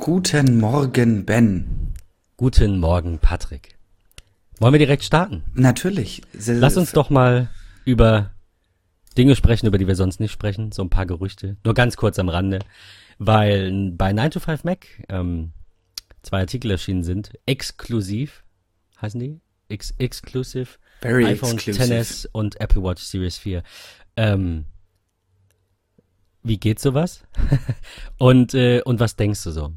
[0.00, 1.92] Guten Morgen, Ben.
[2.38, 3.76] Guten Morgen, Patrick.
[4.58, 5.44] Wollen wir direkt starten?
[5.52, 6.22] Natürlich.
[6.32, 7.50] Lass uns doch mal
[7.84, 8.30] über
[9.18, 10.72] Dinge sprechen, über die wir sonst nicht sprechen.
[10.72, 11.58] So ein paar Gerüchte.
[11.64, 12.60] Nur ganz kurz am Rande.
[13.18, 15.52] Weil bei 9 to 5 Mac ähm,
[16.22, 17.32] zwei Artikel erschienen sind.
[17.44, 18.42] Exklusiv.
[19.02, 19.38] Heißen die?
[19.68, 20.78] Ex exclusive.
[21.02, 22.00] Very iPhone exclusive.
[22.00, 23.62] XS und Apple Watch Series 4.
[24.16, 24.64] Ähm,
[26.42, 27.22] wie geht sowas?
[28.18, 29.74] und, äh, und was denkst du so?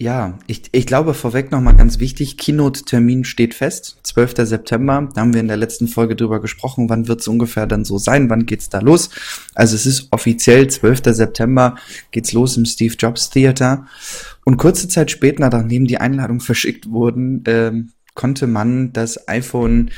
[0.00, 4.34] Ja, ich, ich glaube vorweg nochmal ganz wichtig, Keynote-Termin steht fest, 12.
[4.46, 7.84] September, da haben wir in der letzten Folge drüber gesprochen, wann wird es ungefähr dann
[7.84, 9.10] so sein, wann geht's da los?
[9.56, 11.00] Also es ist offiziell 12.
[11.06, 11.74] September,
[12.12, 13.88] geht's los im Steve Jobs Theater
[14.44, 19.90] und kurze Zeit später, nachdem die Einladung verschickt wurden, ähm, konnte man das iPhone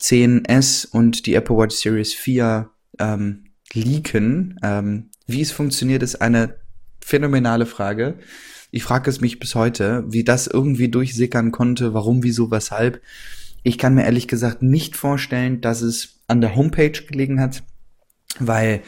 [0.00, 2.68] 10s und die Apple Watch Series 4
[2.98, 4.58] ähm, leaken.
[4.64, 6.56] Ähm, wie es funktioniert, ist eine
[7.00, 8.18] phänomenale Frage.
[8.76, 13.00] Ich frage es mich bis heute, wie das irgendwie durchsickern konnte, warum, wieso, weshalb.
[13.62, 17.62] Ich kann mir ehrlich gesagt nicht vorstellen, dass es an der Homepage gelegen hat,
[18.38, 18.82] weil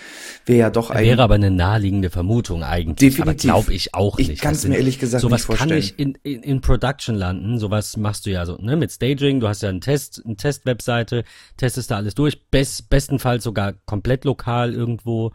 [0.45, 3.15] wir ja doch Wäre aber eine naheliegende Vermutung eigentlich.
[3.15, 3.51] Definitiv.
[3.51, 4.43] Aber glaube ich auch Ich nicht.
[4.43, 5.71] kann's Das sind- mir ehrlich gesagt sowas nicht vorstellen.
[5.71, 7.59] kann nicht in, in, in Production landen.
[7.59, 8.77] Sowas machst du ja so, ne?
[8.77, 11.25] Mit Staging, du hast ja einen Test, eine Test-Webseite,
[11.57, 15.33] testest da alles durch, best, bestenfalls sogar komplett lokal irgendwo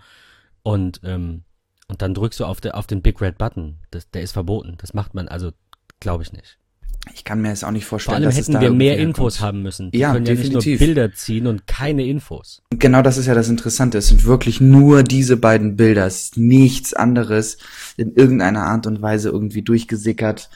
[0.61, 1.41] und, ähm,
[1.87, 3.77] und dann drückst du auf, der, auf den Big Red Button.
[3.91, 4.75] Das, der ist verboten.
[4.77, 5.51] Das macht man also,
[5.99, 6.57] glaube ich nicht.
[7.13, 8.97] ich kann mir jetzt auch nicht Vor vorstellen, allem dass es hätten da wir mehr
[8.97, 9.47] Infos herkommt.
[9.47, 9.91] haben müssen.
[9.91, 10.65] Die Ja, können ja definitiv.
[10.65, 12.61] nicht nur Bilder ziehen und keine Infos.
[12.71, 13.97] Genau das ist ja das Interessante.
[13.97, 16.05] Es sind wirklich nur diese beiden Bilder.
[16.07, 17.57] Es ist nichts anderes
[17.97, 20.49] in irgendeiner Art und Weise irgendwie durchgesickert.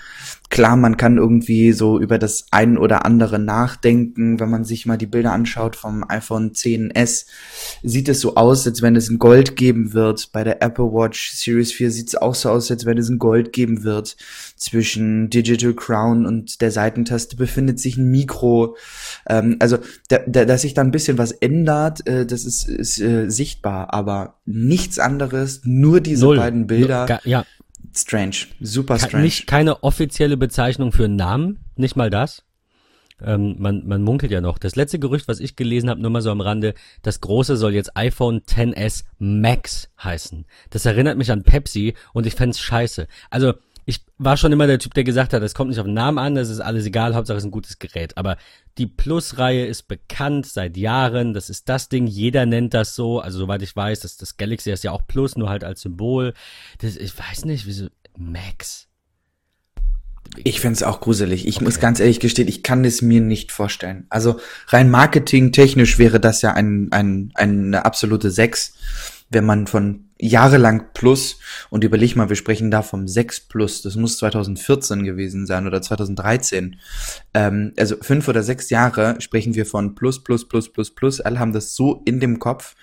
[0.49, 4.39] Klar, man kann irgendwie so über das ein oder andere nachdenken.
[4.39, 7.25] Wenn man sich mal die Bilder anschaut vom iPhone 10s,
[7.83, 10.31] sieht es so aus, als wenn es in Gold geben wird.
[10.31, 13.19] Bei der Apple Watch Series 4 sieht es auch so aus, als wenn es in
[13.19, 14.15] Gold geben wird.
[14.55, 18.77] Zwischen Digital Crown und der Seitentaste befindet sich ein Mikro.
[19.27, 22.99] Ähm, also, da, da, dass sich da ein bisschen was ändert, äh, das ist, ist
[22.99, 26.37] äh, sichtbar, aber nichts anderes, nur diese Null.
[26.37, 27.05] beiden Bilder.
[27.05, 27.45] Ga- ja,
[27.97, 29.23] strange, super strange.
[29.23, 32.43] Nicht keine offizielle Bezeichnung für einen Namen, nicht mal das.
[33.19, 34.59] Ähm, man, man munkelt ja noch.
[34.59, 37.73] Das letzte Gerücht, was ich gelesen habe, nur mal so am Rande, das große soll
[37.73, 40.45] jetzt iPhone 10s Max heißen.
[40.69, 43.07] Das erinnert mich an Pepsi und ich fänd's scheiße.
[43.31, 43.53] Also
[43.87, 46.17] ich war schon immer der Typ, der gesagt hat, es kommt nicht auf den Namen
[46.17, 48.17] an, das ist alles egal, Hauptsache es ist ein gutes Gerät.
[48.17, 48.35] Aber
[48.77, 53.21] die Plus-Reihe ist bekannt seit Jahren, das ist das Ding, jeder nennt das so.
[53.21, 56.33] Also soweit ich weiß, das, das Galaxy ist ja auch Plus, nur halt als Symbol.
[56.79, 57.87] Das, ich weiß nicht, wieso
[58.17, 58.89] Max.
[60.43, 61.47] Ich find's auch gruselig.
[61.47, 64.05] Ich muss ganz ehrlich gestehen, ich kann es mir nicht vorstellen.
[64.09, 64.37] Also
[64.67, 68.73] rein marketingtechnisch wäre das ja ein, ein, eine absolute Sechs,
[69.29, 71.39] wenn man von jahrelang Plus
[71.69, 75.81] und überleg mal, wir sprechen da vom 6 Plus, das muss 2014 gewesen sein oder
[75.81, 76.77] 2013.
[77.33, 81.21] Ähm, also fünf oder sechs Jahre sprechen wir von Plus, Plus, Plus, Plus, Plus.
[81.21, 82.75] Alle haben das so in dem Kopf.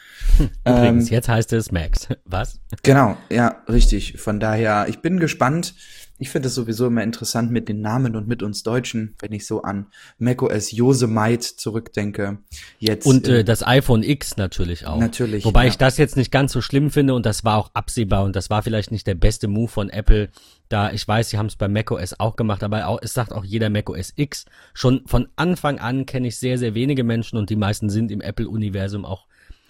[0.64, 2.08] Übrigens, Ähm, jetzt heißt es Max.
[2.24, 2.60] Was?
[2.82, 4.20] Genau, ja, richtig.
[4.20, 5.74] Von daher, ich bin gespannt.
[6.24, 9.46] Ich finde es sowieso immer interessant mit den Namen und mit uns Deutschen, wenn ich
[9.46, 12.38] so an macOS Yosemite zurückdenke.
[12.78, 14.98] Jetzt Und äh, äh, das iPhone X natürlich auch.
[14.98, 15.68] Natürlich, Wobei ja.
[15.68, 18.48] ich das jetzt nicht ganz so schlimm finde und das war auch absehbar und das
[18.48, 20.30] war vielleicht nicht der beste Move von Apple.
[20.70, 23.44] Da ich weiß, sie haben es bei macOS auch gemacht, aber auch, es sagt auch
[23.44, 24.46] jeder macOS X.
[24.72, 28.22] Schon von Anfang an kenne ich sehr, sehr wenige Menschen und die meisten sind im
[28.22, 29.26] Apple-Universum auch,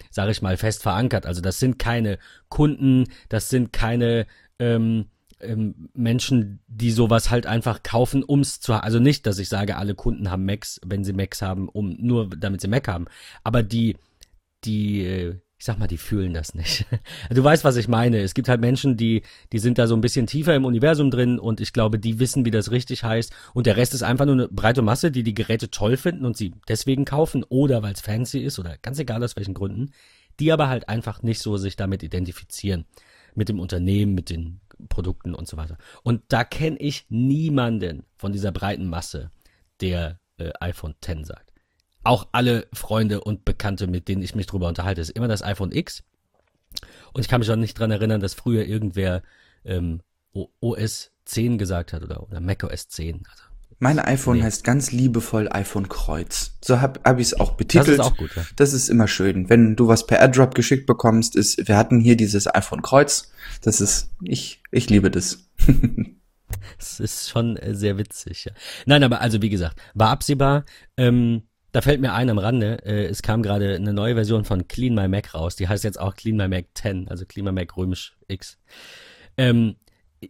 [0.09, 1.25] sage ich mal, fest verankert.
[1.25, 2.17] Also das sind keine
[2.47, 4.25] Kunden, das sind keine
[4.57, 5.07] ähm,
[5.39, 9.95] ähm, Menschen, die sowas halt einfach kaufen, ums zu also nicht, dass ich sage, alle
[9.95, 13.05] Kunden haben Macs, wenn sie Macs haben, um nur damit sie Mac haben,
[13.43, 13.97] aber die
[14.63, 16.85] die äh, ich sag mal, die fühlen das nicht.
[17.29, 18.19] Du weißt, was ich meine.
[18.19, 21.39] Es gibt halt Menschen, die, die sind da so ein bisschen tiefer im Universum drin
[21.39, 23.33] und ich glaube, die wissen, wie das richtig heißt.
[23.53, 26.35] Und der Rest ist einfach nur eine breite Masse, die die Geräte toll finden und
[26.37, 29.91] sie deswegen kaufen oder weil es fancy ist oder ganz egal aus welchen Gründen,
[30.39, 32.85] die aber halt einfach nicht so sich damit identifizieren.
[33.33, 35.77] Mit dem Unternehmen, mit den Produkten und so weiter.
[36.03, 39.31] Und da kenne ich niemanden von dieser breiten Masse,
[39.81, 41.51] der äh, iPhone X sagt.
[42.03, 45.71] Auch alle Freunde und Bekannte, mit denen ich mich drüber unterhalte, ist immer das iPhone
[45.71, 46.03] X.
[47.13, 49.23] Und ich kann mich auch nicht dran erinnern, dass früher irgendwer
[49.63, 50.01] ähm,
[50.59, 53.23] OS 10 gesagt hat oder, oder macOS 10.
[53.29, 53.43] Also,
[53.79, 54.43] mein iPhone nee.
[54.43, 56.57] heißt ganz liebevoll iPhone Kreuz.
[56.63, 57.87] So hab, hab ich es auch betitelt.
[57.87, 58.43] das ist auch gut, ja.
[58.55, 59.49] Das ist immer schön.
[59.49, 63.31] Wenn du was per AirDrop geschickt bekommst, ist, wir hatten hier dieses iPhone Kreuz.
[63.61, 65.39] Das ist, ich, ich liebe das.
[66.77, 68.51] Es ist schon äh, sehr witzig, ja.
[68.85, 70.65] Nein, aber also wie gesagt, war absehbar.
[70.97, 74.67] Ähm, da fällt mir ein am Rande, äh, es kam gerade eine neue Version von
[74.67, 75.55] Clean My Mac raus.
[75.55, 78.57] Die heißt jetzt auch Clean My Mac 10, also Clean My Mac römisch X.
[79.37, 79.75] Ähm,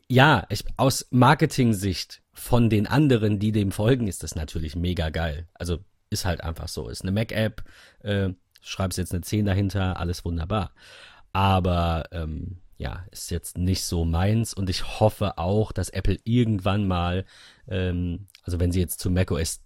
[0.08, 5.48] ja, ich, aus Marketing-Sicht von den anderen, die dem folgen, ist das natürlich mega geil.
[5.54, 5.80] Also
[6.10, 6.90] ist halt einfach so.
[6.90, 7.64] Ist eine Mac-App,
[8.04, 8.30] äh,
[8.62, 10.72] schreibst jetzt eine 10 dahinter, alles wunderbar.
[11.32, 16.88] Aber ähm, ja, ist jetzt nicht so meins und ich hoffe auch, dass Apple irgendwann
[16.88, 17.26] mal,
[17.68, 19.62] ähm, also wenn sie jetzt zu macOS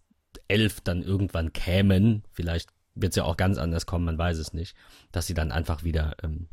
[0.48, 4.54] 11 dann irgendwann kämen, vielleicht wird es ja auch ganz anders kommen, man weiß es
[4.54, 4.76] nicht,
[5.12, 6.48] dass sie dann einfach wieder ähm,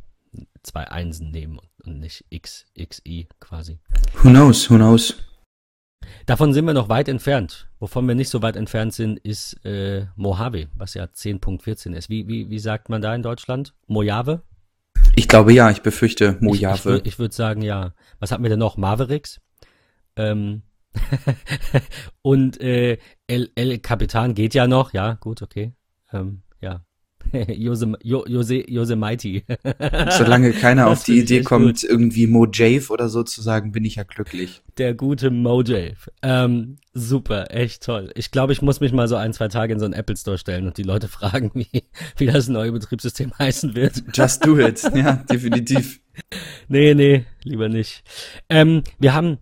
[0.63, 3.79] zwei Einsen nehmen und nicht X, XI quasi.
[4.23, 5.15] Who knows, who knows.
[6.27, 7.69] Davon sind wir noch weit entfernt.
[7.79, 12.09] Wovon wir nicht so weit entfernt sind, ist äh, Mojave, was ja 10.14 ist.
[12.09, 13.75] Wie, wie, wie sagt man da in Deutschland?
[13.87, 14.43] Mojave?
[15.15, 16.97] Ich glaube ja, ich befürchte Mojave.
[16.97, 17.95] Ich, ich, ich würde sagen ja.
[18.19, 18.77] Was hatten wir denn noch?
[18.77, 19.41] Mavericks?
[20.17, 20.63] Ähm,
[22.23, 25.75] und äh, El, El Capitan geht ja noch, ja, gut, okay.
[26.13, 26.86] Ähm, ja.
[27.49, 29.45] Jose, Jose, Jose Mighty.
[30.11, 31.85] Solange keiner auf die Idee kommt, gut.
[31.85, 34.63] irgendwie Mojave oder so zu sagen, bin ich ja glücklich.
[34.79, 35.97] Der gute Mojave.
[36.23, 38.11] Ähm, super, echt toll.
[38.15, 40.39] Ich glaube, ich muss mich mal so ein, zwei Tage in so einen Apple Store
[40.39, 41.85] stellen und die Leute fragen, wie,
[42.17, 44.03] wie das neue Betriebssystem heißen wird.
[44.15, 44.83] Just do it.
[44.95, 46.01] ja, definitiv.
[46.69, 48.03] Nee, nee, lieber nicht.
[48.49, 49.39] Ähm, wir haben,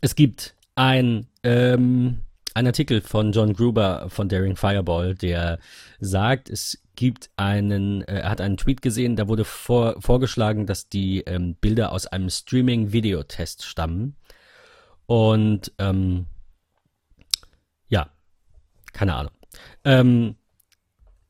[0.00, 2.18] es gibt ein, ähm,
[2.54, 5.58] ein Artikel von John Gruber von Daring Fireball, der
[6.00, 10.88] sagt, es gibt einen, äh, er hat einen Tweet gesehen, da wurde vor, vorgeschlagen, dass
[10.88, 14.16] die ähm, Bilder aus einem Streaming-Videotest stammen.
[15.06, 16.26] Und ähm,
[17.88, 18.10] ja,
[18.92, 19.32] keine Ahnung.
[19.84, 20.36] Ähm,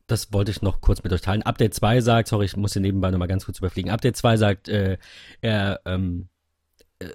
[0.06, 1.42] das wollte ich noch kurz mit euch teilen.
[1.42, 3.90] Update 2 sagt, sorry, ich muss hier nebenbei nochmal ganz kurz überfliegen.
[3.90, 4.98] Update 2 sagt, äh,
[5.40, 6.28] er ähm,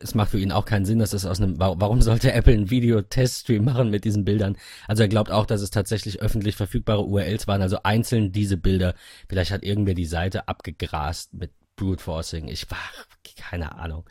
[0.02, 2.70] es macht für ihn auch keinen Sinn, dass es aus einem, warum sollte Apple einen
[2.70, 4.58] Video-Teststream machen mit diesen Bildern?
[4.88, 8.96] Also er glaubt auch, dass es tatsächlich öffentlich verfügbare URLs waren, also einzeln diese Bilder.
[9.30, 12.48] Vielleicht hat irgendwer die Seite abgegrast mit Brute Forcing.
[12.48, 12.80] Ich war,
[13.38, 14.04] keine Ahnung.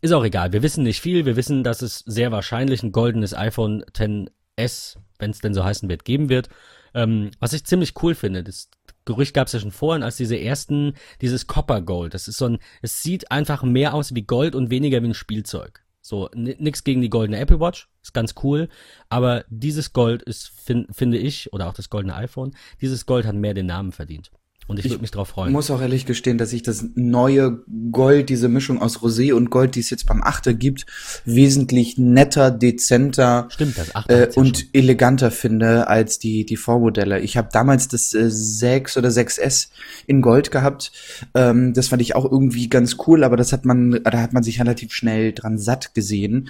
[0.00, 0.52] Ist auch egal.
[0.52, 1.24] Wir wissen nicht viel.
[1.24, 5.88] Wir wissen, dass es sehr wahrscheinlich ein goldenes iPhone XS, wenn es denn so heißen
[5.88, 6.48] wird, geben wird.
[6.94, 8.68] Ähm, was ich ziemlich cool finde, das
[9.04, 12.14] Gerücht gab es ja schon vorhin, als diese ersten, dieses Copper Gold.
[12.14, 15.14] Das ist so ein, es sieht einfach mehr aus wie Gold und weniger wie ein
[15.14, 15.84] Spielzeug.
[16.00, 18.68] So, nix gegen die goldene Apple Watch, ist ganz cool,
[19.08, 23.34] aber dieses Gold ist, find, finde ich, oder auch das goldene iPhone, dieses Gold hat
[23.34, 24.30] mehr den Namen verdient.
[24.66, 25.48] Und ich, ich würde mich drauf freuen.
[25.48, 29.50] Ich muss auch ehrlich gestehen, dass ich das neue Gold, diese Mischung aus Rosé und
[29.50, 30.86] Gold, die es jetzt beim Achter gibt,
[31.24, 34.68] wesentlich netter, dezenter Stimmt, das Achter äh, und schon.
[34.72, 37.20] eleganter finde als die, die Vormodelle.
[37.20, 39.68] Ich habe damals das äh, 6 oder 6S
[40.06, 40.92] in Gold gehabt.
[41.34, 44.42] Ähm, das fand ich auch irgendwie ganz cool, aber das hat man, da hat man
[44.42, 46.48] sich relativ schnell dran satt gesehen.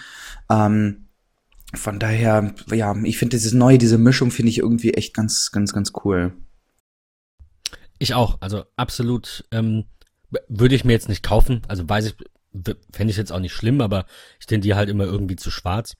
[0.50, 1.08] Ähm,
[1.74, 5.72] von daher, ja, ich finde dieses neue, diese Mischung finde ich irgendwie echt ganz, ganz,
[5.72, 6.32] ganz cool.
[7.98, 9.84] Ich auch, also absolut ähm,
[10.48, 11.62] würde ich mir jetzt nicht kaufen.
[11.68, 12.14] Also weiß ich,
[12.92, 14.06] fände ich jetzt auch nicht schlimm, aber
[14.40, 15.94] ich tendiere halt immer irgendwie zu schwarz.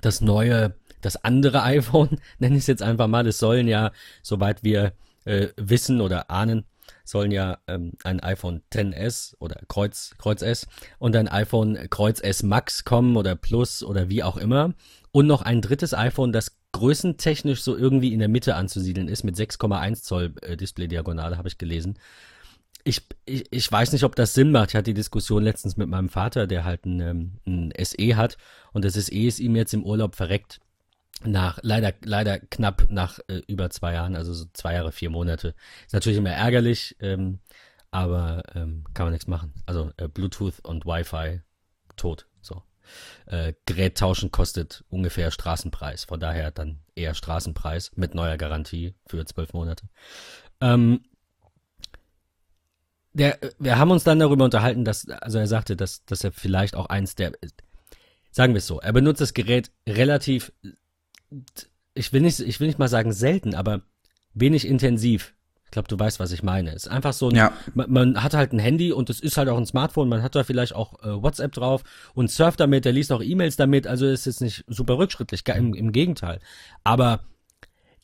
[0.00, 4.62] Das neue, das andere iPhone, nenne ich es jetzt einfach mal, das sollen ja, soweit
[4.62, 4.92] wir
[5.24, 6.64] äh, wissen oder ahnen,
[7.04, 10.66] sollen ja ähm, ein iPhone 10s oder Kreuz, Kreuz S
[10.98, 14.74] und ein iPhone Kreuz S Max kommen oder Plus oder wie auch immer.
[15.10, 19.36] Und noch ein drittes iPhone, das größentechnisch so irgendwie in der Mitte anzusiedeln ist, mit
[19.36, 21.98] 6,1 Zoll äh, Display-Diagonale, habe ich gelesen.
[22.84, 24.70] Ich, ich, ich weiß nicht, ob das Sinn macht.
[24.70, 28.38] Ich hatte die Diskussion letztens mit meinem Vater, der halt ein, ähm, ein SE hat
[28.72, 30.60] und das SE ist ihm jetzt im Urlaub verreckt.
[31.24, 35.54] Nach, leider, leider knapp nach äh, über zwei Jahren, also so zwei Jahre, vier Monate.
[35.84, 37.40] Ist natürlich immer ärgerlich, ähm,
[37.90, 39.52] aber ähm, kann man nichts machen.
[39.66, 41.40] Also äh, Bluetooth und Wi-Fi
[41.96, 42.28] tot.
[42.40, 42.62] So
[43.26, 46.04] äh, Gerät tauschen kostet ungefähr Straßenpreis.
[46.04, 49.88] Von daher dann eher Straßenpreis mit neuer Garantie für zwölf Monate.
[50.60, 51.00] Ähm,
[53.12, 56.74] der, wir haben uns dann darüber unterhalten, dass, also er sagte, dass, dass er vielleicht
[56.74, 57.32] auch eins der,
[58.30, 60.52] sagen wir es so, er benutzt das Gerät relativ,
[61.94, 63.82] ich will nicht, ich will nicht mal sagen selten, aber
[64.34, 65.34] wenig intensiv.
[65.68, 66.70] Ich glaube, du weißt, was ich meine.
[66.70, 67.52] Es ist einfach so ein, ja.
[67.74, 70.34] man, man, hat halt ein Handy und es ist halt auch ein Smartphone, man hat
[70.34, 71.84] da vielleicht auch äh, WhatsApp drauf
[72.14, 75.74] und surft damit, der liest auch E-Mails damit, also ist jetzt nicht super rückschrittlich, im,
[75.74, 76.40] im Gegenteil.
[76.84, 77.20] Aber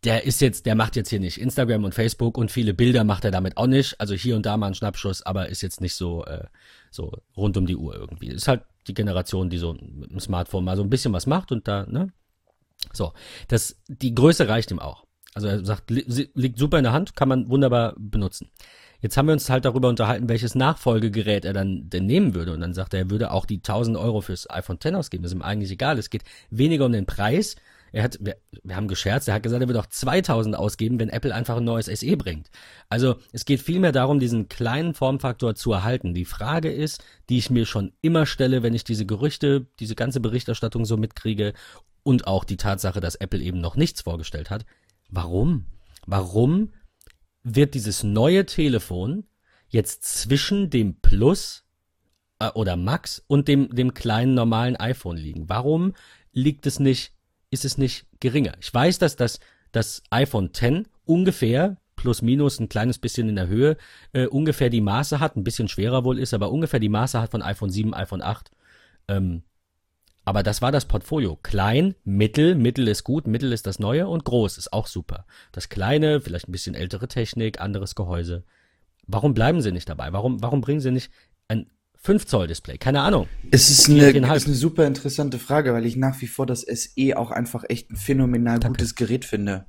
[0.04, 3.24] der ist jetzt, der macht jetzt hier nicht Instagram und Facebook und viele Bilder macht
[3.24, 3.98] er damit auch nicht.
[3.98, 6.44] Also hier und da mal ein Schnappschuss, aber ist jetzt nicht so, äh,
[6.90, 8.28] so rund um die Uhr irgendwie.
[8.28, 11.52] Ist halt die Generation, die so mit dem Smartphone mal so ein bisschen was macht
[11.52, 12.12] und da, ne?
[12.92, 13.14] So,
[13.48, 15.06] das, die Größe reicht ihm auch.
[15.34, 18.50] Also er sagt, li liegt super in der Hand, kann man wunderbar benutzen.
[19.00, 22.54] Jetzt haben wir uns halt darüber unterhalten, welches Nachfolgegerät er dann denn nehmen würde.
[22.54, 25.24] Und dann sagt er, er würde auch die 1000 Euro fürs iPhone X ausgeben.
[25.24, 25.98] Das ist ihm eigentlich egal.
[25.98, 27.56] Es geht weniger um den Preis.
[27.92, 31.10] Er hat, wir, wir haben gescherzt, er hat gesagt, er wird auch 2000 ausgeben, wenn
[31.10, 32.50] Apple einfach ein neues SE bringt.
[32.88, 36.14] Also es geht vielmehr darum, diesen kleinen Formfaktor zu erhalten.
[36.14, 40.20] Die Frage ist, die ich mir schon immer stelle, wenn ich diese Gerüchte, diese ganze
[40.20, 41.52] Berichterstattung so mitkriege
[42.02, 44.64] und auch die Tatsache, dass Apple eben noch nichts vorgestellt hat.
[45.10, 45.66] Warum?
[46.06, 46.72] Warum
[47.42, 49.24] wird dieses neue Telefon
[49.68, 51.64] jetzt zwischen dem Plus
[52.38, 55.48] äh, oder Max und dem, dem kleinen normalen iPhone liegen?
[55.48, 55.94] Warum
[56.32, 57.12] liegt es nicht,
[57.50, 58.54] ist es nicht geringer?
[58.60, 59.40] Ich weiß, dass das,
[59.72, 63.76] das iPhone X ungefähr plus minus ein kleines bisschen in der Höhe
[64.12, 67.30] äh, ungefähr die Maße hat, ein bisschen schwerer wohl ist, aber ungefähr die Maße hat
[67.30, 68.50] von iPhone 7, iPhone 8.
[69.08, 69.42] Ähm,
[70.24, 71.36] aber das war das Portfolio.
[71.42, 75.26] Klein, mittel, mittel ist gut, mittel ist das Neue und groß ist auch super.
[75.52, 78.44] Das Kleine, vielleicht ein bisschen ältere Technik, anderes Gehäuse.
[79.06, 80.12] Warum bleiben sie nicht dabei?
[80.12, 81.10] Warum, warum bringen sie nicht
[81.48, 81.66] ein
[81.96, 82.78] 5 Zoll Display?
[82.78, 83.28] Keine Ahnung.
[83.50, 87.16] Es ist eine, ist eine super interessante Frage, weil ich nach wie vor das SE
[87.16, 88.78] auch einfach echt ein phänomenal Danke.
[88.78, 89.66] gutes Gerät finde.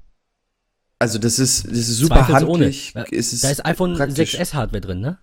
[0.99, 2.93] Also das ist, das ist super handlich.
[2.95, 3.05] Ohne.
[3.09, 4.35] Ist da ist iPhone praktisch.
[4.39, 5.17] 6S Hardware drin, ne?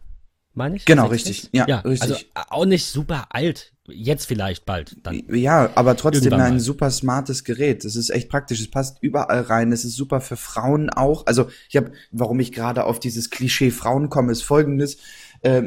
[0.54, 0.84] Meine ich?
[0.84, 1.10] Genau, 6S?
[1.10, 1.48] richtig.
[1.52, 2.10] Ja, ja, richtig.
[2.10, 3.72] Also auch nicht super alt.
[3.88, 4.96] Jetzt vielleicht bald.
[5.02, 5.22] Dann.
[5.28, 7.84] Ja, aber trotzdem ein super smartes Gerät.
[7.84, 8.60] Das ist echt praktisch.
[8.60, 9.72] Es passt überall rein.
[9.72, 11.26] Es ist super für Frauen auch.
[11.26, 14.98] Also ich habe, warum ich gerade auf dieses Klischee Frauen komme, ist folgendes.
[15.40, 15.62] Äh,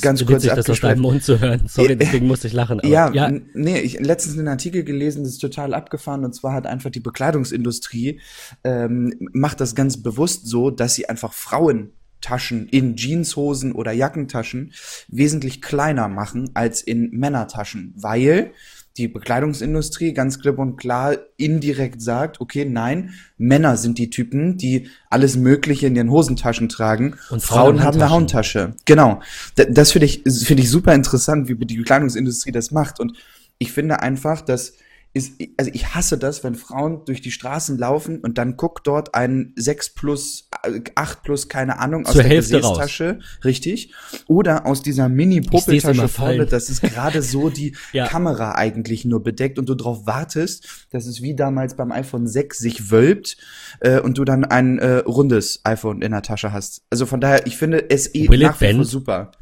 [0.00, 1.62] ganz kurz witzig, das aus deinem Mund zu hören.
[1.68, 2.80] Sorry, deswegen musste ich lachen.
[2.82, 6.24] ja, ja, nee, ich letztens einen Artikel gelesen, das ist total abgefahren.
[6.24, 8.20] Und zwar hat einfach die Bekleidungsindustrie
[8.64, 14.72] ähm, macht das ganz bewusst so, dass sie einfach Frauen Taschen in Jeanshosen oder Jackentaschen
[15.08, 18.52] wesentlich kleiner machen als in Männertaschen, weil
[18.96, 24.88] die Bekleidungsindustrie ganz klipp und klar indirekt sagt, okay, nein, Männer sind die Typen, die
[25.08, 28.74] alles Mögliche in ihren Hosentaschen tragen und Frauen, Frauen haben eine Handtasche.
[28.84, 29.20] Genau.
[29.54, 33.00] Das finde ich, finde ich super interessant, wie die Bekleidungsindustrie das macht.
[33.00, 33.16] Und
[33.58, 34.74] ich finde einfach, dass
[35.12, 39.14] ist, also ich hasse das, wenn Frauen durch die Straßen laufen und dann guckt dort
[39.14, 40.48] ein 6 plus,
[40.94, 43.44] 8 plus, keine Ahnung, aus Zur der Hälfte Gesäßtasche, raus.
[43.44, 43.92] richtig,
[44.28, 48.06] oder aus dieser Mini-Popeltasche vorne, das ist gerade so die ja.
[48.06, 52.58] Kamera eigentlich nur bedeckt und du darauf wartest, dass es wie damals beim iPhone 6
[52.58, 53.36] sich wölbt
[53.80, 56.82] äh, und du dann ein äh, rundes iPhone in der Tasche hast.
[56.88, 59.32] Also von daher, ich finde SE Will nach wie vor super.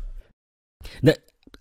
[1.03, 1.15] Ne,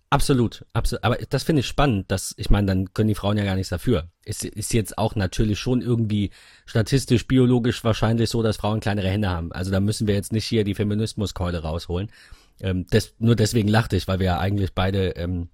[0.09, 1.03] Absolut, absolut.
[1.03, 3.69] Aber das finde ich spannend, dass, ich meine, dann können die Frauen ja gar nichts
[3.69, 4.09] dafür.
[4.23, 6.31] Es ist jetzt auch natürlich schon irgendwie
[6.65, 9.51] statistisch, biologisch wahrscheinlich so, dass Frauen kleinere Hände haben.
[9.51, 12.09] Also da müssen wir jetzt nicht hier die Feminismuskeule rausholen.
[12.61, 15.49] Ähm, das, nur deswegen lachte ich, weil wir ja eigentlich beide ähm,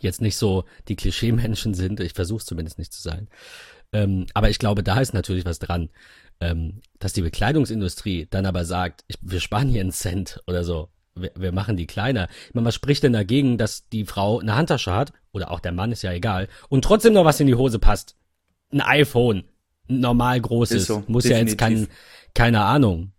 [0.00, 2.00] jetzt nicht so die Klischee-Menschen sind.
[2.00, 3.28] Ich versuche es zumindest nicht zu sein.
[3.94, 5.88] Ähm, aber ich glaube, da ist natürlich was dran.
[6.40, 10.90] Ähm, dass die Bekleidungsindustrie dann aber sagt, ich, wir sparen hier einen Cent oder so
[11.20, 12.28] wir, wir machen die kleiner.
[12.48, 15.72] Ich meine, was spricht denn dagegen, dass die Frau eine Handtasche hat, oder auch der
[15.72, 18.16] Mann, ist ja egal, und trotzdem noch was in die Hose passt?
[18.72, 19.44] Ein iPhone,
[19.88, 21.32] ein normal großes, so, muss definitiv.
[21.32, 21.88] ja jetzt kein,
[22.34, 23.12] keine Ahnung.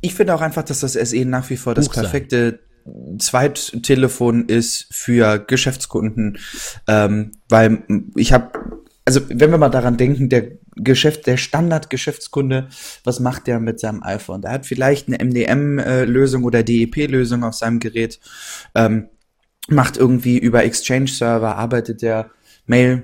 [0.00, 2.60] Ich finde auch einfach, dass das SE nach wie vor das perfekte
[3.18, 6.38] Zweittelefon ist für Geschäftskunden,
[6.86, 7.82] ähm, weil
[8.16, 8.52] ich habe
[9.08, 12.68] also wenn wir mal daran denken, der Geschäft, der Standard-Geschäftskunde,
[13.04, 14.42] was macht der mit seinem iPhone?
[14.42, 18.20] Der hat vielleicht eine MDM-Lösung oder DEP-Lösung auf seinem Gerät,
[18.74, 19.08] ähm,
[19.68, 22.30] macht irgendwie über Exchange-Server, arbeitet der
[22.66, 23.02] Mail,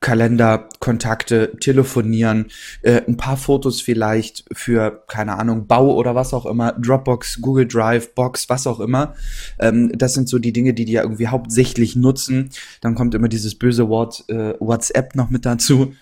[0.00, 2.46] Kalender, Kontakte, telefonieren,
[2.82, 7.66] äh, ein paar Fotos vielleicht für, keine Ahnung, Bau oder was auch immer, Dropbox, Google
[7.66, 9.14] Drive, Box, was auch immer.
[9.58, 12.50] Ähm, das sind so die Dinge, die die ja irgendwie hauptsächlich nutzen.
[12.80, 15.94] Dann kommt immer dieses böse Wort äh, WhatsApp noch mit dazu.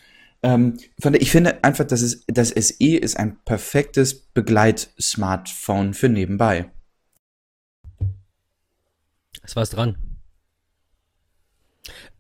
[0.47, 0.79] Ähm,
[1.19, 6.71] ich finde einfach, dass es, das SE ist ein perfektes Begleit-Smartphone für nebenbei.
[9.43, 9.97] Ist was dran.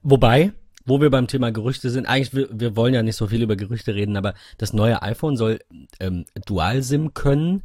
[0.02, 0.52] Wobei,
[0.85, 3.54] wo wir beim Thema Gerüchte sind, eigentlich, wir, wir wollen ja nicht so viel über
[3.54, 5.61] Gerüchte reden, aber das neue iPhone soll
[6.00, 7.62] ähm, Dual-SIM können.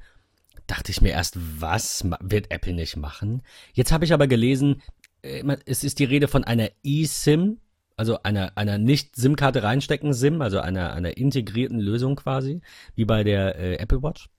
[0.67, 3.41] Dachte ich mir erst, was wird Apple nicht machen?
[3.73, 4.83] Jetzt habe ich aber gelesen,
[5.23, 7.57] äh, es ist die Rede von einer eSIM,
[7.97, 12.61] also einer, einer nicht SIM-Karte reinstecken SIM, also einer, einer integrierten Lösung quasi,
[12.95, 14.29] wie bei der äh, Apple Watch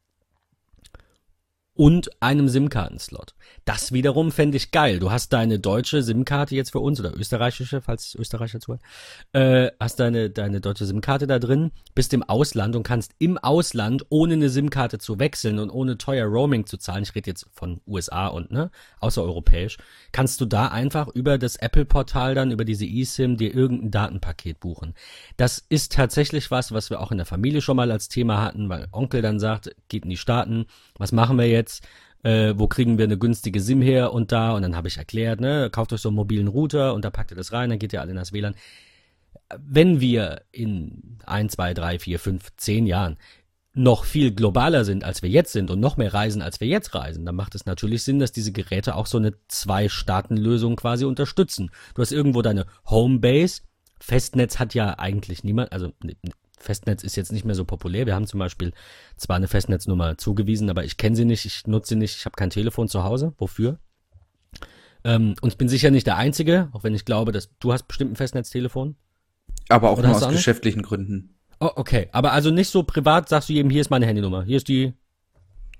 [1.74, 3.34] und einem SIM-Kartenslot.
[3.64, 4.98] Das wiederum fände ich geil.
[4.98, 8.82] Du hast deine deutsche SIM-Karte jetzt für uns oder österreichische, falls Österreicher zuhört,
[9.32, 14.04] äh, hast deine, deine deutsche SIM-Karte da drin, bist im Ausland und kannst im Ausland,
[14.10, 17.80] ohne eine SIM-Karte zu wechseln und ohne teuer Roaming zu zahlen, ich rede jetzt von
[17.86, 19.78] USA und ne, außereuropäisch,
[20.12, 24.94] kannst du da einfach über das Apple-Portal dann, über diese eSIM, dir irgendein Datenpaket buchen.
[25.38, 28.68] Das ist tatsächlich was, was wir auch in der Familie schon mal als Thema hatten,
[28.68, 30.66] weil Onkel dann sagt, geht in die Staaten,
[30.98, 31.61] was machen wir jetzt?
[31.62, 31.86] Jetzt,
[32.24, 34.52] äh, wo kriegen wir eine günstige SIM her und da.
[34.54, 37.30] Und dann habe ich erklärt, ne, kauft euch so einen mobilen Router und da packt
[37.32, 38.54] ihr das rein, dann geht ihr alle in das WLAN.
[39.58, 43.16] wenn wir in ein, zwei, drei, vier, fünf, zehn Jahren
[43.74, 46.94] noch viel globaler sind, als wir jetzt sind und noch mehr reisen, als wir jetzt
[46.94, 51.70] reisen, dann macht es natürlich Sinn, dass diese Geräte auch so eine Zwei-Staaten-Lösung quasi unterstützen.
[51.94, 53.62] Du hast irgendwo deine Homebase.
[53.98, 55.92] Festnetz hat ja eigentlich niemand, also
[56.62, 58.06] Festnetz ist jetzt nicht mehr so populär.
[58.06, 58.72] Wir haben zum Beispiel
[59.16, 62.36] zwar eine Festnetznummer zugewiesen, aber ich kenne sie nicht, ich nutze sie nicht, ich habe
[62.36, 63.34] kein Telefon zu Hause.
[63.38, 63.78] Wofür?
[65.04, 67.88] Ähm, und ich bin sicher nicht der Einzige, auch wenn ich glaube, dass du hast
[67.88, 68.96] bestimmt ein Festnetztelefon.
[69.68, 71.36] Aber auch Oder nur aus geschäftlichen Gründen.
[71.60, 72.08] Oh, okay.
[72.12, 74.94] Aber also nicht so privat sagst du jedem, hier ist meine Handynummer, hier ist die.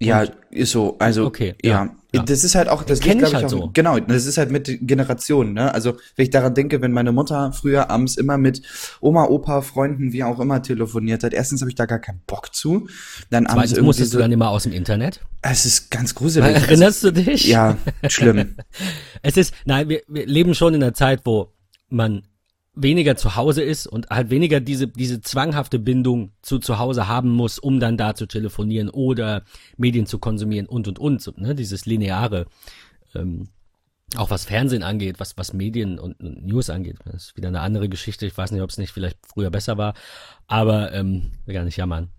[0.04, 0.97] Ja, ist so.
[0.99, 1.90] Also, okay, ja.
[2.12, 2.23] ja.
[2.23, 3.71] Das ist halt auch, das kenne ich halt auch, so.
[3.73, 5.73] Genau, das ist halt mit Generationen, ne?
[5.73, 8.62] Also, wenn ich daran denke, wenn meine Mutter früher abends immer mit
[9.00, 12.54] Oma, Opa, Freunden, wie auch immer telefoniert hat, erstens habe ich da gar keinen Bock
[12.54, 12.88] zu.
[13.30, 15.21] Dann abends Zweitens musstest so, du dann immer aus dem Internet?
[15.40, 16.54] Es ist ganz gruselig.
[16.54, 17.47] Erinnerst du dich?
[17.47, 17.78] Ja,
[18.09, 18.56] schlimm.
[19.23, 21.52] es ist, nein, wir, wir leben schon in einer Zeit, wo
[21.88, 22.23] man
[22.75, 27.31] weniger zu Hause ist und halt weniger diese, diese zwanghafte Bindung zu zu Hause haben
[27.31, 29.43] muss, um dann da zu telefonieren oder
[29.76, 31.55] Medien zu konsumieren und und und, so, ne?
[31.55, 32.47] dieses lineare,
[33.14, 33.49] ähm,
[34.17, 37.61] auch was Fernsehen angeht, was, was Medien und, und News angeht, das ist wieder eine
[37.61, 38.26] andere Geschichte.
[38.26, 39.95] Ich weiß nicht, ob es nicht vielleicht früher besser war,
[40.47, 42.11] aber ähm, will gar nicht jammern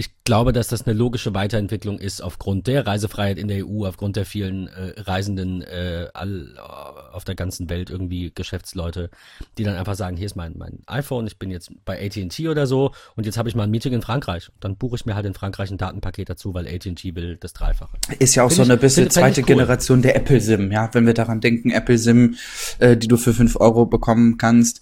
[0.00, 4.16] ich glaube, dass das eine logische Weiterentwicklung ist aufgrund der Reisefreiheit in der EU, aufgrund
[4.16, 9.10] der vielen äh, Reisenden äh, all, äh, auf der ganzen Welt irgendwie Geschäftsleute,
[9.56, 12.66] die dann einfach sagen, hier ist mein, mein iPhone, ich bin jetzt bei AT&T oder
[12.66, 14.50] so und jetzt habe ich mal ein Meeting in Frankreich.
[14.60, 17.96] Dann buche ich mir halt in Frankreich ein Datenpaket dazu, weil AT&T will das Dreifache.
[18.18, 19.46] Ist ja auch find so eine bisschen zweite cool.
[19.46, 22.36] Generation der Apple SIM, ja, wenn wir daran denken, Apple SIM,
[22.78, 24.80] äh, die du für fünf Euro bekommen kannst,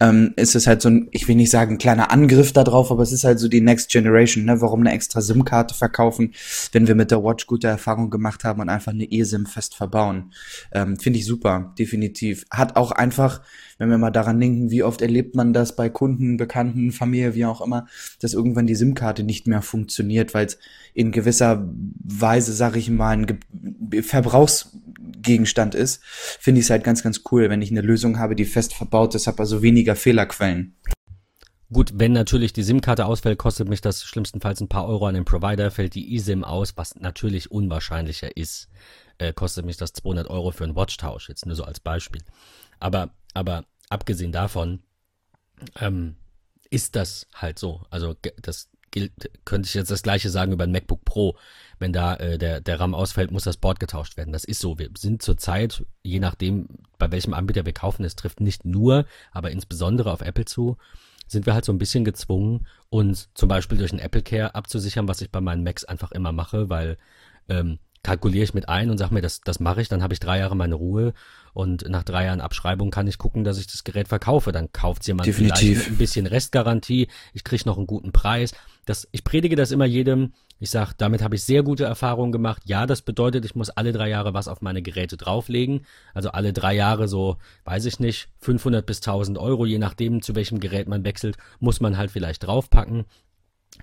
[0.00, 3.12] ähm, ist es halt so ein, ich will nicht sagen, kleiner Angriff darauf, aber es
[3.12, 4.60] ist halt so die Next Generation, ne?
[4.60, 6.34] warum eine extra SIM-Karte verkaufen,
[6.72, 10.32] wenn wir mit der Watch gute Erfahrungen gemacht haben und einfach eine eSIM fest verbauen.
[10.72, 12.44] Ähm, Finde ich super, definitiv.
[12.50, 13.42] Hat auch einfach,
[13.78, 17.44] wenn wir mal daran denken, wie oft erlebt man das bei Kunden, Bekannten, Familie, wie
[17.44, 17.86] auch immer,
[18.20, 20.58] dass irgendwann die SIM-Karte nicht mehr funktioniert, weil es
[20.94, 21.68] in gewisser
[22.02, 27.50] Weise, sage ich mal, ein Ge Verbrauchsgegenstand ist, finde ich es halt ganz, ganz cool,
[27.50, 30.76] wenn ich eine Lösung habe, die fest verbaut ist, habe also weniger Fehlerquellen.
[31.72, 35.24] Gut, wenn natürlich die SIM-Karte ausfällt, kostet mich das schlimmstenfalls ein paar Euro an den
[35.24, 35.70] Provider.
[35.70, 38.68] Fällt die eSIM aus, was natürlich unwahrscheinlicher ist,
[39.18, 41.28] äh, kostet mich das 200 Euro für einen Watchtausch.
[41.28, 42.22] Jetzt nur so als Beispiel.
[42.80, 44.82] Aber, aber abgesehen davon
[45.78, 46.16] ähm,
[46.70, 47.82] ist das halt so.
[47.88, 49.12] Also das gilt,
[49.44, 51.36] könnte ich jetzt das gleiche sagen über ein MacBook Pro.
[51.78, 54.32] Wenn da äh, der, der RAM ausfällt, muss das Board getauscht werden.
[54.32, 54.80] Das ist so.
[54.80, 56.66] Wir sind zurzeit, je nachdem,
[56.98, 60.76] bei welchem Anbieter wir kaufen, es trifft nicht nur, aber insbesondere auf Apple zu,
[61.30, 65.08] sind wir halt so ein bisschen gezwungen, uns zum Beispiel durch ein Apple Care abzusichern,
[65.08, 66.98] was ich bei meinen Macs einfach immer mache, weil
[67.48, 70.20] ähm, kalkuliere ich mit ein und sage mir, das, das mache ich, dann habe ich
[70.20, 71.12] drei Jahre meine Ruhe
[71.52, 74.52] und nach drei Jahren Abschreibung kann ich gucken, dass ich das Gerät verkaufe.
[74.52, 75.78] Dann kauft jemand Definitiv.
[75.78, 78.54] vielleicht ein bisschen Restgarantie, ich kriege noch einen guten Preis.
[78.86, 80.32] Das, ich predige das immer jedem.
[80.60, 82.62] Ich sage, damit habe ich sehr gute Erfahrungen gemacht.
[82.66, 85.86] Ja, das bedeutet, ich muss alle drei Jahre was auf meine Geräte drauflegen.
[86.12, 90.34] Also alle drei Jahre so, weiß ich nicht, 500 bis 1000 Euro, je nachdem, zu
[90.34, 93.06] welchem Gerät man wechselt, muss man halt vielleicht draufpacken.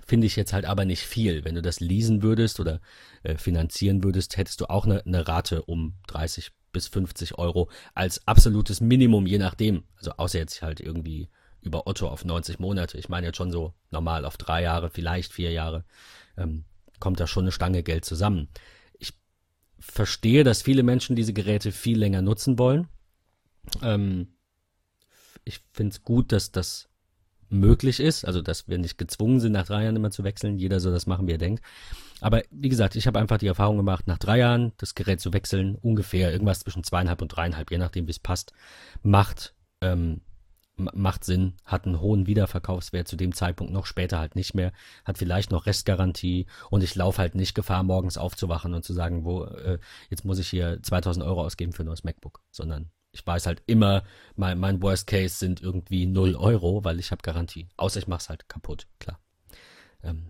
[0.06, 1.44] Finde ich jetzt halt aber nicht viel.
[1.44, 2.80] Wenn du das leasen würdest oder
[3.24, 8.26] äh, finanzieren würdest, hättest du auch eine, eine Rate um 30 bis 50 Euro als
[8.28, 9.82] absolutes Minimum, je nachdem.
[9.96, 11.28] Also außer jetzt halt irgendwie
[11.60, 12.98] über Otto auf 90 Monate.
[12.98, 15.84] Ich meine jetzt schon so normal auf drei Jahre, vielleicht vier Jahre,
[16.38, 16.64] ähm,
[17.00, 18.48] kommt da schon eine Stange Geld zusammen.
[18.98, 19.12] Ich
[19.78, 22.88] verstehe, dass viele Menschen diese Geräte viel länger nutzen wollen.
[23.82, 24.28] Ähm,
[25.44, 26.88] ich finde es gut, dass das
[27.50, 30.58] möglich ist, also dass wir nicht gezwungen sind, nach drei Jahren immer zu wechseln.
[30.58, 31.64] Jeder soll das machen, wie er denkt.
[32.20, 35.32] Aber wie gesagt, ich habe einfach die Erfahrung gemacht, nach drei Jahren das Gerät zu
[35.32, 38.52] wechseln, ungefähr irgendwas zwischen zweieinhalb und dreieinhalb, je nachdem, wie es passt,
[39.02, 40.20] macht ähm,
[40.78, 44.72] macht Sinn, hat einen hohen Wiederverkaufswert zu dem Zeitpunkt noch, später halt nicht mehr,
[45.04, 49.24] hat vielleicht noch Restgarantie und ich laufe halt nicht Gefahr, morgens aufzuwachen und zu sagen,
[49.24, 49.78] wo, äh,
[50.10, 53.62] jetzt muss ich hier 2000 Euro ausgeben für ein neues MacBook, sondern ich weiß halt
[53.66, 54.04] immer,
[54.36, 57.68] mein, mein Worst Case sind irgendwie 0 Euro, weil ich habe Garantie.
[57.76, 59.18] Außer ich mach's halt kaputt, klar.
[60.02, 60.26] Ähm,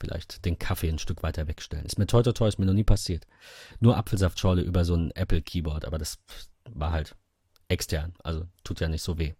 [0.00, 1.86] vielleicht den Kaffee ein Stück weiter wegstellen.
[1.86, 3.26] Ist mir toi toi toi, ist mir noch nie passiert.
[3.80, 6.18] Nur Apfelsaftschorle über so ein Apple Keyboard, aber das
[6.68, 7.16] war halt
[7.68, 9.34] extern, also tut ja nicht so weh.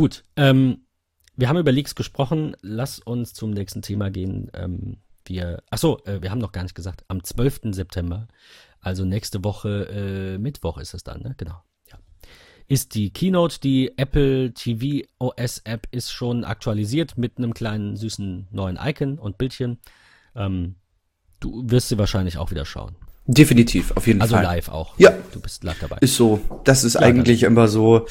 [0.00, 0.86] Gut, ähm,
[1.36, 2.56] wir haben über Leaks gesprochen.
[2.62, 4.50] Lass uns zum nächsten Thema gehen.
[4.54, 7.74] Ähm, wir, ach so, äh, wir haben noch gar nicht gesagt, am 12.
[7.74, 8.26] September,
[8.80, 11.34] also nächste Woche, äh, Mittwoch ist es dann, ne?
[11.36, 11.62] Genau.
[12.66, 18.48] Ist die Keynote, die Apple TV OS App ist schon aktualisiert mit einem kleinen süßen
[18.50, 19.80] neuen Icon und Bildchen.
[20.34, 20.76] Ähm,
[21.40, 22.96] du wirst sie wahrscheinlich auch wieder schauen.
[23.32, 24.44] Definitiv, auf jeden also Fall.
[24.44, 24.94] Also live auch.
[24.98, 25.12] Ja.
[25.32, 25.98] Du bist live dabei.
[26.00, 26.40] Ist so.
[26.64, 28.06] Das ist ja, eigentlich immer so,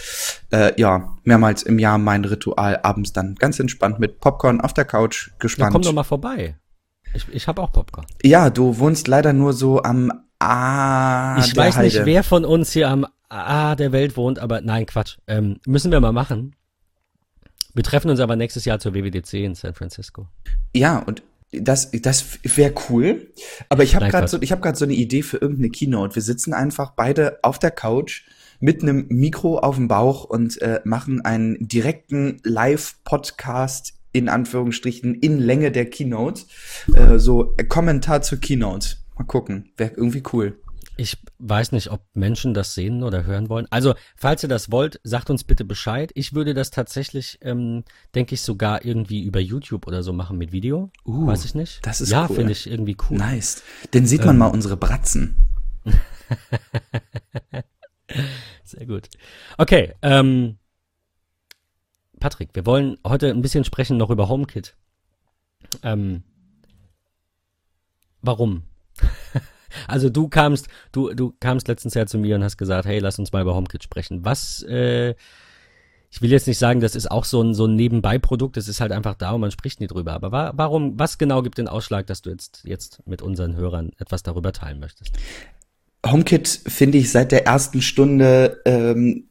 [0.52, 2.80] äh, ja, mehrmals im Jahr mein Ritual.
[2.84, 5.72] Abends dann ganz entspannt mit Popcorn auf der Couch, gespannt.
[5.72, 6.56] Ja, komm doch mal vorbei.
[7.14, 8.06] Ich, ich habe auch Popcorn.
[8.24, 11.38] Ja, du wohnst leider nur so am A.
[11.40, 11.86] Ich weiß Heide.
[11.86, 15.18] nicht, wer von uns hier am A der Welt wohnt, aber nein, Quatsch.
[15.28, 16.56] Ähm, müssen wir mal machen.
[17.74, 20.28] Wir treffen uns aber nächstes Jahr zur WWDC in San Francisco.
[20.74, 23.32] Ja, und das, das wäre cool.
[23.70, 26.16] Aber ich habe gerade so, ich habe gerade so eine Idee für irgendeine Keynote.
[26.16, 28.24] Wir sitzen einfach beide auf der Couch
[28.60, 35.40] mit einem Mikro auf dem Bauch und äh, machen einen direkten Live-Podcast in Anführungsstrichen in
[35.40, 36.44] Länge der Keynote.
[36.94, 38.98] Äh, so Kommentar zur Keynote.
[39.18, 39.72] Mal gucken.
[39.78, 40.60] Wäre irgendwie cool.
[41.00, 43.68] Ich weiß nicht, ob Menschen das sehen oder hören wollen.
[43.70, 46.12] Also, falls ihr das wollt, sagt uns bitte Bescheid.
[46.14, 47.86] Ich würde das tatsächlich, ähm,
[48.16, 50.92] denke ich, sogar irgendwie über YouTube oder so machen mit Video.
[51.06, 51.80] Uh, weiß ich nicht.
[51.88, 52.36] Das ist ja, cool.
[52.36, 53.18] finde ich irgendwie cool.
[53.18, 53.64] Nice.
[53.92, 54.40] Dann sieht man ähm.
[54.40, 55.38] mal unsere Bratzen.
[58.66, 59.08] Sehr gut.
[59.58, 60.58] Okay, ähm,
[62.20, 64.76] Patrick, wir wollen heute ein bisschen sprechen noch über HomeKit.
[65.82, 66.24] Ähm,
[68.22, 68.64] warum?
[69.88, 73.20] Also du kamst, du, du kamst letztens ja zu mir und hast gesagt, hey, lass
[73.20, 74.26] uns mal über HomeKit sprechen.
[74.26, 75.16] Was, äh,
[76.12, 78.92] ich will jetzt nicht sagen, das ist auch so ein, so ein Nebenbeiprodukt, ist halt
[78.92, 80.14] einfach da und man spricht nie drüber.
[80.14, 83.92] Aber wa warum, was genau gibt den Ausschlag, dass du jetzt, jetzt mit unseren Hörern
[83.98, 85.16] etwas darüber teilen möchtest?
[86.06, 89.29] HomeKit finde ich seit der ersten Stunde ähm,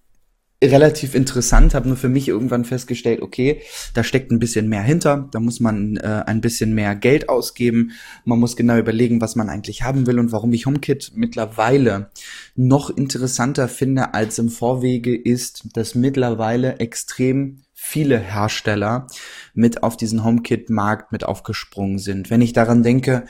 [0.63, 3.63] relativ interessant, habe nur für mich irgendwann festgestellt, okay,
[3.95, 7.93] da steckt ein bisschen mehr hinter, da muss man äh, ein bisschen mehr Geld ausgeben,
[8.25, 12.11] man muss genau überlegen, was man eigentlich haben will und warum ich HomeKit mittlerweile
[12.57, 19.07] noch interessanter finde als im Vorwege ist, dass mittlerweile extrem viele Hersteller
[19.55, 22.29] mit auf diesen HomeKit-Markt mit aufgesprungen sind.
[22.29, 23.25] Wenn ich daran denke,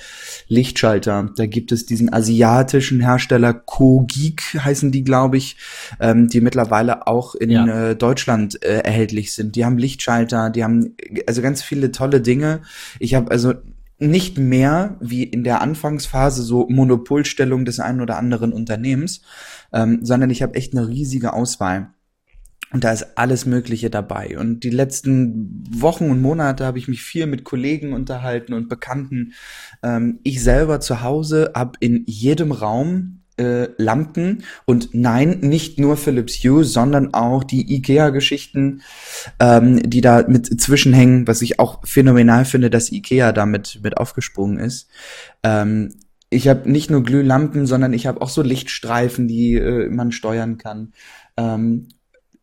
[0.49, 5.59] Lichtschalter, da gibt es diesen asiatischen Hersteller Kogik heißen die, glaube ich,
[6.01, 7.91] ähm, die mittlerweile auch in ja.
[7.91, 9.55] äh, Deutschland äh, erhältlich sind.
[9.55, 12.63] Die haben Lichtschalter, die haben also ganz viele tolle Dinge.
[12.99, 13.53] Ich habe also
[13.99, 19.21] nicht mehr wie in der Anfangsphase so Monopolstellung des einen oder anderen Unternehmens,
[19.75, 21.91] ähm, sondern ich habe echt eine riesige Auswahl.
[22.73, 24.39] Und da ist alles Mögliche dabei.
[24.39, 29.33] Und die letzten Wochen und Monate habe ich mich viel mit Kollegen unterhalten und Bekannten.
[29.83, 35.97] Ähm, ich selber zu Hause habe in jedem Raum äh, Lampen und nein, nicht nur
[35.97, 38.83] Philips Hue, sondern auch die IKEA-Geschichten,
[39.41, 44.59] ähm, die da mit zwischenhängen, was ich auch phänomenal finde, dass IKEA damit mit aufgesprungen
[44.59, 44.89] ist.
[45.43, 45.95] Ähm,
[46.31, 50.59] ich habe nicht nur Glühlampen, sondern ich habe auch so Lichtstreifen, die äh, man steuern
[50.59, 50.93] kann.
[51.37, 51.89] Ähm,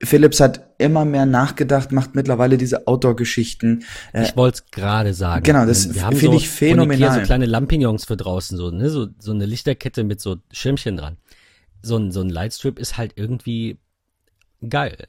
[0.03, 3.85] Philips hat immer mehr nachgedacht, macht mittlerweile diese Outdoor-Geschichten.
[4.13, 5.43] Äh, ich wollte es gerade sagen.
[5.43, 7.19] Genau, das finde so ich phänomenal.
[7.19, 8.89] so kleine Lampignons für draußen, so, ne?
[8.89, 11.17] so, so eine Lichterkette mit so Schirmchen dran.
[11.81, 13.77] So ein, so ein Lightstrip ist halt irgendwie
[14.67, 15.07] geil.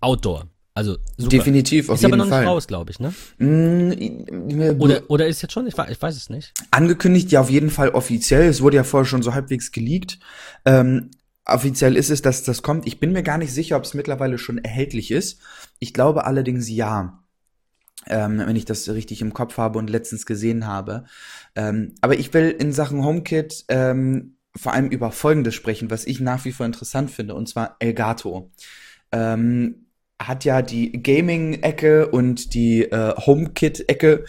[0.00, 0.46] Outdoor.
[0.74, 1.36] Also super.
[1.36, 2.40] Definitiv, auf ist jeden aber noch Fall.
[2.40, 3.12] nicht raus, glaube ich, ne?
[3.36, 5.66] Mm, oder, oder ist jetzt schon?
[5.66, 6.54] Ich, ich weiß es nicht.
[6.70, 8.48] Angekündigt ja auf jeden Fall offiziell.
[8.48, 10.18] Es wurde ja vorher schon so halbwegs geleakt.
[10.64, 11.10] Ähm,
[11.44, 12.86] Offiziell ist es, dass das kommt.
[12.86, 15.40] Ich bin mir gar nicht sicher, ob es mittlerweile schon erhältlich ist.
[15.78, 17.18] Ich glaube allerdings ja.
[18.08, 21.04] Ähm, wenn ich das richtig im Kopf habe und letztens gesehen habe.
[21.54, 26.20] Ähm, aber ich will in Sachen HomeKit ähm, vor allem über Folgendes sprechen, was ich
[26.20, 28.50] nach wie vor interessant finde, und zwar Elgato.
[29.12, 29.86] Ähm,
[30.20, 34.24] hat ja die Gaming-Ecke und die äh, HomeKit-Ecke,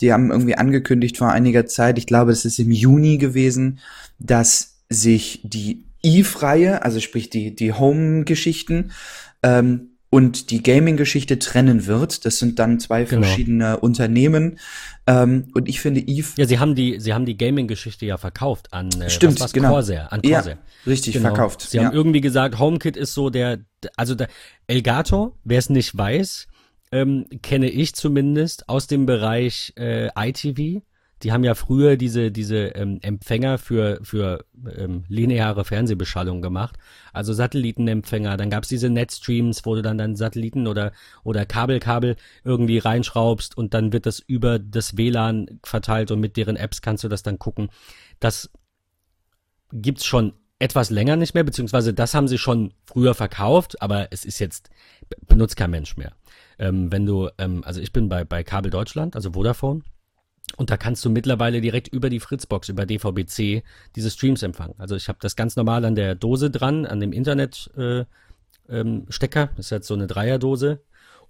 [0.00, 3.78] die haben irgendwie angekündigt vor einiger Zeit, ich glaube, es ist im Juni gewesen,
[4.18, 8.92] dass sich die Eve-Reihe, also sprich die, die Home-Geschichten,
[9.42, 12.24] ähm, und die Gaming-Geschichte trennen wird.
[12.24, 13.22] Das sind dann zwei genau.
[13.22, 14.58] verschiedene Unternehmen.
[15.06, 16.28] Ähm, und ich finde Eve.
[16.36, 19.70] Ja, sie haben die, sie haben die Gaming-Geschichte ja verkauft an äh, Stimmt, was genau.
[19.70, 20.54] Corsair, an Corsair.
[20.54, 21.28] Ja, richtig, genau.
[21.28, 21.62] verkauft.
[21.62, 21.84] Sie ja.
[21.84, 23.58] haben irgendwie gesagt, HomeKit ist so der,
[23.96, 24.28] also der
[24.68, 26.46] Elgato, wer es nicht weiß,
[26.92, 30.82] ähm, kenne ich zumindest aus dem Bereich äh, ITV
[31.22, 34.44] die haben ja früher diese, diese ähm, Empfänger für, für
[34.76, 36.76] ähm, lineare Fernsehbeschallung gemacht.
[37.12, 40.92] Also Satellitenempfänger, dann gab's diese Netstreams, wo du dann dann Satelliten oder,
[41.24, 46.56] oder Kabelkabel irgendwie reinschraubst und dann wird das über das WLAN verteilt und mit deren
[46.56, 47.70] Apps kannst du das dann gucken.
[48.20, 48.50] Das
[49.72, 54.24] gibt's schon etwas länger nicht mehr, beziehungsweise das haben sie schon früher verkauft, aber es
[54.24, 54.70] ist jetzt,
[55.26, 56.12] benutzt kein Mensch mehr.
[56.58, 59.82] Ähm, wenn du, ähm, also ich bin bei, bei Kabel Deutschland, also Vodafone,
[60.56, 63.62] und da kannst du mittlerweile direkt über die Fritzbox, über DVB-C,
[63.94, 64.74] diese Streams empfangen.
[64.78, 68.06] Also ich habe das ganz normal an der Dose dran, an dem Internet-Stecker.
[68.68, 70.80] Äh, ähm, das ist jetzt so eine Dreierdose.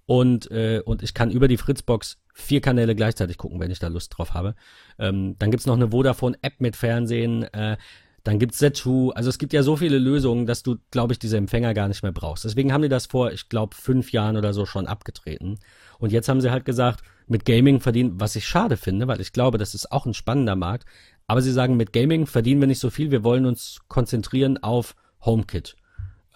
[0.05, 3.89] Und, äh, und ich kann über die Fritzbox vier Kanäle gleichzeitig gucken, wenn ich da
[3.89, 4.55] Lust drauf habe.
[4.97, 7.43] Ähm, dann gibt's noch eine Vodafone-App mit Fernsehen.
[7.53, 7.77] Äh,
[8.23, 9.11] Dann gibt's Zetsu.
[9.11, 12.03] Also es gibt ja so viele Lösungen, dass du, glaube ich, diese Empfänger gar nicht
[12.03, 12.43] mehr brauchst.
[12.45, 15.59] Deswegen haben die das vor, ich glaube, fünf Jahren oder so schon abgetreten.
[15.99, 19.33] Und jetzt haben sie halt gesagt, mit Gaming verdienen, was ich schade finde, weil ich
[19.33, 20.85] glaube, das ist auch ein spannender Markt.
[21.25, 23.11] Aber sie sagen, mit Gaming verdienen wir nicht so viel.
[23.11, 25.75] Wir wollen uns konzentrieren auf HomeKit.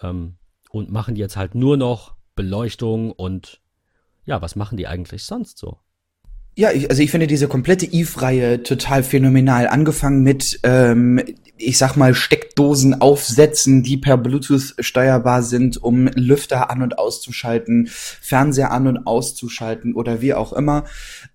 [0.02, 0.36] Ähm,
[0.72, 3.60] und machen jetzt halt nur noch Beleuchtung und
[4.24, 5.78] ja, was machen die eigentlich sonst so?
[6.54, 9.68] Ja, ich, also ich finde diese komplette Eve-Reihe total phänomenal.
[9.68, 11.18] Angefangen mit, ähm,
[11.56, 17.88] ich sag mal, Steckdosen aufsetzen, die per Bluetooth steuerbar sind, um Lüfter an- und auszuschalten,
[17.88, 20.84] Fernseher an- und auszuschalten oder wie auch immer.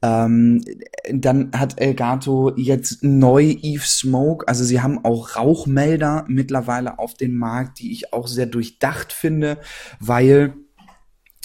[0.03, 0.63] Ähm,
[1.11, 4.47] dann hat Elgato jetzt neu Eve Smoke.
[4.47, 9.57] Also sie haben auch Rauchmelder mittlerweile auf den Markt, die ich auch sehr durchdacht finde,
[9.99, 10.53] weil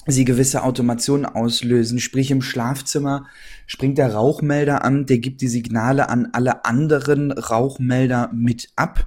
[0.07, 2.01] sie gewisse Automationen auslösen.
[2.01, 3.27] Sprich, im Schlafzimmer
[3.67, 9.07] springt der Rauchmelder an, der gibt die Signale an alle anderen Rauchmelder mit ab,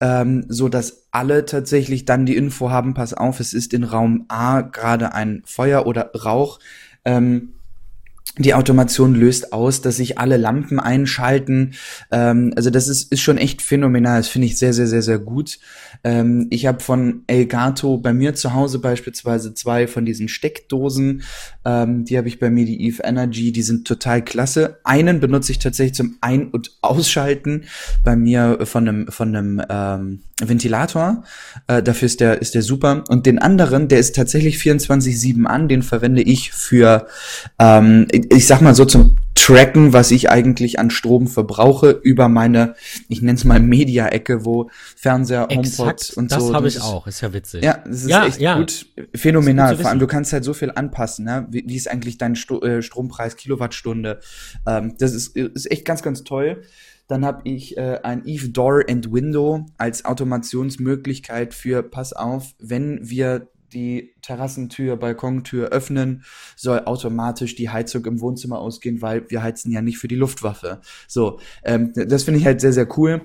[0.00, 4.26] ähm, so dass alle tatsächlich dann die Info haben, pass auf, es ist in Raum
[4.28, 6.58] A gerade ein Feuer oder Rauch.
[7.04, 7.52] Ähm,
[8.38, 11.72] die Automation löst aus, dass sich alle Lampen einschalten.
[12.10, 14.18] Ähm, also das ist, ist schon echt phänomenal.
[14.18, 15.58] Das finde ich sehr, sehr, sehr, sehr gut.
[16.04, 21.22] Ähm, ich habe von Elgato bei mir zu Hause beispielsweise zwei von diesen Steckdosen.
[21.64, 23.52] Ähm, die habe ich bei mir, die Eve Energy.
[23.52, 24.78] Die sind total klasse.
[24.84, 27.64] Einen benutze ich tatsächlich zum Ein- und Ausschalten
[28.04, 31.24] bei mir von einem, von einem ähm, Ventilator.
[31.66, 33.04] Äh, dafür ist der, ist der super.
[33.08, 35.68] Und den anderen, der ist tatsächlich 24-7 an.
[35.68, 37.06] Den verwende ich für
[37.58, 42.74] ähm, ich sag mal so zum Tracken, was ich eigentlich an Strom verbrauche, über meine,
[43.08, 46.46] ich nenne es mal Media-Ecke, wo Fernseher, HomePod und das so.
[46.48, 47.62] Das habe ich auch, ist ja witzig.
[47.62, 48.58] Ja, das ist ja, echt ja.
[48.58, 49.74] gut, phänomenal.
[49.74, 51.46] Gut Vor allem, du kannst halt so viel anpassen, ne?
[51.50, 54.20] wie, wie ist eigentlich dein Sto äh, Strompreis, Kilowattstunde.
[54.66, 56.62] Ähm, das ist, ist echt ganz, ganz toll.
[57.06, 62.98] Dann habe ich äh, ein Eve Door and Window als Automationsmöglichkeit für, pass auf, wenn
[63.02, 66.24] wir die Terrassentür, Balkontür öffnen,
[66.56, 70.80] soll automatisch die Heizung im Wohnzimmer ausgehen, weil wir heizen ja nicht für die Luftwaffe.
[71.06, 73.22] So, ähm, das finde ich halt sehr, sehr cool.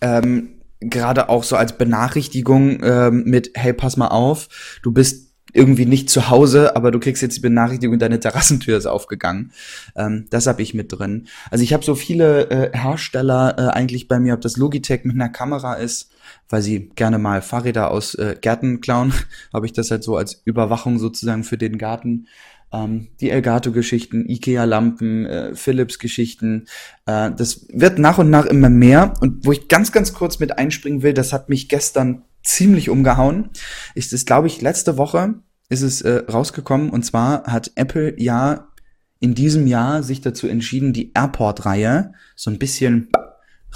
[0.00, 5.86] Ähm, Gerade auch so als Benachrichtigung ähm, mit, hey, pass mal auf, du bist irgendwie
[5.86, 9.52] nicht zu Hause, aber du kriegst jetzt die Benachrichtigung, deine Terrassentür ist aufgegangen.
[9.96, 11.28] Ähm, das habe ich mit drin.
[11.50, 15.14] Also ich habe so viele äh, Hersteller äh, eigentlich bei mir, ob das Logitech mit
[15.14, 16.10] einer Kamera ist,
[16.48, 19.12] weil sie gerne mal Fahrräder aus äh, Gärten klauen,
[19.52, 22.26] habe ich das halt so als Überwachung sozusagen für den Garten.
[22.72, 26.66] Ähm, die Elgato-Geschichten, Ikea-Lampen, äh, Philips-Geschichten.
[27.04, 29.14] Äh, das wird nach und nach immer mehr.
[29.20, 33.50] Und wo ich ganz, ganz kurz mit einspringen will, das hat mich gestern ziemlich umgehauen.
[33.94, 35.34] Ist es, glaube ich, letzte Woche
[35.70, 36.90] ist es äh, rausgekommen.
[36.90, 38.68] Und zwar hat Apple ja
[39.20, 43.08] in diesem Jahr sich dazu entschieden, die Airport-Reihe so ein bisschen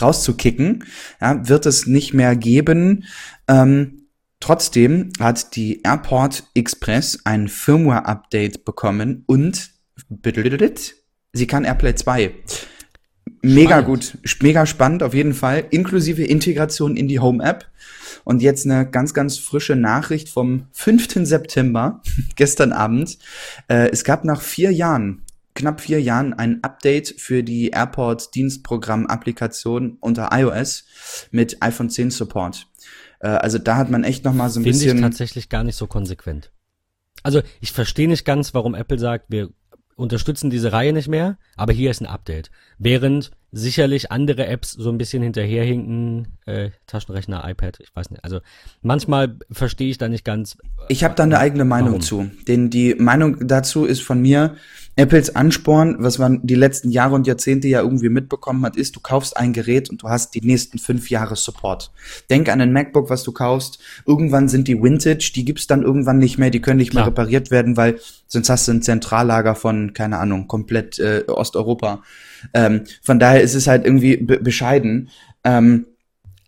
[0.01, 0.85] rauszukicken.
[1.21, 3.05] Ja, wird es nicht mehr geben.
[3.47, 4.09] Ähm,
[4.41, 9.71] trotzdem hat die Airport Express ein Firmware-Update bekommen und
[11.33, 12.35] sie kann AirPlay 2.
[13.43, 13.87] Mega spannend.
[13.87, 17.71] gut, mega spannend auf jeden Fall, inklusive Integration in die Home-App.
[18.25, 21.27] Und jetzt eine ganz, ganz frische Nachricht vom 5.
[21.27, 22.01] September,
[22.37, 23.19] gestern Abend.
[23.69, 25.23] Äh, es gab nach vier Jahren
[25.55, 30.85] knapp vier Jahren ein Update für die Airport Dienstprogramm Applikation unter iOS
[31.31, 32.67] mit iPhone 10 Support.
[33.21, 35.65] Äh, also da hat man echt noch mal so ein Find bisschen ich tatsächlich gar
[35.65, 36.51] nicht so konsequent.
[37.23, 39.51] Also ich verstehe nicht ganz, warum Apple sagt, wir
[39.97, 42.51] unterstützen diese Reihe nicht mehr, aber hier ist ein Update.
[42.79, 48.25] Während sicherlich andere Apps so ein bisschen hinterherhinken, äh, Taschenrechner, iPad, ich weiß nicht.
[48.25, 48.41] Also
[48.83, 50.59] manchmal verstehe ich da nicht ganz.
[50.89, 52.01] Ich habe da eine eigene Meinung warum.
[52.01, 54.57] zu, denn die Meinung dazu ist von mir,
[54.97, 59.01] Apples Ansporn, was man die letzten Jahre und Jahrzehnte ja irgendwie mitbekommen hat, ist, du
[59.01, 61.91] kaufst ein Gerät und du hast die nächsten fünf Jahre Support.
[62.31, 63.81] Denk an ein MacBook, was du kaufst.
[64.07, 67.05] Irgendwann sind die Vintage, die gibt's dann irgendwann nicht mehr, die können nicht Klar.
[67.05, 72.03] mehr repariert werden, weil sonst hast du ein Zentrallager von, keine Ahnung, komplett äh, Osteuropa.
[72.53, 75.09] Ähm, von daher ist es halt irgendwie be bescheiden.
[75.45, 75.87] Ähm,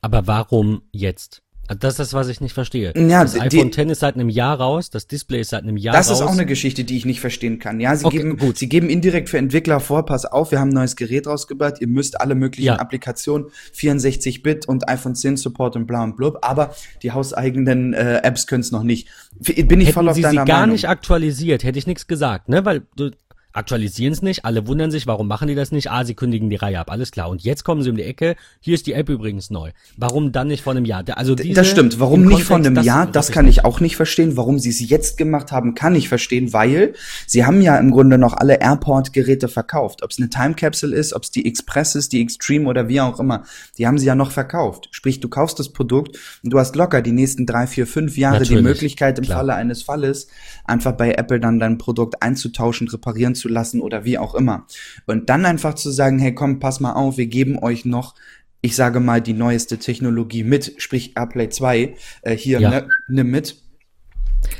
[0.02, 1.42] Aber warum jetzt?
[1.80, 2.92] Das ist das, was ich nicht verstehe.
[2.96, 5.76] Ja, das die- iPhone X ist seit einem Jahr raus, das Display ist seit einem
[5.76, 6.20] Jahr Das raus.
[6.20, 7.80] ist auch eine Geschichte, die ich nicht verstehen kann.
[7.80, 8.56] Ja, sie Okay, geben, gut.
[8.56, 11.88] sie geben indirekt für Entwickler vor, pass auf, wir haben ein neues Gerät rausgebracht, ihr
[11.88, 12.76] müsst alle möglichen Ja.
[12.76, 18.46] Applikationen, 64-Bit und iPhone 10 Support und bla und blub, aber die hauseigenen äh, Apps
[18.46, 19.08] können es noch nicht.
[19.40, 20.74] Bin ich voll Hätten auf sie deiner sie gar Meinung.
[20.74, 22.64] nicht aktualisiert, hätte ich nichts gesagt, ne?
[22.64, 23.10] Weil du,
[23.56, 25.90] aktualisieren es nicht, alle wundern sich, warum machen die das nicht?
[25.90, 27.28] Ah, sie kündigen die Reihe ab, alles klar.
[27.28, 29.70] Und jetzt kommen sie um die Ecke, hier ist die App übrigens neu.
[29.96, 31.04] Warum dann nicht vor einem Jahr?
[31.14, 33.80] Also diese, das stimmt, warum nicht Kontext, vor einem das, Jahr, das kann ich auch
[33.80, 34.36] nicht verstehen.
[34.36, 36.94] Warum sie es jetzt gemacht haben, kann ich verstehen, weil
[37.26, 40.02] sie haben ja im Grunde noch alle Airport-Geräte verkauft.
[40.02, 43.00] Ob es eine Time Capsule ist, ob es die Express ist, die Extreme oder wie
[43.00, 43.44] auch immer,
[43.78, 44.88] die haben sie ja noch verkauft.
[44.90, 48.40] Sprich, du kaufst das Produkt und du hast locker die nächsten drei, vier, fünf Jahre
[48.40, 49.38] Natürlich, die Möglichkeit im klar.
[49.38, 50.28] Falle eines Falles
[50.64, 54.66] einfach bei Apple dann dein Produkt einzutauschen, reparieren zu lassen oder wie auch immer.
[55.06, 58.14] Und dann einfach zu sagen, hey komm, pass mal auf, wir geben euch noch
[58.62, 62.70] ich sage mal, die neueste Technologie mit, sprich AirPlay 2, äh, hier, ja.
[62.70, 63.62] ne, nimm mit.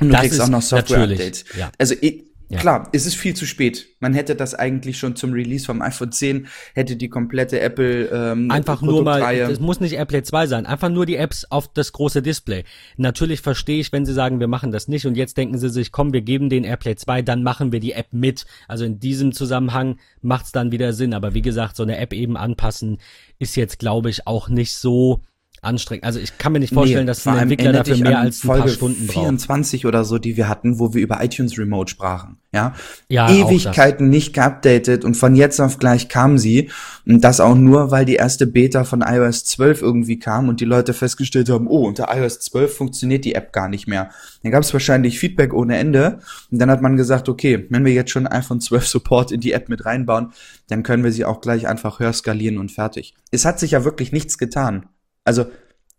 [0.01, 1.45] Und du das kriegst auch noch Software-Updates.
[1.59, 1.73] Ja.
[1.77, 2.61] Also ich, ja.
[2.61, 3.89] Klar, es ist viel zu spät.
[3.99, 8.51] Man hätte das eigentlich schon zum Release vom iPhone 10, hätte die komplette Apple ähm,
[8.53, 11.93] Einfach nur mal, es muss nicht AirPlay 2 sein, einfach nur die Apps auf das
[11.93, 12.65] große Display.
[12.97, 15.91] Natürlich verstehe ich, wenn sie sagen, wir machen das nicht und jetzt denken sie sich,
[15.91, 18.47] komm, wir geben den AirPlay 2, dann machen wir die App mit.
[18.69, 21.15] Also in diesem Zusammenhang macht's dann wieder Sinn.
[21.15, 22.99] Aber wie gesagt, so eine App eben anpassen
[23.41, 25.23] ist jetzt, glaube ich, auch nicht so
[25.63, 26.05] anstrengend.
[26.05, 28.63] Also ich kann mir nicht vorstellen, nee, dass ein Entwickler dafür mehr als ein Folge
[28.63, 29.19] paar Stunden braucht.
[29.19, 32.39] 24 oder so, die wir hatten, wo wir über iTunes Remote sprachen.
[32.53, 32.75] Ja,
[33.09, 36.71] ja Ewigkeiten nicht geupdatet und von jetzt auf gleich kam sie.
[37.07, 40.65] Und das auch nur, weil die erste Beta von iOS 12 irgendwie kam und die
[40.65, 44.11] Leute festgestellt haben, oh, unter iOS 12 funktioniert die App gar nicht mehr.
[44.43, 46.21] Dann gab es wahrscheinlich Feedback ohne Ende.
[46.51, 49.53] Und dann hat man gesagt, okay, wenn wir jetzt schon iPhone 12 Support in die
[49.53, 50.33] App mit reinbauen,
[50.69, 53.15] dann können wir sie auch gleich einfach höher skalieren und fertig.
[53.31, 54.87] Es hat sich ja wirklich nichts getan.
[55.27, 55.47] Also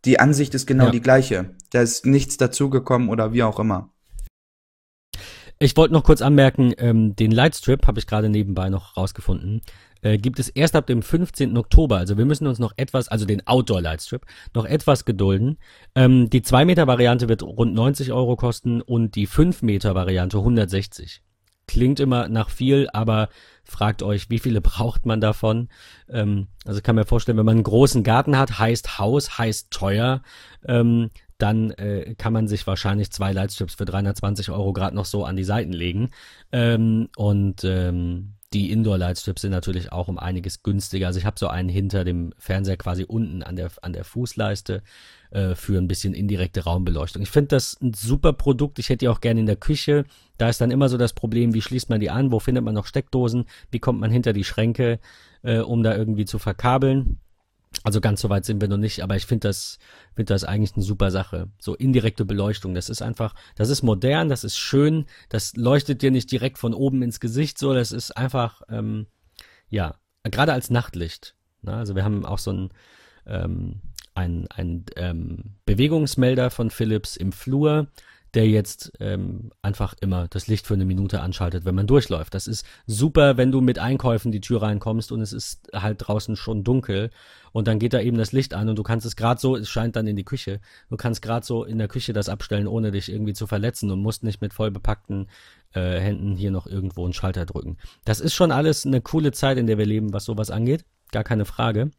[0.06, 0.92] die Ansicht ist genau ja.
[0.92, 1.52] die gleiche.
[1.72, 3.92] Da ist nichts dazugekommen oder wie auch immer.
[5.60, 9.62] Ich wollte noch kurz anmerken, ähm, den Lightstrip habe ich gerade nebenbei noch rausgefunden.
[10.02, 11.58] Äh, gibt es erst ab dem 15.
[11.58, 11.98] Oktober.
[11.98, 15.58] Also wir müssen uns noch etwas, also den Outdoor Lightstrip, noch etwas gedulden.
[15.96, 20.38] Ähm, die 2 Meter Variante wird rund 90 Euro kosten und die 5 Meter Variante
[20.38, 21.24] 160.
[21.68, 23.28] Klingt immer nach viel, aber
[23.68, 25.70] fragt euch, wie viele braucht man davon?
[26.10, 30.22] Ähm, also kann mir vorstellen, wenn man einen großen Garten hat, heißt Haus, heißt teuer,
[30.66, 35.24] ähm, dann äh, kann man sich wahrscheinlich zwei Lightstrips für 320 Euro gerade noch so
[35.24, 36.10] an die Seiten legen.
[36.52, 41.08] Ähm, und ähm, die Indoor-Lightstrips sind natürlich auch um einiges günstiger.
[41.08, 44.84] Also ich habe so einen hinter dem Fernseher quasi unten an der, an der Fußleiste
[45.32, 47.22] äh, für ein bisschen indirekte Raumbeleuchtung.
[47.22, 48.80] Ich finde das ein super Produkt.
[48.80, 50.06] Ich hätte die auch gerne in der Küche.
[50.38, 52.32] Da ist dann immer so das Problem, wie schließt man die an?
[52.32, 53.46] Wo findet man noch Steckdosen?
[53.72, 55.00] Wie kommt man hinter die Schränke,
[55.44, 57.20] äh, um da irgendwie zu verkabeln?
[57.84, 59.78] Also ganz so weit sind wir noch nicht, aber ich finde das,
[60.16, 61.50] finde das eigentlich eine super Sache.
[61.60, 66.12] So indirekte Beleuchtung, das ist einfach, das ist modern, das ist schön, das leuchtet dir
[66.12, 69.08] nicht direkt von oben ins Gesicht, so, das ist einfach, ähm,
[69.70, 71.36] ja, gerade als Nachtlicht.
[71.62, 71.76] Ne?
[71.76, 72.70] Also wir haben auch so ein,
[73.26, 73.82] ähm,
[74.16, 77.88] ein, ein ähm, Bewegungsmelder von Philips im Flur,
[78.34, 82.34] der jetzt ähm, einfach immer das Licht für eine Minute anschaltet, wenn man durchläuft.
[82.34, 86.36] Das ist super, wenn du mit Einkäufen die Tür reinkommst und es ist halt draußen
[86.36, 87.10] schon dunkel
[87.52, 89.70] und dann geht da eben das Licht an und du kannst es gerade so, es
[89.70, 90.60] scheint dann in die Küche,
[90.90, 94.02] du kannst gerade so in der Küche das abstellen, ohne dich irgendwie zu verletzen und
[94.02, 95.28] musst nicht mit voll bepackten
[95.74, 97.78] äh, Händen hier noch irgendwo einen Schalter drücken.
[98.06, 100.86] Das ist schon alles eine coole Zeit, in der wir leben, was sowas angeht.
[101.12, 101.92] Gar keine Frage.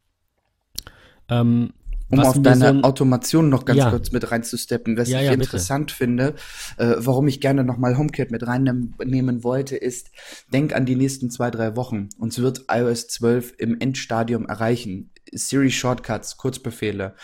[1.28, 1.72] Ähm,
[2.10, 3.90] um auf deine so Automation noch ganz ja.
[3.90, 5.96] kurz mit reinzusteppen, was ja, ich ja, interessant bitte.
[5.96, 6.34] finde,
[6.76, 10.10] äh, warum ich gerne nochmal HomeKit mit reinnehmen wollte, ist,
[10.52, 12.08] denk an die nächsten zwei, drei Wochen.
[12.18, 15.10] Uns wird iOS 12 im Endstadium erreichen.
[15.32, 17.14] Siri Shortcuts, Kurzbefehle.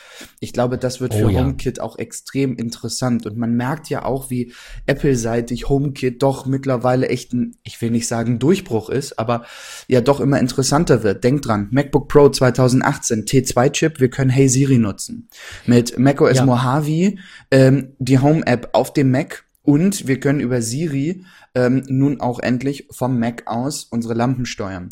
[0.40, 1.40] Ich glaube, das wird für oh, ja.
[1.40, 3.26] HomeKit auch extrem interessant.
[3.26, 4.52] Und man merkt ja auch, wie
[4.86, 9.44] Apple-seitig HomeKit doch mittlerweile echt ein, ich will nicht sagen Durchbruch ist, aber
[9.88, 11.24] ja doch immer interessanter wird.
[11.24, 15.28] Denkt dran, MacBook Pro 2018, T2-Chip, wir können Hey Siri nutzen.
[15.66, 16.46] Mit macOS ja.
[16.46, 17.14] Mojave
[17.50, 22.86] ähm, die Home-App auf dem Mac und wir können über Siri ähm, nun auch endlich
[22.90, 24.90] vom Mac aus unsere Lampen steuern.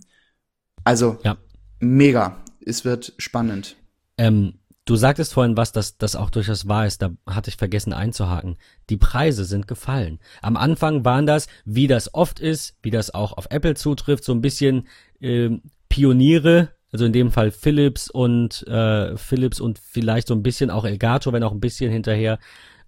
[0.85, 1.37] Also ja.
[1.81, 3.77] mega es wird spannend.
[4.18, 7.92] Ähm, du sagtest vorhin was, dass das auch durchaus wahr ist, da hatte ich vergessen
[7.92, 8.57] einzuhaken.
[8.90, 10.18] Die Preise sind gefallen.
[10.40, 14.33] Am Anfang waren das, wie das oft ist, wie das auch auf Apple zutrifft, so
[14.33, 14.88] ein bisschen
[15.20, 15.51] äh,
[15.88, 20.85] Pioniere, also in dem Fall Philips und äh, Philips und vielleicht so ein bisschen auch
[20.85, 22.38] Elgato, wenn auch ein bisschen hinterher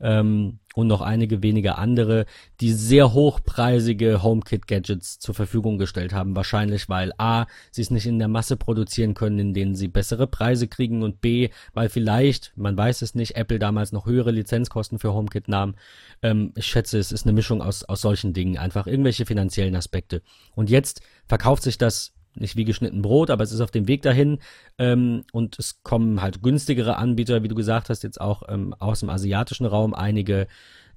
[0.00, 2.26] ähm, und noch einige wenige andere,
[2.61, 6.35] die sehr hochpreisige HomeKit-Gadgets zur Verfügung gestellt haben.
[6.35, 10.26] Wahrscheinlich, weil A, sie es nicht in der Masse produzieren können, in denen sie bessere
[10.26, 14.98] Preise kriegen und B, weil vielleicht, man weiß es nicht, Apple damals noch höhere Lizenzkosten
[14.98, 15.76] für HomeKit nahm.
[16.22, 20.22] Ähm, ich schätze, es ist eine Mischung aus, aus solchen Dingen, einfach irgendwelche finanziellen Aspekte.
[20.54, 24.03] Und jetzt verkauft sich das nicht wie geschnitten Brot, aber es ist auf dem Weg
[24.03, 24.38] dahin
[24.79, 29.00] ähm, und es kommen halt günstigere Anbieter, wie du gesagt hast, jetzt auch ähm, aus
[29.00, 30.46] dem asiatischen Raum einige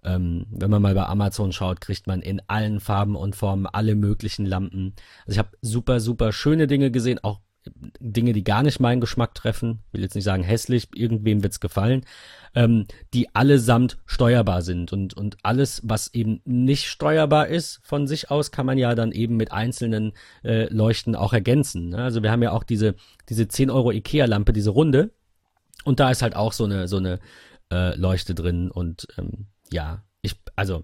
[0.03, 3.95] Ähm, wenn man mal bei Amazon schaut, kriegt man in allen Farben und Formen alle
[3.95, 4.93] möglichen Lampen.
[5.25, 7.39] Also ich habe super, super schöne Dinge gesehen, auch
[7.99, 12.05] Dinge, die gar nicht meinen Geschmack treffen, will jetzt nicht sagen hässlich, irgendwem wird's gefallen,
[12.55, 18.31] ähm, die allesamt steuerbar sind und, und alles, was eben nicht steuerbar ist von sich
[18.31, 20.13] aus, kann man ja dann eben mit einzelnen
[20.43, 21.89] äh, Leuchten auch ergänzen.
[21.89, 21.97] Ne?
[21.97, 22.95] Also wir haben ja auch diese,
[23.29, 25.11] diese 10 Euro Ikea-Lampe, diese runde
[25.83, 27.19] und da ist halt auch so eine, so eine
[27.71, 30.83] äh, Leuchte drin und ähm, ja, ich, also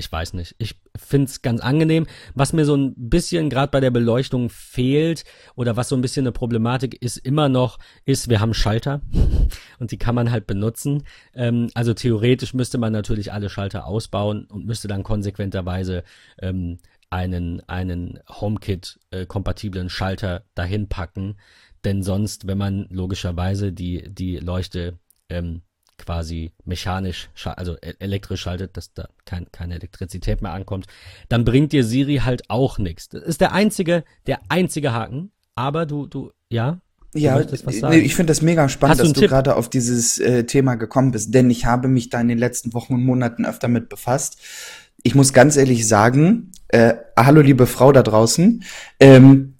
[0.00, 0.56] ich weiß nicht.
[0.58, 2.06] Ich find's ganz angenehm.
[2.34, 5.24] Was mir so ein bisschen gerade bei der Beleuchtung fehlt
[5.54, 9.02] oder was so ein bisschen eine Problematik ist immer noch, ist, wir haben Schalter
[9.78, 11.04] und die kann man halt benutzen.
[11.34, 16.02] Ähm, also theoretisch müsste man natürlich alle Schalter ausbauen und müsste dann konsequenterweise
[16.40, 16.78] ähm,
[17.10, 21.36] einen, einen HomeKit-kompatiblen äh, Schalter dahin packen.
[21.84, 24.98] Denn sonst, wenn man logischerweise die, die Leuchte
[25.28, 25.62] ähm,
[26.04, 30.86] quasi mechanisch, also e-, elektrisch schaltet, dass da kein, keine Elektrizität mehr ankommt,
[31.28, 33.08] dann bringt dir Siri halt auch nichts.
[33.08, 35.30] Das ist der einzige, der einzige Haken.
[35.54, 36.80] Aber du, du, ja,
[37.12, 41.10] ja, ich finde das mega spannend, dass du, du gerade auf dieses äh, Thema gekommen
[41.10, 44.38] bist, denn ich habe mich da in den letzten Wochen und Monaten öfter mit befasst.
[45.02, 48.62] Ich muss ganz ehrlich sagen, äh, hallo liebe Frau da draußen,
[49.00, 49.54] ähm,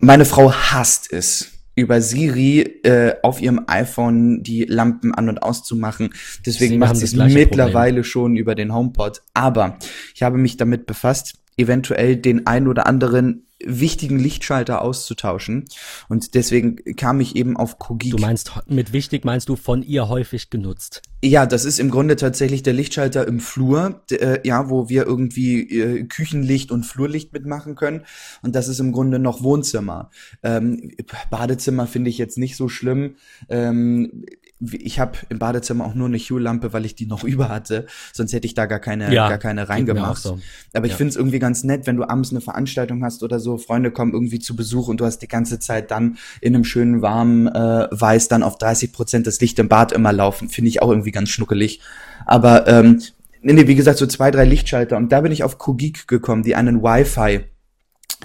[0.00, 6.10] meine Frau hasst es, über Siri äh, auf ihrem iPhone die Lampen an und auszumachen.
[6.44, 8.04] Deswegen Sie macht sie es mittlerweile Problem.
[8.04, 9.22] schon über den HomePod.
[9.34, 9.78] Aber
[10.14, 15.64] ich habe mich damit befasst, eventuell den ein oder anderen wichtigen Lichtschalter auszutauschen.
[16.08, 18.12] Und deswegen kam ich eben auf Kogik.
[18.12, 21.02] Du meinst, mit wichtig meinst du von ihr häufig genutzt?
[21.24, 25.62] Ja, das ist im Grunde tatsächlich der Lichtschalter im Flur, äh, ja, wo wir irgendwie
[25.62, 28.02] äh, Küchenlicht und Flurlicht mitmachen können.
[28.42, 30.10] Und das ist im Grunde noch Wohnzimmer.
[30.42, 30.92] Ähm,
[31.30, 33.16] Badezimmer finde ich jetzt nicht so schlimm.
[33.48, 34.24] Ähm,
[34.60, 37.86] ich habe im Badezimmer auch nur eine Hue-Lampe, weil ich die noch über hatte.
[38.12, 40.22] Sonst hätte ich da gar keine, ja, gar keine reingemacht.
[40.22, 40.38] So.
[40.72, 40.96] Aber ich ja.
[40.96, 44.12] finde es irgendwie ganz nett, wenn du abends eine Veranstaltung hast oder so, Freunde kommen
[44.12, 47.88] irgendwie zu Besuch und du hast die ganze Zeit dann in einem schönen warmen äh,
[47.90, 50.48] Weiß dann auf 30 Prozent das Licht im Bad immer laufen.
[50.48, 51.80] Finde ich auch irgendwie ganz schnuckelig.
[52.24, 53.00] Aber ähm,
[53.42, 54.96] nee, wie gesagt, so zwei, drei Lichtschalter.
[54.96, 57.44] Und da bin ich auf Kugik gekommen, die einen Wi-Fi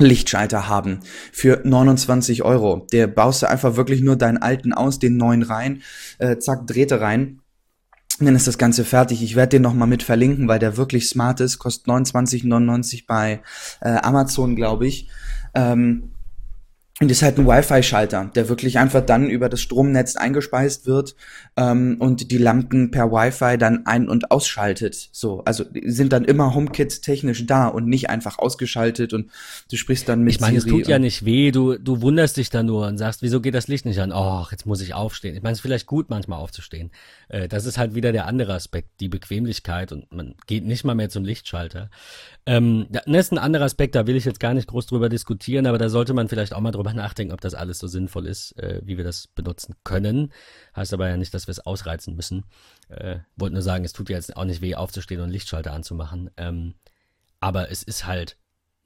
[0.01, 0.99] Lichtschalter haben
[1.31, 2.87] für 29 Euro.
[2.91, 5.81] Der baust du einfach wirklich nur deinen alten aus, den neuen rein,
[6.19, 7.39] äh, zack, Drähte rein.
[8.19, 9.23] Dann ist das Ganze fertig.
[9.23, 11.57] Ich werde den nochmal mit verlinken, weil der wirklich smart ist.
[11.57, 13.41] Kostet 29,99 bei
[13.81, 15.09] äh, Amazon, glaube ich.
[15.55, 16.11] Ähm,
[17.01, 21.15] und das ist halt ein Wi-Fi-Schalter, der wirklich einfach dann über das Stromnetz eingespeist wird
[21.57, 25.09] ähm, und die Lampen per Wi-Fi dann ein- und ausschaltet.
[25.11, 29.31] So, also sind dann immer HomeKit technisch da und nicht einfach ausgeschaltet und
[29.71, 32.51] du sprichst dann mit Ich meine, es tut ja nicht weh, du, du wunderst dich
[32.51, 34.11] dann nur und sagst, wieso geht das Licht nicht an?
[34.11, 35.35] Oh, jetzt muss ich aufstehen.
[35.35, 36.91] Ich meine, es ist vielleicht gut, manchmal aufzustehen.
[37.29, 40.93] Äh, das ist halt wieder der andere Aspekt, die Bequemlichkeit und man geht nicht mal
[40.93, 41.89] mehr zum Lichtschalter.
[42.45, 45.67] Ähm, das ist ein anderer Aspekt, da will ich jetzt gar nicht groß drüber diskutieren,
[45.67, 48.57] aber da sollte man vielleicht auch mal drüber nachdenken, ob das alles so sinnvoll ist,
[48.57, 50.33] äh, wie wir das benutzen können.
[50.75, 52.45] Heißt aber ja nicht, dass wir es ausreizen müssen.
[52.89, 56.31] Äh, Wollte nur sagen, es tut ja jetzt auch nicht weh, aufzustehen und Lichtschalter anzumachen.
[56.37, 56.73] Ähm,
[57.39, 58.37] aber es ist halt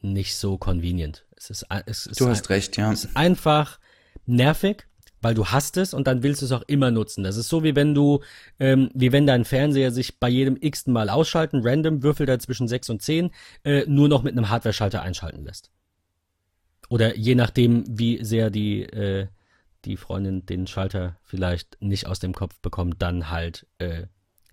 [0.02, 1.26] nicht so convenient.
[1.38, 2.92] Es ist, es ist du hast ein, recht, ja.
[2.92, 3.80] Es ist einfach
[4.26, 4.86] nervig
[5.22, 7.24] weil du hast es und dann willst du es auch immer nutzen.
[7.24, 8.22] Das ist so wie wenn du,
[8.60, 12.68] ähm, wie wenn dein Fernseher sich bei jedem x Mal ausschalten, random, würfelt er zwischen
[12.68, 13.32] 6 und 10,
[13.64, 15.72] äh, nur noch mit einem Hardware-Schalter einschalten lässt.
[16.90, 19.28] Oder je nachdem, wie sehr die, äh,
[19.86, 24.04] die Freundin den Schalter vielleicht nicht aus dem Kopf bekommt, dann halt äh,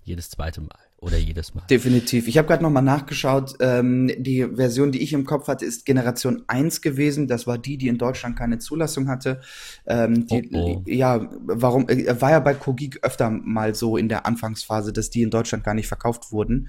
[0.02, 1.64] jedes zweite Mal oder jedes Mal.
[1.68, 2.28] Definitiv.
[2.28, 3.56] Ich habe gerade noch mal nachgeschaut.
[3.58, 7.26] Ähm, die Version, die ich im Kopf hatte, ist Generation 1 gewesen.
[7.26, 9.40] Das war die, die in Deutschland keine Zulassung hatte.
[9.84, 10.82] Ähm, die, oh, oh.
[10.86, 11.88] Ja, warum?
[11.88, 15.64] Äh, war ja bei Kogik öfter mal so in der Anfangsphase, dass die in Deutschland
[15.64, 16.68] gar nicht verkauft wurden.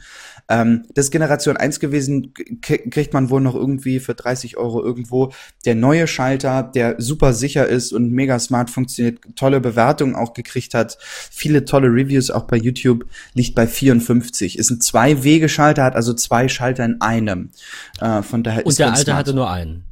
[0.49, 5.31] Ähm, das ist Generation 1 gewesen, kriegt man wohl noch irgendwie für 30 Euro irgendwo.
[5.65, 10.73] Der neue Schalter, der super sicher ist und mega smart funktioniert, tolle Bewertungen auch gekriegt
[10.73, 13.05] hat, viele tolle Reviews auch bei YouTube,
[13.35, 14.57] liegt bei 54 50.
[14.57, 17.51] Ist ein Zwei-Wege-Schalter, hat also zwei Schalter in einem.
[17.99, 19.17] Äh, von daher Und der alte smart.
[19.17, 19.83] hatte nur einen.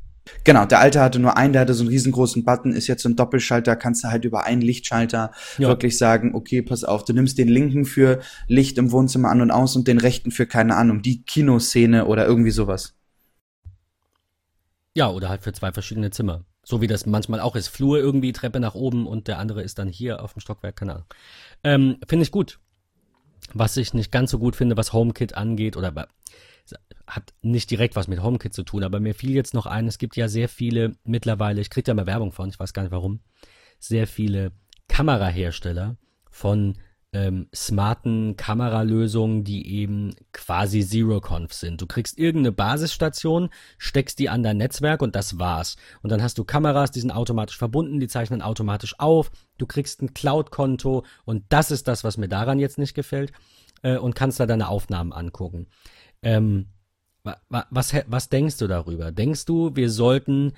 [0.44, 3.10] Genau, der alte hatte nur einen, der hatte so einen riesengroßen Button, ist jetzt so
[3.10, 5.68] ein Doppelschalter, kannst du halt über einen Lichtschalter ja.
[5.68, 9.52] wirklich sagen, okay, pass auf, du nimmst den linken für Licht im Wohnzimmer an und
[9.52, 12.94] aus und den rechten für, keine Ahnung, die Kinoszene oder irgendwie sowas.
[14.96, 16.44] Ja, oder halt für zwei verschiedene Zimmer.
[16.64, 17.68] So wie das manchmal auch ist.
[17.68, 20.94] Flur irgendwie, Treppe nach oben und der andere ist dann hier auf dem Stockwerk, keine
[20.94, 21.06] Ahnung.
[21.64, 22.60] Ähm, Finde ich gut.
[23.54, 26.08] Was ich nicht ganz so gut finde, was HomeKit angeht, oder
[27.08, 29.98] hat nicht direkt was mit HomeKit zu tun, aber mir fiel jetzt noch ein, es
[29.98, 32.92] gibt ja sehr viele mittlerweile, ich kriege da mal Werbung von, ich weiß gar nicht
[32.92, 33.20] warum,
[33.80, 34.52] sehr viele
[34.88, 35.98] Kamerahersteller
[36.30, 36.78] von
[37.14, 41.82] ähm, smarten Kameralösungen, die eben quasi Zero-Conf sind.
[41.82, 45.76] Du kriegst irgendeine Basisstation, steckst die an dein Netzwerk und das war's.
[46.02, 49.32] Und dann hast du Kameras, die sind automatisch verbunden, die zeichnen automatisch auf.
[49.58, 53.34] Du kriegst ein Cloud-Konto und das ist das, was mir daran jetzt nicht gefällt
[53.82, 55.68] äh, und kannst da deine Aufnahmen angucken.
[56.22, 56.68] Ähm,
[57.24, 59.12] was, was denkst du darüber?
[59.12, 60.54] Denkst du, wir sollten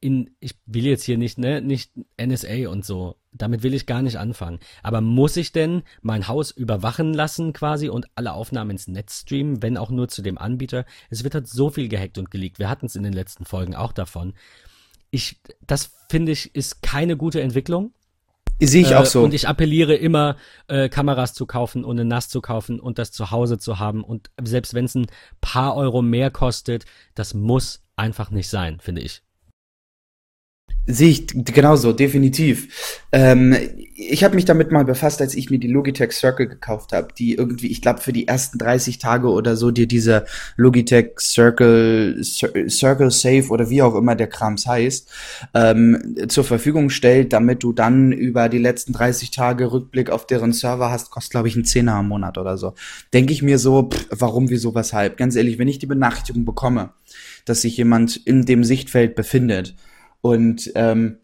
[0.00, 3.16] in, ich will jetzt hier nicht, ne, nicht NSA und so.
[3.32, 4.58] Damit will ich gar nicht anfangen.
[4.82, 9.62] Aber muss ich denn mein Haus überwachen lassen quasi und alle Aufnahmen ins Netz streamen,
[9.62, 10.84] wenn auch nur zu dem Anbieter?
[11.10, 12.58] Es wird halt so viel gehackt und geleakt.
[12.58, 14.34] Wir hatten es in den letzten Folgen auch davon.
[15.10, 17.92] Ich, das finde ich, ist keine gute Entwicklung.
[18.60, 19.22] Sehe ich auch so.
[19.22, 20.36] Und ich appelliere immer,
[20.66, 24.02] äh, Kameras zu kaufen und eine NAS zu kaufen und das zu Hause zu haben.
[24.02, 25.06] Und selbst wenn es ein
[25.40, 26.84] paar Euro mehr kostet,
[27.14, 29.22] das muss einfach nicht sein, finde ich.
[30.90, 33.02] Sehe ich genauso, definitiv.
[33.12, 33.54] Ähm,
[33.94, 37.34] ich habe mich damit mal befasst, als ich mir die Logitech Circle gekauft habe, die
[37.34, 40.24] irgendwie, ich glaube, für die ersten 30 Tage oder so dir diese
[40.56, 45.10] Logitech Circle, Circle Safe oder wie auch immer der Krams heißt,
[45.52, 50.54] ähm, zur Verfügung stellt, damit du dann über die letzten 30 Tage Rückblick auf deren
[50.54, 52.72] Server hast, kostet, glaube ich, ein Zehner am Monat oder so.
[53.12, 55.18] Denke ich mir so, pff, warum, wieso, weshalb?
[55.18, 56.94] Ganz ehrlich, wenn ich die Benachrichtigung bekomme,
[57.44, 59.74] dass sich jemand in dem Sichtfeld befindet,
[60.20, 61.18] und ähm,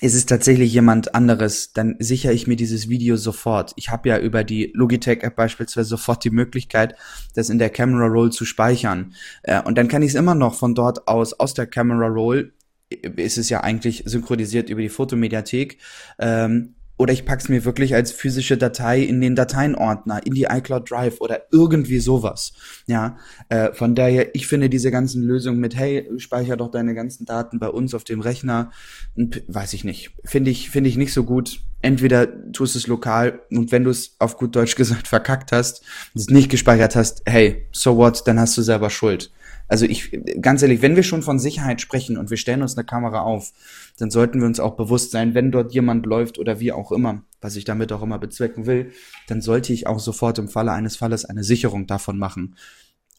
[0.00, 3.72] ist es tatsächlich jemand anderes, dann sichere ich mir dieses Video sofort.
[3.76, 6.96] Ich habe ja über die Logitech-App beispielsweise sofort die Möglichkeit,
[7.34, 9.14] das in der Camera Roll zu speichern.
[9.44, 12.52] Äh, und dann kann ich es immer noch von dort aus, aus der Camera Roll,
[12.90, 15.78] ist es ja eigentlich synchronisiert über die Fotomediathek,
[16.18, 20.90] ähm, oder ich pack's mir wirklich als physische Datei in den Dateienordner, in die iCloud
[20.90, 22.52] Drive oder irgendwie sowas.
[22.86, 23.16] Ja,
[23.48, 27.58] äh, von daher, ich finde diese ganzen Lösungen mit, hey, speicher doch deine ganzen Daten
[27.58, 28.70] bei uns auf dem Rechner,
[29.16, 30.12] weiß ich nicht.
[30.24, 31.60] Finde ich, finde ich nicht so gut.
[31.82, 35.82] Entweder tust es lokal und wenn du es auf gut Deutsch gesagt verkackt hast,
[36.14, 39.30] es nicht gespeichert hast, hey, so what, dann hast du selber Schuld.
[39.66, 42.84] Also ich, ganz ehrlich, wenn wir schon von Sicherheit sprechen und wir stellen uns eine
[42.84, 43.52] Kamera auf,
[43.98, 47.22] dann sollten wir uns auch bewusst sein, wenn dort jemand läuft oder wie auch immer,
[47.40, 48.90] was ich damit auch immer bezwecken will,
[49.28, 52.56] dann sollte ich auch sofort im Falle eines Falles eine Sicherung davon machen.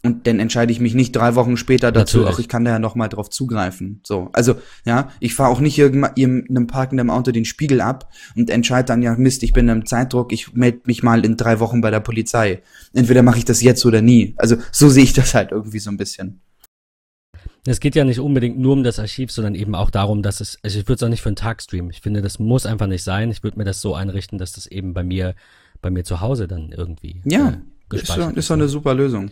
[0.03, 2.35] Und dann entscheide ich mich nicht drei Wochen später dazu, Natürlich.
[2.35, 4.01] ach, ich kann da ja noch mal drauf zugreifen.
[4.05, 4.55] So, also
[4.85, 9.15] ja, ich fahre auch nicht irgendeinem parkenden Auto den Spiegel ab und entscheide dann ja
[9.15, 12.61] Mist, ich bin im Zeitdruck, ich melde mich mal in drei Wochen bei der Polizei.
[12.93, 14.35] Entweder mache ich das jetzt oder nie.
[14.37, 16.39] Also so sehe ich das halt irgendwie so ein bisschen.
[17.67, 20.59] Es geht ja nicht unbedingt nur um das Archiv, sondern eben auch darum, dass es,
[20.61, 21.89] also ich würde es auch nicht für einen Tag streamen.
[21.89, 23.31] Ich finde, das muss einfach nicht sein.
[23.31, 25.33] Ich würde mir das so einrichten, dass das eben bei mir,
[25.81, 27.57] bei mir zu Hause dann irgendwie ja,
[27.91, 28.15] äh, ist.
[28.15, 29.31] Ja, ist doch eine super Lösung.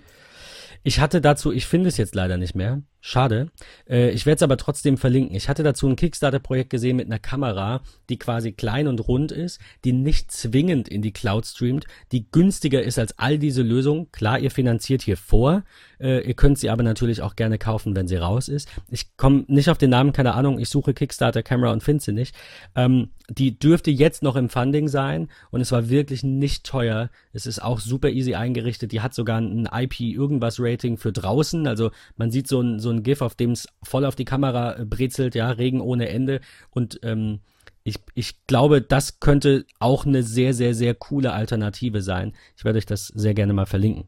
[0.81, 2.81] Ich hatte dazu, ich finde es jetzt leider nicht mehr.
[3.05, 3.49] Schade.
[3.85, 5.35] Äh, ich werde es aber trotzdem verlinken.
[5.35, 9.59] Ich hatte dazu ein Kickstarter-Projekt gesehen mit einer Kamera, die quasi klein und rund ist,
[9.83, 14.09] die nicht zwingend in die Cloud streamt, die günstiger ist als all diese Lösungen.
[14.13, 15.63] Klar, ihr finanziert hier vor.
[15.99, 18.69] Äh, ihr könnt sie aber natürlich auch gerne kaufen, wenn sie raus ist.
[18.89, 20.57] Ich komme nicht auf den Namen, keine Ahnung.
[20.57, 22.33] Ich suche Kickstarter-Kamera und finde sie nicht.
[22.73, 27.09] Ähm, die dürfte jetzt noch im Funding sein und es war wirklich nicht teuer.
[27.33, 28.93] Es ist auch super easy eingerichtet.
[28.93, 31.67] Die hat sogar ein IP-Irgendwas-Rating für draußen.
[31.67, 34.77] Also man sieht so ein, so ein GIF, auf dem es voll auf die Kamera
[34.77, 36.41] äh, brezelt, ja, Regen ohne Ende.
[36.69, 37.39] Und ähm,
[37.83, 42.33] ich, ich glaube, das könnte auch eine sehr, sehr, sehr coole Alternative sein.
[42.55, 44.05] Ich werde euch das sehr gerne mal verlinken.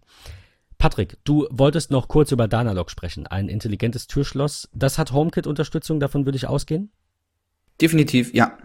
[0.78, 4.70] Patrick, du wolltest noch kurz über Danalog sprechen, ein intelligentes Türschloss.
[4.74, 6.92] Das hat HomeKit-Unterstützung, davon würde ich ausgehen?
[7.82, 8.58] Definitiv, ja.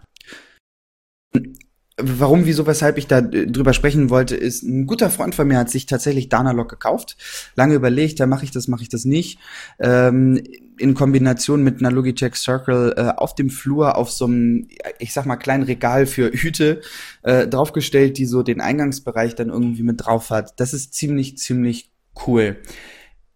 [2.03, 5.59] Warum, wieso, weshalb ich da äh, drüber sprechen wollte, ist, ein guter Freund von mir
[5.59, 7.17] hat sich tatsächlich Danalog gekauft.
[7.57, 9.39] Lange überlegt, ja, mache ich das, mache ich das nicht.
[9.79, 10.43] Ähm,
[10.79, 15.27] in Kombination mit einer Logitech Circle äh, auf dem Flur auf so einem, ich sag
[15.27, 16.81] mal, kleinen Regal für Hüte
[17.23, 20.59] äh, draufgestellt, die so den Eingangsbereich dann irgendwie mit drauf hat.
[20.59, 21.91] Das ist ziemlich, ziemlich
[22.27, 22.57] cool.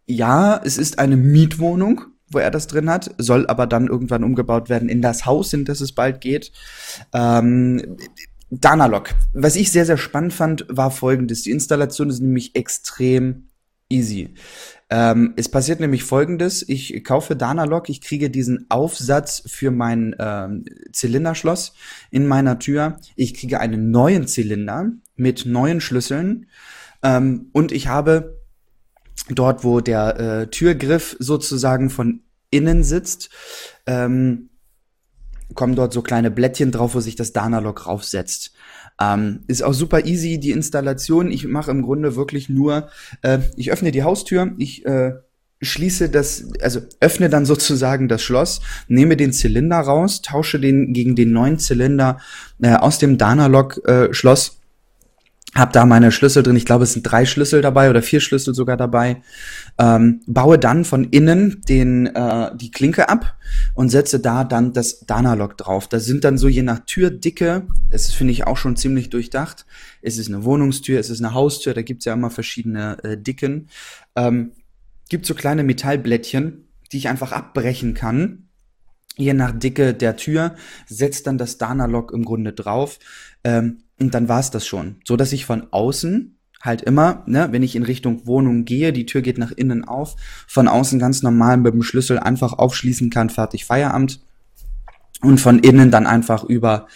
[0.06, 4.68] Ja, es ist eine Mietwohnung, wo er das drin hat, soll aber dann irgendwann umgebaut
[4.68, 6.52] werden in das Haus, in das es bald geht.
[7.12, 7.96] Ähm,
[8.60, 9.10] Danalog.
[9.32, 11.42] Was ich sehr, sehr spannend fand, war folgendes.
[11.42, 13.48] Die Installation ist nämlich extrem
[13.88, 14.34] easy.
[14.90, 16.66] Ähm, es passiert nämlich folgendes.
[16.68, 21.74] Ich kaufe Danalog, ich kriege diesen Aufsatz für mein ähm, Zylinderschloss
[22.10, 22.98] in meiner Tür.
[23.16, 26.46] Ich kriege einen neuen Zylinder mit neuen Schlüsseln.
[27.02, 28.40] Ähm, und ich habe
[29.30, 33.30] dort, wo der äh, Türgriff sozusagen von innen sitzt,
[33.86, 34.50] ähm,
[35.54, 38.52] kommen dort so kleine Blättchen drauf, wo sich das Danalog raufsetzt.
[39.00, 41.30] Ähm, ist auch super easy, die Installation.
[41.30, 42.88] Ich mache im Grunde wirklich nur,
[43.22, 45.14] äh, ich öffne die Haustür, ich äh,
[45.60, 51.16] schließe das, also öffne dann sozusagen das Schloss, nehme den Zylinder raus, tausche den gegen
[51.16, 52.18] den neuen Zylinder
[52.62, 54.60] äh, aus dem Danalog-Schloss
[55.54, 56.56] hab da meine Schlüssel drin.
[56.56, 59.22] Ich glaube, es sind drei Schlüssel dabei oder vier Schlüssel sogar dabei.
[59.78, 63.36] Ähm, baue dann von innen den äh, die Klinke ab
[63.74, 65.88] und setze da dann das Dana-Lock drauf.
[65.88, 69.64] Da sind dann so je nach Türdicke, das finde ich auch schon ziemlich durchdacht.
[70.02, 73.68] Es ist eine Wohnungstür, es ist eine Haustür, da gibt's ja immer verschiedene äh, Dicken.
[74.16, 74.52] Ähm,
[75.08, 78.48] gibt so kleine Metallblättchen, die ich einfach abbrechen kann
[79.16, 82.98] je nach Dicke der Tür, setzt dann das Dana-Lock im Grunde drauf.
[83.44, 84.96] Ähm, und dann war's das schon.
[85.04, 89.06] So dass ich von außen halt immer, ne, wenn ich in Richtung Wohnung gehe, die
[89.06, 90.16] Tür geht nach innen auf,
[90.46, 94.20] von außen ganz normal mit dem Schlüssel einfach aufschließen kann, fertig Feierabend.
[95.20, 96.86] Und von innen dann einfach über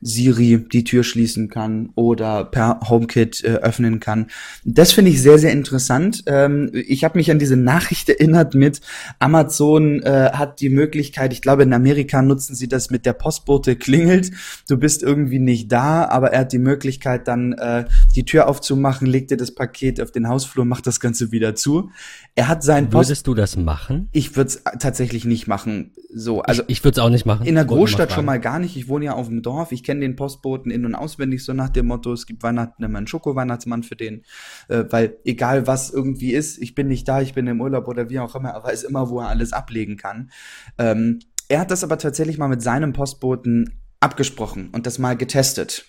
[0.00, 4.26] Siri die Tür schließen kann oder per HomeKit äh, öffnen kann.
[4.64, 6.24] Das finde ich sehr, sehr interessant.
[6.26, 8.80] Ähm, ich habe mich an diese Nachricht erinnert mit
[9.18, 13.76] Amazon äh, hat die Möglichkeit, ich glaube in Amerika nutzen sie das mit der Postbote
[13.76, 14.30] klingelt,
[14.68, 17.84] du bist irgendwie nicht da, aber er hat die Möglichkeit dann äh,
[18.14, 21.90] die Tür aufzumachen, legt dir das Paket auf den Hausflur, macht das Ganze wieder zu.
[22.34, 24.08] Er hat sein Post Würdest du das machen?
[24.12, 25.92] Ich würde es tatsächlich nicht machen.
[26.14, 27.46] So, also ich, ich würde es auch nicht machen.
[27.46, 28.76] In der Großstadt schon mal gar nicht.
[28.76, 29.72] Ich wohne ja auf dem Dorf.
[29.72, 32.98] Ich kenne den Postboten in- und auswendig, so nach dem Motto, es gibt Weihnachten immer
[32.98, 34.22] einen Schoko-Weihnachtsmann für den,
[34.68, 38.10] äh, weil egal was irgendwie ist, ich bin nicht da, ich bin im Urlaub oder
[38.10, 40.30] wie auch immer, er weiß immer, wo er alles ablegen kann.
[40.76, 45.86] Ähm, er hat das aber tatsächlich mal mit seinem Postboten abgesprochen und das mal getestet.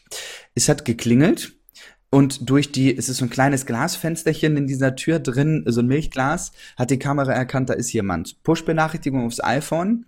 [0.56, 1.60] Es hat geklingelt
[2.10, 5.88] und durch die, es ist so ein kleines Glasfensterchen in dieser Tür drin, so ein
[5.88, 8.41] Milchglas, hat die Kamera erkannt, da ist jemand.
[8.43, 10.06] Push-Benachrichtigung aufs iPhone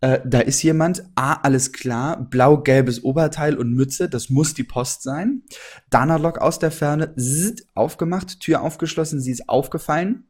[0.00, 5.02] äh, da ist jemand, A, alles klar, blau-gelbes Oberteil und Mütze, das muss die Post
[5.02, 5.42] sein.
[5.90, 10.24] Dana-Log aus der Ferne, zzz, aufgemacht, Tür aufgeschlossen, sie ist aufgefallen,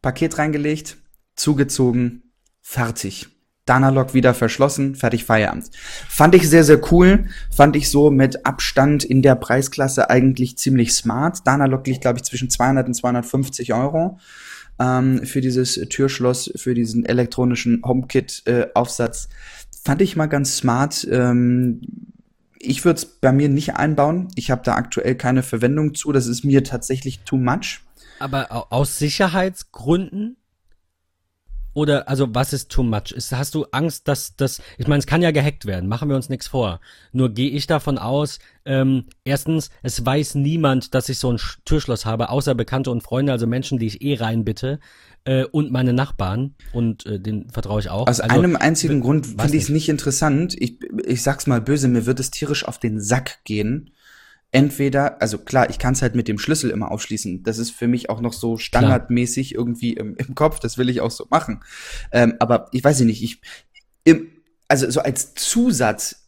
[0.00, 0.96] Paket reingelegt,
[1.36, 2.32] zugezogen,
[2.62, 3.28] fertig.
[3.66, 5.70] Dana-Log wieder verschlossen, fertig Feierabend.
[6.08, 7.28] Fand ich sehr, sehr cool.
[7.50, 11.46] Fand ich so mit Abstand in der Preisklasse eigentlich ziemlich smart.
[11.46, 14.18] Dana-Log liegt, glaube ich, zwischen 200 und 250 Euro
[14.78, 19.26] ähm, für dieses Türschloss, für diesen elektronischen HomeKit-Aufsatz.
[19.26, 19.28] Äh,
[19.84, 21.06] Fand ich mal ganz smart.
[21.10, 21.82] Ähm,
[22.58, 24.28] ich würde es bei mir nicht einbauen.
[24.34, 26.12] Ich habe da aktuell keine Verwendung zu.
[26.12, 27.80] Das ist mir tatsächlich too much.
[28.18, 30.36] Aber aus Sicherheitsgründen?
[31.74, 33.12] Oder, also, was ist too much?
[33.12, 36.16] Ist, hast du Angst, dass das, ich meine, es kann ja gehackt werden, machen wir
[36.16, 36.80] uns nichts vor.
[37.12, 42.06] Nur gehe ich davon aus, ähm, erstens, es weiß niemand, dass ich so ein Türschloss
[42.06, 44.78] habe, außer Bekannte und Freunde, also Menschen, die ich eh reinbitte,
[45.24, 48.06] äh, und meine Nachbarn, und äh, den vertraue ich auch.
[48.06, 50.54] Aus also, einem einzigen Grund finde ich es nicht interessant.
[50.58, 53.90] Ich, ich sag's mal böse, mir wird es tierisch auf den Sack gehen,
[54.54, 57.42] entweder, also klar, ich kann es halt mit dem Schlüssel immer aufschließen.
[57.42, 59.58] Das ist für mich auch noch so standardmäßig klar.
[59.58, 60.60] irgendwie im, im, Kopf.
[60.60, 61.64] Das will ich auch so machen.
[62.12, 63.40] Ähm, aber ich weiß nicht, ich,
[64.04, 64.28] im,
[64.68, 66.23] also so als Zusatz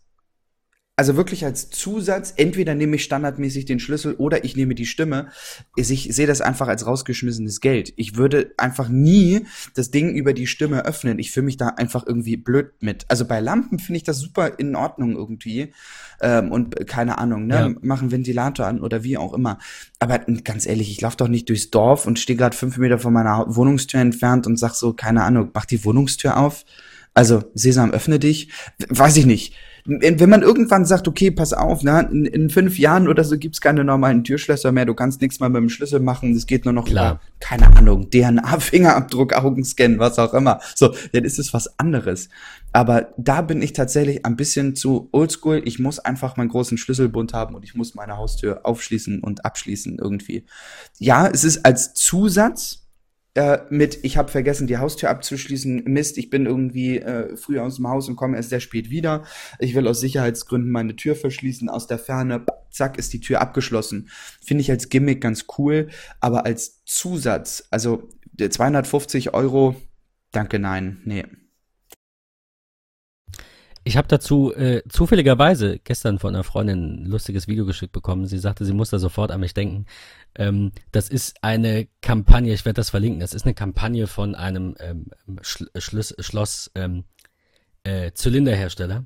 [0.99, 5.29] also wirklich als Zusatz, entweder nehme ich standardmäßig den Schlüssel oder ich nehme die Stimme.
[5.77, 7.93] Ich, sehe das einfach als rausgeschmissenes Geld.
[7.97, 9.43] Ich würde einfach nie
[9.75, 11.19] das Ding über die Stimme öffnen.
[11.19, 13.05] Ich fühle mich da einfach irgendwie blöd mit.
[13.09, 15.75] Also bei Lampen finde ich das super in Ordnung irgendwie.
[16.23, 17.75] Ähm, und keine Ahnung, ne, ja.
[17.83, 19.59] machen Ventilator an oder wie auch immer.
[19.99, 23.13] Aber ganz ehrlich, ich laufe doch nicht durchs Dorf und stehe gerade fünf Meter von
[23.13, 26.65] meiner Wohnungstür entfernt und sag so, keine Ahnung, mach die Wohnungstür auf.
[27.13, 28.51] Also, Sesam, öffne dich.
[28.89, 29.55] Weiß ich nicht
[29.87, 33.61] wenn man irgendwann sagt, okay, pass auf, ne, in, in fünf Jahren oder so gibt's
[33.61, 36.75] keine normalen Türschlösser mehr, du kannst nichts mehr mit dem Schlüssel machen, das geht nur
[36.75, 37.13] noch Klar.
[37.13, 40.61] über, keine Ahnung, DNA, Fingerabdruck, Augenscan, was auch immer.
[40.75, 42.29] So, dann ist es was anderes.
[42.73, 45.63] Aber da bin ich tatsächlich ein bisschen zu oldschool.
[45.65, 49.99] Ich muss einfach meinen großen Schlüsselbund haben und ich muss meine Haustür aufschließen und abschließen
[49.99, 50.45] irgendwie.
[50.99, 52.86] Ja, es ist als Zusatz,
[53.37, 57.77] äh, mit, ich habe vergessen, die Haustür abzuschließen, Mist, ich bin irgendwie äh, früh aus
[57.77, 59.25] dem Haus und komme erst sehr spät wieder.
[59.59, 62.45] Ich will aus Sicherheitsgründen meine Tür verschließen aus der Ferne.
[62.71, 64.09] Zack, ist die Tür abgeschlossen.
[64.45, 65.89] Finde ich als Gimmick ganz cool,
[66.21, 68.09] aber als Zusatz, also
[68.39, 69.77] 250 Euro,
[70.33, 71.25] danke, nein, nee.
[73.87, 78.27] Ich habe dazu äh, zufälligerweise gestern von einer Freundin ein lustiges Video geschickt bekommen.
[78.27, 79.87] Sie sagte, sie muss da sofort an mich denken.
[80.35, 84.75] Ähm, das ist eine Kampagne, ich werde das verlinken, das ist eine Kampagne von einem
[84.81, 85.07] ähm,
[85.41, 87.05] Schl Schluss, Schloss ähm,
[87.85, 89.05] äh, Zylinderhersteller.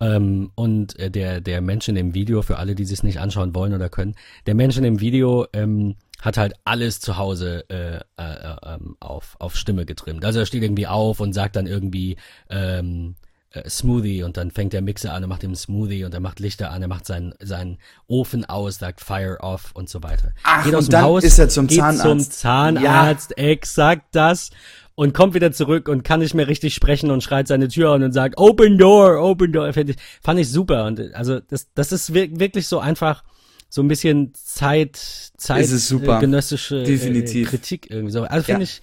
[0.00, 3.54] Ähm, und äh, der, der Mensch in dem Video, für alle, die sich nicht anschauen
[3.54, 8.00] wollen oder können, der Mensch in dem Video ähm, hat halt alles zu Hause äh,
[8.16, 10.24] äh, ähm, auf, auf Stimme getrimmt.
[10.24, 12.16] Also er steht irgendwie auf und sagt dann irgendwie,
[12.48, 13.14] ähm,
[13.52, 16.40] äh, Smoothie und dann fängt der Mixer an, er macht ihm Smoothie und er macht
[16.40, 20.32] Lichter an, er macht seinen, seinen Ofen aus, sagt Fire off und so weiter.
[20.44, 22.02] Ach, geht aus und dem dann Haus, ist er zum geht Zahnarzt.
[22.02, 23.44] zum Zahnarzt, ja.
[23.44, 24.50] exakt das
[24.94, 28.02] und kommt wieder zurück und kann nicht mehr richtig sprechen und schreit seine Tür an
[28.02, 29.72] und sagt Open Door, Open Door.
[29.72, 33.24] Fand ich, fand ich super und also das, das ist wirklich so einfach
[33.70, 34.96] so ein bisschen Zeit,
[35.36, 36.18] Zeit Es ist super.
[36.18, 36.84] Äh.
[37.42, 38.24] Äh, Kritik irgendwie so.
[38.24, 38.64] Also finde Ja.
[38.64, 38.82] ich,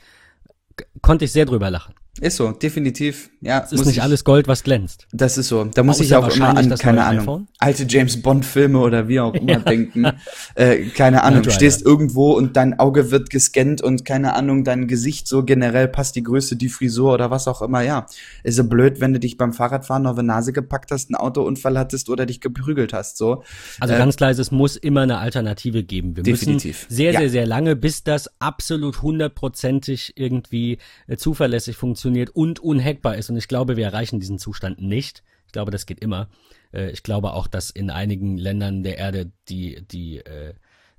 [1.01, 1.93] konnte ich sehr drüber lachen.
[2.19, 3.29] Ist so, definitiv.
[3.41, 5.07] Ja, Es ist nicht ich, alles Gold, was glänzt.
[5.11, 5.63] Das ist so.
[5.65, 7.47] Da muss Außer ich auch immer an, keine Ahnung, iPhone.
[7.59, 9.59] alte James Bond Filme oder wie auch immer Ja.
[9.59, 10.05] denken.
[10.55, 11.51] Äh, keine Ahnung, Rider.
[11.51, 16.15] stehst irgendwo und dein Auge wird gescannt und keine Ahnung, dein Gesicht so generell passt
[16.15, 17.81] die Größe, die Frisur oder was auch immer.
[17.81, 18.07] Ja,
[18.43, 21.77] ist ja blöd, wenn du dich beim Fahrradfahren auf die Nase gepackt hast, einen Autounfall
[21.77, 23.17] hattest oder dich geprügelt hast.
[23.17, 23.43] So.
[23.79, 26.15] Also Äh, ganz klar, ist, es muss immer eine Alternative geben.
[26.15, 26.85] Wir Definitiv.
[26.85, 27.19] müssen sehr, Ja.
[27.19, 33.26] sehr, sehr lange, bis das absolut hundertprozentig irgendwie äh, zuverlässig funktioniert und unhackbar ist.
[33.29, 35.23] Und ich glaube, wir erreichen diesen Zustand nicht.
[35.45, 36.29] Ich glaube, das geht immer.
[36.73, 40.53] Äh, ich glaube auch, dass in einigen Ländern der Erde die, die, äh,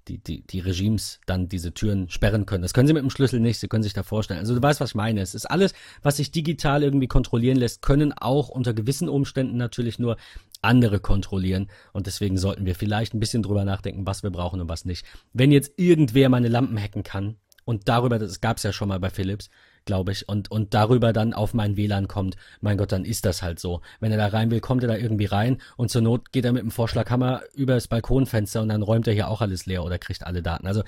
[0.09, 2.63] die, die, die Regimes dann diese Türen sperren können.
[2.63, 4.41] Das können sie mit dem Schlüssel nicht, sie können sich da vorstellen.
[4.41, 5.21] Also du weißt, was ich meine.
[5.21, 9.99] Es ist alles, was sich digital irgendwie kontrollieren lässt, können auch unter gewissen Umständen natürlich
[9.99, 10.17] nur
[10.63, 11.69] andere kontrollieren.
[11.93, 15.05] Und deswegen sollten wir vielleicht ein bisschen drüber nachdenken, was wir brauchen und was nicht.
[15.33, 17.37] Wenn jetzt irgendwer meine Lampen hacken kann,
[17.69, 19.51] und darüber, das gab's ja schon mal bei Philips,
[19.89, 23.43] glaube ich, und, und darüber dann auf mein WLAN kommt, mein Gott, dann ist das
[23.43, 23.81] halt so.
[24.01, 26.53] Wenn er da rein will, kommt er da irgendwie rein und zur Not geht er
[26.53, 29.99] mit dem Vorschlaghammer über das Balkonfenster und dann räumt er hier auch alles leer oder
[29.99, 30.67] kriegt alle Daten.
[30.67, 30.83] Also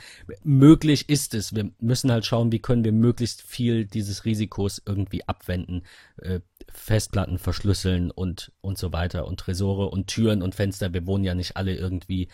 [0.45, 1.55] möglich ist es.
[1.55, 5.83] Wir müssen halt schauen, wie können wir möglichst viel dieses Risikos irgendwie abwenden.
[6.19, 6.41] Äh,
[6.71, 10.93] Festplatten verschlüsseln und, und so weiter und Tresore und Türen und Fenster.
[10.93, 12.29] Wir wohnen ja nicht alle irgendwie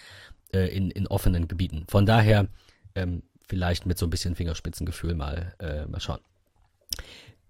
[0.53, 1.85] äh, in, in offenen Gebieten.
[1.89, 2.49] Von daher
[2.97, 6.21] ähm, vielleicht mit so ein bisschen Fingerspitzengefühl mal, äh, mal schauen.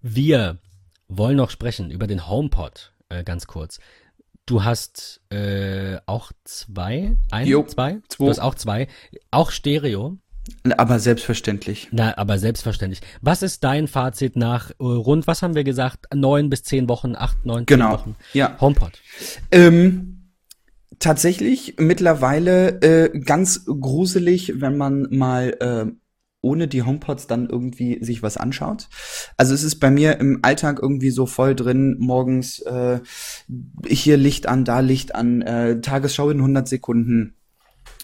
[0.01, 0.57] Wir
[1.07, 3.79] wollen noch sprechen über den HomePod, äh, ganz kurz.
[4.45, 7.99] Du hast äh, auch zwei, ein, Jo, zwei?
[8.07, 8.23] zwei.
[8.25, 8.87] Du hast auch zwei,
[9.31, 10.17] auch Stereo.
[10.77, 11.89] aber selbstverständlich.
[11.91, 13.01] Na, aber selbstverständlich.
[13.21, 17.15] Was ist dein Fazit nach äh, rund, was haben wir gesagt, neun bis zehn Wochen,
[17.15, 17.91] acht, neun, Genau.
[17.91, 18.15] Wochen?
[18.33, 18.55] Ja.
[18.61, 18.93] HomePod.
[19.51, 20.31] Ähm,
[20.99, 25.91] tatsächlich mittlerweile äh, ganz gruselig, wenn man mal äh,
[26.41, 28.87] ohne die HomePods dann irgendwie sich was anschaut.
[29.37, 32.99] Also es ist bei mir im Alltag irgendwie so voll drin, morgens äh,
[33.85, 37.33] hier Licht an, da Licht an, äh, Tagesschau in 100 Sekunden.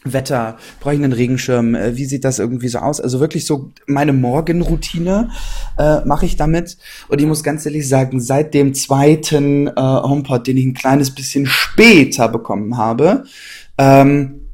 [0.06, 3.00] Wetter, brauche ich einen Regenschirm, äh, wie sieht das irgendwie so aus?
[3.00, 5.30] Also wirklich so meine Morgenroutine
[5.78, 6.78] äh, mache ich damit.
[7.08, 11.12] Und ich muss ganz ehrlich sagen, seit dem zweiten äh, HomePod, den ich ein kleines
[11.12, 13.24] bisschen später bekommen habe,
[13.78, 14.50] ähm,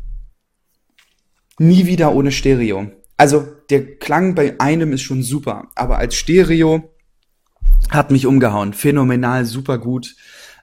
[1.58, 2.92] nie wieder ohne Stereo.
[3.18, 6.94] Also der Klang bei einem ist schon super, aber als Stereo
[7.90, 8.74] hat mich umgehauen.
[8.74, 10.16] Phänomenal, super gut.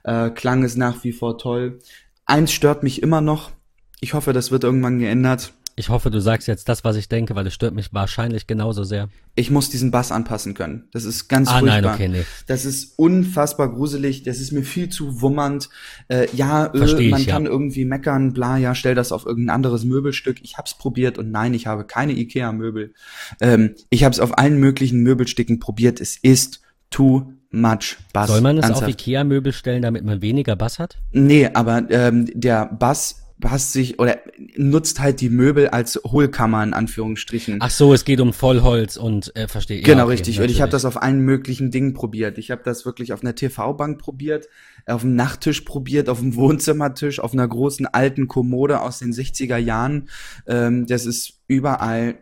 [0.03, 1.79] Äh, Klang ist nach wie vor toll.
[2.25, 3.51] Eins stört mich immer noch.
[3.99, 5.53] Ich hoffe, das wird irgendwann geändert.
[5.79, 8.83] Ich hoffe, du sagst jetzt das, was ich denke, weil es stört mich wahrscheinlich genauso
[8.83, 9.09] sehr.
[9.35, 10.87] Ich muss diesen Bass anpassen können.
[10.91, 11.81] Das ist ganz Ah, furchtbar.
[11.81, 12.25] nein, okay, nee.
[12.47, 14.23] Das ist unfassbar gruselig.
[14.23, 15.69] Das ist mir viel zu wummernd.
[16.07, 17.33] Äh, ja, äh, Versteh man ich, ja.
[17.33, 20.37] kann irgendwie meckern, bla, ja, stell das auf irgendein anderes Möbelstück.
[20.41, 22.95] Ich hab's probiert und nein, ich habe keine Ikea-Möbel.
[23.39, 26.01] Ähm, ich habe es auf allen möglichen Möbelstücken probiert.
[26.01, 28.29] Es ist too much Bass.
[28.29, 28.93] Soll man es auf Ernsthaft.
[28.93, 30.97] Ikea-Möbel stellen, damit man weniger Bass hat?
[31.11, 34.19] Nee, aber ähm, der Bass passt sich oder
[34.55, 37.57] nutzt halt die Möbel als Hohlkammer in Anführungsstrichen.
[37.59, 39.81] Ach so, es geht um Vollholz und äh, verstehe.
[39.81, 40.39] Genau, ja, okay, richtig.
[40.39, 40.83] Und ich habe natürlich.
[40.83, 42.37] das auf allen möglichen Dingen probiert.
[42.37, 44.47] Ich habe das wirklich auf einer TV-Bank probiert,
[44.85, 49.57] auf dem Nachttisch probiert, auf dem Wohnzimmertisch, auf einer großen alten Kommode aus den 60er
[49.57, 50.09] Jahren.
[50.47, 52.15] Ähm, das ist überall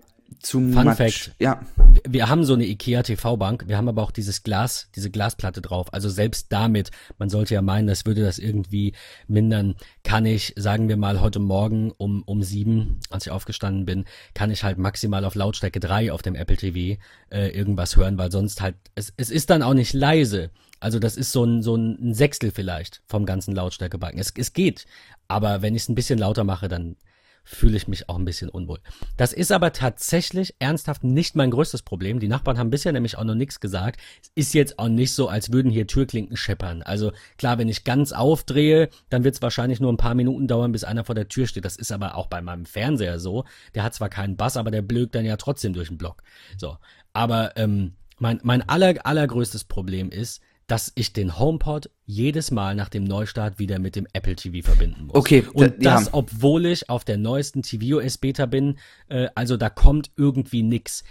[0.46, 0.96] zu Fun much.
[0.96, 1.32] Fact.
[1.40, 1.62] Ja,
[2.08, 5.94] wir haben so eine Ikea TV-Bank, wir haben aber auch dieses Glas, diese Glasplatte drauf.
[5.94, 8.94] Also selbst damit, man sollte ja meinen, das würde das irgendwie
[9.28, 14.06] mindern, kann ich, sagen wir mal, heute Morgen um, um sieben, als ich aufgestanden bin,
[14.34, 18.32] kann ich halt maximal auf Lautstärke drei auf dem Apple TV äh, irgendwas hören, weil
[18.32, 20.52] sonst halt, es, es ist dann auch nicht leise.
[20.80, 24.20] Also das ist so ein, so ein Sechstel vielleicht vom ganzen Lautstärkebalken.
[24.20, 24.86] Es, es geht.
[25.28, 26.98] Aber wenn ich es ein bisschen lauter mache, dann
[27.46, 28.80] fühle ich mich auch ein bisschen unwohl.
[29.16, 32.20] Das ist aber tatsächlich ernsthaft nicht mein größtes Problem.
[32.20, 34.02] Die Nachbarn haben bisher nämlich auch noch nichts gesagt.
[34.36, 36.82] Es ist jetzt auch nicht so, als würden hier Türklinken scheppern.
[36.82, 40.72] Also klar, wenn ich ganz aufdrehe, dann wird es wahrscheinlich nur ein paar Minuten dauern,
[40.72, 41.66] bis einer vor der Tür steht.
[41.66, 43.46] Das ist aber auch bei meinem Fernseher so.
[43.76, 46.24] Der hat zwar keinen Bass, aber der blökt dann ja trotzdem durch den Block.
[46.58, 46.78] So,
[47.14, 52.90] aber ähm, mein, mein aller, allergrößtes Problem ist, dass ich den HomePod jedes Mal nach
[52.90, 55.16] dem Neustart wieder mit dem Apple TV verbinden muss.
[55.16, 56.00] Okay, Und da- ja.
[56.00, 58.78] das, obwohl ich auf der neuesten tvOS Beta bin,
[59.10, 61.04] äh, also da kommt irgendwie nix.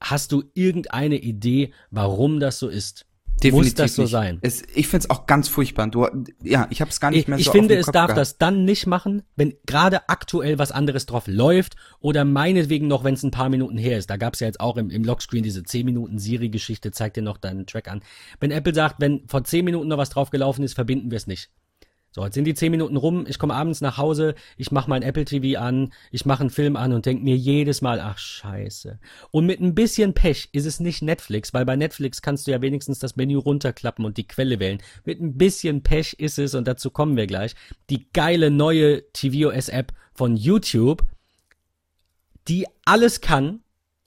[0.00, 3.06] Hast du irgendeine Idee, warum das so ist?
[3.44, 4.10] Muss das so nicht.
[4.10, 4.38] sein?
[4.42, 5.88] Es, ich find's auch ganz furchtbar.
[5.88, 6.06] Du,
[6.42, 7.92] ja, ich habe es gar nicht Ich, mehr ich so finde, auf dem es Kopf
[7.92, 8.18] darf gehabt.
[8.20, 13.14] das dann nicht machen, wenn gerade aktuell was anderes drauf läuft oder meinetwegen noch, wenn
[13.14, 14.08] es ein paar Minuten her ist.
[14.10, 17.22] Da gab es ja jetzt auch im, im Lockscreen diese 10 Minuten Siri-Geschichte, zeigt dir
[17.22, 18.02] noch deinen Track an.
[18.40, 21.26] Wenn Apple sagt, wenn vor 10 Minuten noch was drauf gelaufen ist, verbinden wir es
[21.26, 21.50] nicht.
[22.16, 25.02] So, jetzt sind die zehn Minuten rum, ich komme abends nach Hause, ich mache mein
[25.02, 28.98] Apple TV an, ich mache einen Film an und denk mir jedes Mal, ach scheiße.
[29.32, 32.62] Und mit ein bisschen Pech ist es nicht Netflix, weil bei Netflix kannst du ja
[32.62, 34.78] wenigstens das Menü runterklappen und die Quelle wählen.
[35.04, 37.54] Mit ein bisschen Pech ist es, und dazu kommen wir gleich,
[37.90, 41.04] die geile neue tvOS-App von YouTube,
[42.48, 43.60] die alles kann,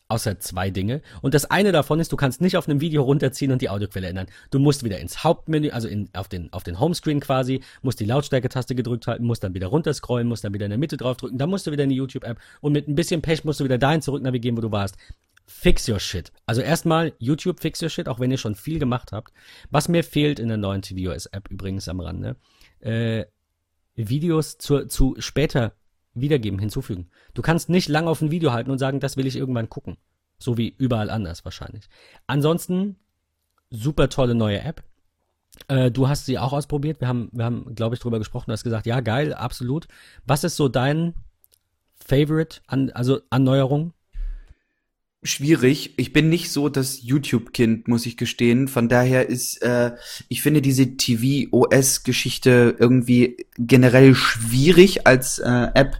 [0.09, 1.01] außer zwei Dinge.
[1.21, 4.07] Und das eine davon ist, du kannst nicht auf einem Video runterziehen und die Audioquelle
[4.07, 4.27] ändern.
[4.49, 8.05] Du musst wieder ins Hauptmenü, also in, auf, den, auf den Homescreen quasi, musst die
[8.05, 11.49] Lautstärke-Taste gedrückt halten, musst dann wieder runterscrollen, musst dann wieder in der Mitte draufdrücken, dann
[11.49, 14.01] musst du wieder in die YouTube-App und mit ein bisschen Pech musst du wieder dahin
[14.01, 14.97] zurück navigieren, wo du warst.
[15.45, 16.31] Fix your shit.
[16.45, 19.31] Also erstmal YouTube fix your shit, auch wenn ihr schon viel gemacht habt.
[19.69, 22.35] Was mir fehlt in der neuen tvOS-App übrigens am Rande,
[22.79, 23.25] äh,
[23.95, 25.73] Videos zu, zu später
[26.21, 27.09] wiedergeben, hinzufügen.
[27.33, 29.97] Du kannst nicht lang auf ein Video halten und sagen, das will ich irgendwann gucken.
[30.37, 31.89] So wie überall anders wahrscheinlich.
[32.27, 32.95] Ansonsten,
[33.69, 34.83] super tolle neue App.
[35.67, 37.01] Äh, du hast sie auch ausprobiert.
[37.01, 38.45] Wir haben, wir haben, glaube ich, drüber gesprochen.
[38.47, 39.87] Du hast gesagt, ja, geil, absolut.
[40.25, 41.13] Was ist so dein
[41.95, 43.93] Favorite, an, also Anneuerung?
[45.21, 45.95] Schwierig.
[45.97, 48.69] Ich bin nicht so das YouTube-Kind, muss ich gestehen.
[48.69, 49.91] Von daher ist, äh,
[50.29, 55.97] ich finde diese TV-OS-Geschichte irgendwie generell schwierig als äh, App,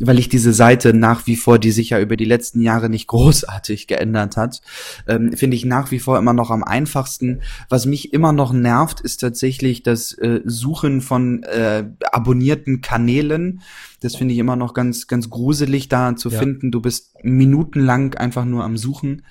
[0.00, 3.06] weil ich diese Seite nach wie vor, die sich ja über die letzten Jahre nicht
[3.16, 4.62] großartig geändert hat,
[5.06, 7.42] ähm, finde ich nach wie vor immer noch am einfachsten.
[7.68, 13.62] Was mich immer noch nervt, ist tatsächlich das äh, Suchen von äh, abonnierten Kanälen
[14.00, 16.38] das finde ich immer noch ganz, ganz gruselig da zu ja.
[16.38, 16.70] finden.
[16.70, 19.24] Du bist minutenlang einfach nur am Suchen.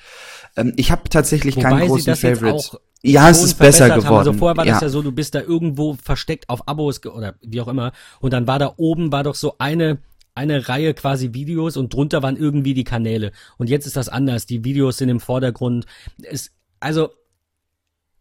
[0.55, 2.79] Ähm, ich habe tatsächlich Wobei keinen großen Favorite.
[3.03, 4.05] Ja, es ist besser geworden.
[4.05, 4.17] Haben.
[4.17, 4.73] Also vorher war ja.
[4.73, 7.91] das ja so, du bist da irgendwo versteckt auf Abos oder wie auch immer.
[8.19, 9.99] Und dann war da oben war doch so eine
[10.35, 13.31] eine Reihe quasi Videos und drunter waren irgendwie die Kanäle.
[13.57, 14.45] Und jetzt ist das anders.
[14.45, 15.85] Die Videos sind im Vordergrund.
[16.23, 16.51] Es,
[16.81, 17.09] also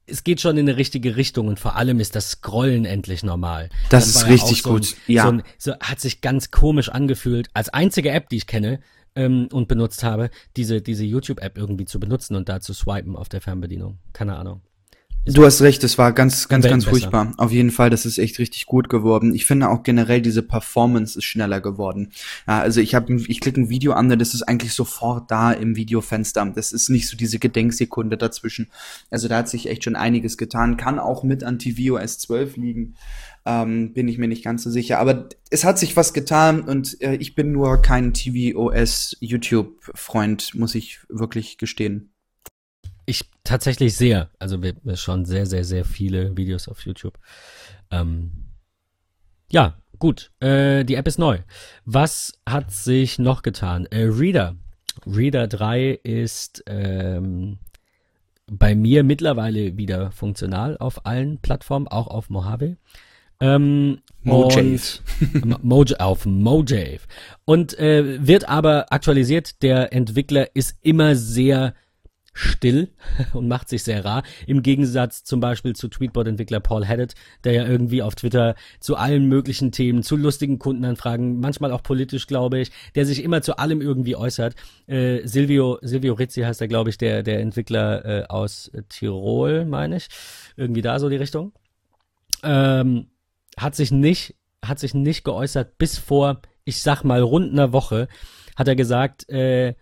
[0.07, 3.71] es geht schon in eine richtige Richtung und vor allem ist das Scrollen endlich normal.
[3.91, 4.95] Das ist richtig so gut.
[5.09, 5.23] Ein, ja.
[5.23, 7.49] So, ein, so hat sich ganz komisch angefühlt.
[7.55, 8.81] Als einzige App, die ich kenne
[9.15, 13.29] ähm, und benutzt habe, diese diese YouTube-App irgendwie zu benutzen und da zu swipen auf
[13.29, 13.99] der Fernbedienung.
[14.13, 14.63] Keine Ahnung.
[15.27, 17.33] Du hast recht, es war ganz, ganz, ganz furchtbar.
[17.39, 19.35] Auf jeden Fall, das ist echt richtig gut geworden.
[19.35, 22.13] Ich finde auch generell diese Performance ist schneller geworden.
[22.47, 25.77] Ja, also ich habe, ich klicke ein Video an, das ist eigentlich sofort da im
[25.77, 26.45] Videofenster.
[26.55, 28.69] Das ist nicht so diese Gedenksekunde dazwischen.
[29.11, 30.77] Also da hat sich echt schon einiges getan.
[30.77, 32.95] Kann auch mit an tvOS 12 liegen.
[33.47, 34.99] Ähm, bin ich mir nicht ganz so sicher.
[34.99, 40.75] Aber es hat sich was getan und äh, ich bin nur kein tvOS YouTube-Freund, muss
[40.75, 42.14] ich wirklich gestehen.
[43.45, 44.31] Ich tatsächlich sehr.
[44.39, 44.59] Also
[44.95, 47.19] schauen sehr, sehr, sehr viele Videos auf YouTube.
[47.91, 48.47] Ähm,
[49.51, 50.33] ja, gut.
[50.41, 51.39] Äh, die App ist neu.
[51.85, 53.87] Was hat sich noch getan?
[53.87, 54.57] Äh, Reader.
[55.07, 57.59] Reader 3 ist ähm,
[58.47, 62.77] bei mir mittlerweile wieder funktional auf allen Plattformen, auch auf Mojave.
[63.41, 64.81] Ähm, Mojave.
[65.63, 67.01] Moj auf Mojave.
[67.45, 69.63] Und äh, wird aber aktualisiert.
[69.63, 71.75] Der Entwickler ist immer sehr
[72.35, 72.89] still
[73.33, 74.23] und macht sich sehr rar.
[74.47, 77.15] Im Gegensatz zum Beispiel zu Tweetbot-Entwickler Paul Haddett,
[77.45, 82.27] der ja irgendwie auf Twitter zu allen möglichen Themen, zu lustigen Kundenanfragen, manchmal auch politisch,
[82.27, 84.55] glaube ich, der sich immer zu allem irgendwie äußert.
[84.87, 89.97] Äh, Silvio, Silvio Rizzi heißt er, glaube ich, der, der Entwickler äh, aus Tirol, meine
[89.97, 90.09] ich.
[90.57, 91.53] Irgendwie da so die Richtung.
[92.43, 93.07] Ähm,
[93.57, 98.09] hat sich nicht, hat sich nicht geäußert bis vor, ich sag mal, rund einer Woche,
[98.57, 99.75] hat er gesagt, äh,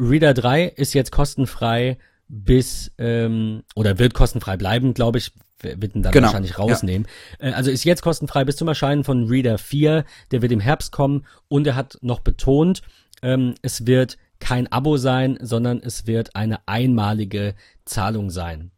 [0.00, 1.98] Reader 3 ist jetzt kostenfrei
[2.28, 6.28] bis ähm, oder wird kostenfrei bleiben, glaube ich, wird ihn dann genau.
[6.28, 7.06] wahrscheinlich rausnehmen.
[7.40, 7.48] Ja.
[7.48, 10.92] Äh, also ist jetzt kostenfrei bis zum Erscheinen von Reader 4, der wird im Herbst
[10.92, 12.82] kommen und er hat noch betont,
[13.22, 18.70] ähm, es wird kein Abo sein, sondern es wird eine einmalige Zahlung sein.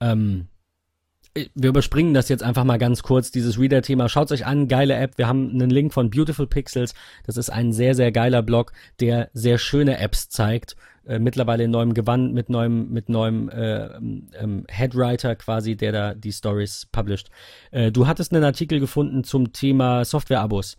[0.00, 0.48] Ähm,
[1.34, 4.08] wir überspringen das jetzt einfach mal ganz kurz, dieses Reader-Thema.
[4.08, 5.16] Schaut euch an, geile App.
[5.16, 6.94] Wir haben einen Link von Beautiful Pixels.
[7.24, 10.76] Das ist ein sehr, sehr geiler Blog, der sehr schöne Apps zeigt.
[11.06, 16.14] Äh, mittlerweile in neuem Gewand, mit neuem, mit neuem äh, ähm, Headwriter quasi, der da
[16.14, 17.30] die Stories published.
[17.70, 20.78] Äh, du hattest einen Artikel gefunden zum Thema Software-Abos,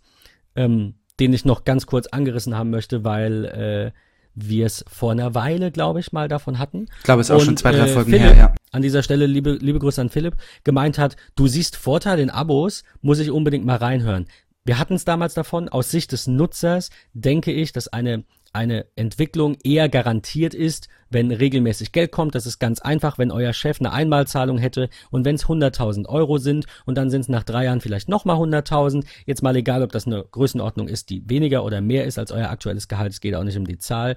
[0.54, 3.92] ähm, den ich noch ganz kurz angerissen haben möchte, weil äh,
[4.34, 6.86] wir es vor einer Weile, glaube ich, mal davon hatten.
[6.98, 8.54] Ich glaube, es ist auch schon zwei, drei äh, Folgen Philipp, her, ja.
[8.70, 12.84] An dieser Stelle liebe, liebe Grüße an Philipp, gemeint hat, du siehst Vorteile in Abos,
[13.00, 14.26] muss ich unbedingt mal reinhören.
[14.64, 19.56] Wir hatten es damals davon, aus Sicht des Nutzers denke ich, dass eine eine Entwicklung
[19.62, 22.34] eher garantiert ist, wenn regelmäßig Geld kommt.
[22.34, 26.38] Das ist ganz einfach, wenn euer Chef eine Einmalzahlung hätte und wenn es 100.000 Euro
[26.38, 29.04] sind und dann sind es nach drei Jahren vielleicht nochmal 100.000.
[29.26, 32.50] Jetzt mal egal, ob das eine Größenordnung ist, die weniger oder mehr ist als euer
[32.50, 33.12] aktuelles Gehalt.
[33.12, 34.16] Es geht auch nicht um die Zahl.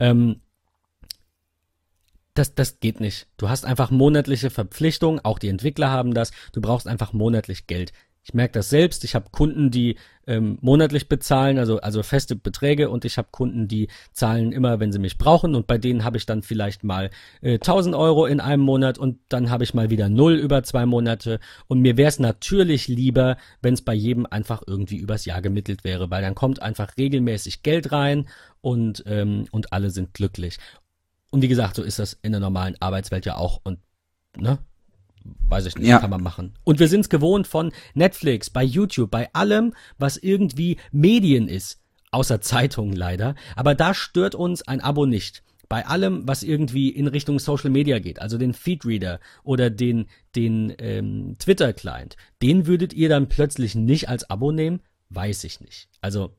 [0.00, 0.40] Ähm,
[2.34, 3.26] das, das geht nicht.
[3.36, 6.30] Du hast einfach monatliche Verpflichtungen, auch die Entwickler haben das.
[6.52, 7.92] Du brauchst einfach monatlich Geld.
[8.28, 9.04] Ich merke das selbst.
[9.04, 12.90] Ich habe Kunden, die ähm, monatlich bezahlen, also, also feste Beträge.
[12.90, 15.54] Und ich habe Kunden, die zahlen immer, wenn sie mich brauchen.
[15.54, 17.08] Und bei denen habe ich dann vielleicht mal
[17.40, 18.98] äh, 1000 Euro in einem Monat.
[18.98, 21.40] Und dann habe ich mal wieder null über zwei Monate.
[21.68, 25.82] Und mir wäre es natürlich lieber, wenn es bei jedem einfach irgendwie übers Jahr gemittelt
[25.82, 28.28] wäre, weil dann kommt einfach regelmäßig Geld rein
[28.60, 30.58] und, ähm, und alle sind glücklich.
[31.30, 33.62] Und wie gesagt, so ist das in der normalen Arbeitswelt ja auch.
[33.64, 33.78] Und
[34.36, 34.58] ne,
[35.48, 35.98] weiß ich nicht, ja.
[35.98, 36.54] kann man machen.
[36.64, 41.80] Und wir sind es gewohnt von Netflix, bei YouTube, bei allem, was irgendwie Medien ist.
[42.10, 43.34] Außer Zeitungen leider.
[43.54, 45.42] Aber da stört uns ein Abo nicht.
[45.68, 50.74] Bei allem, was irgendwie in Richtung Social Media geht, also den Feedreader oder den, den
[50.78, 54.80] ähm, Twitter-Client, den würdet ihr dann plötzlich nicht als Abo nehmen?
[55.10, 55.88] Weiß ich nicht.
[56.00, 56.34] Also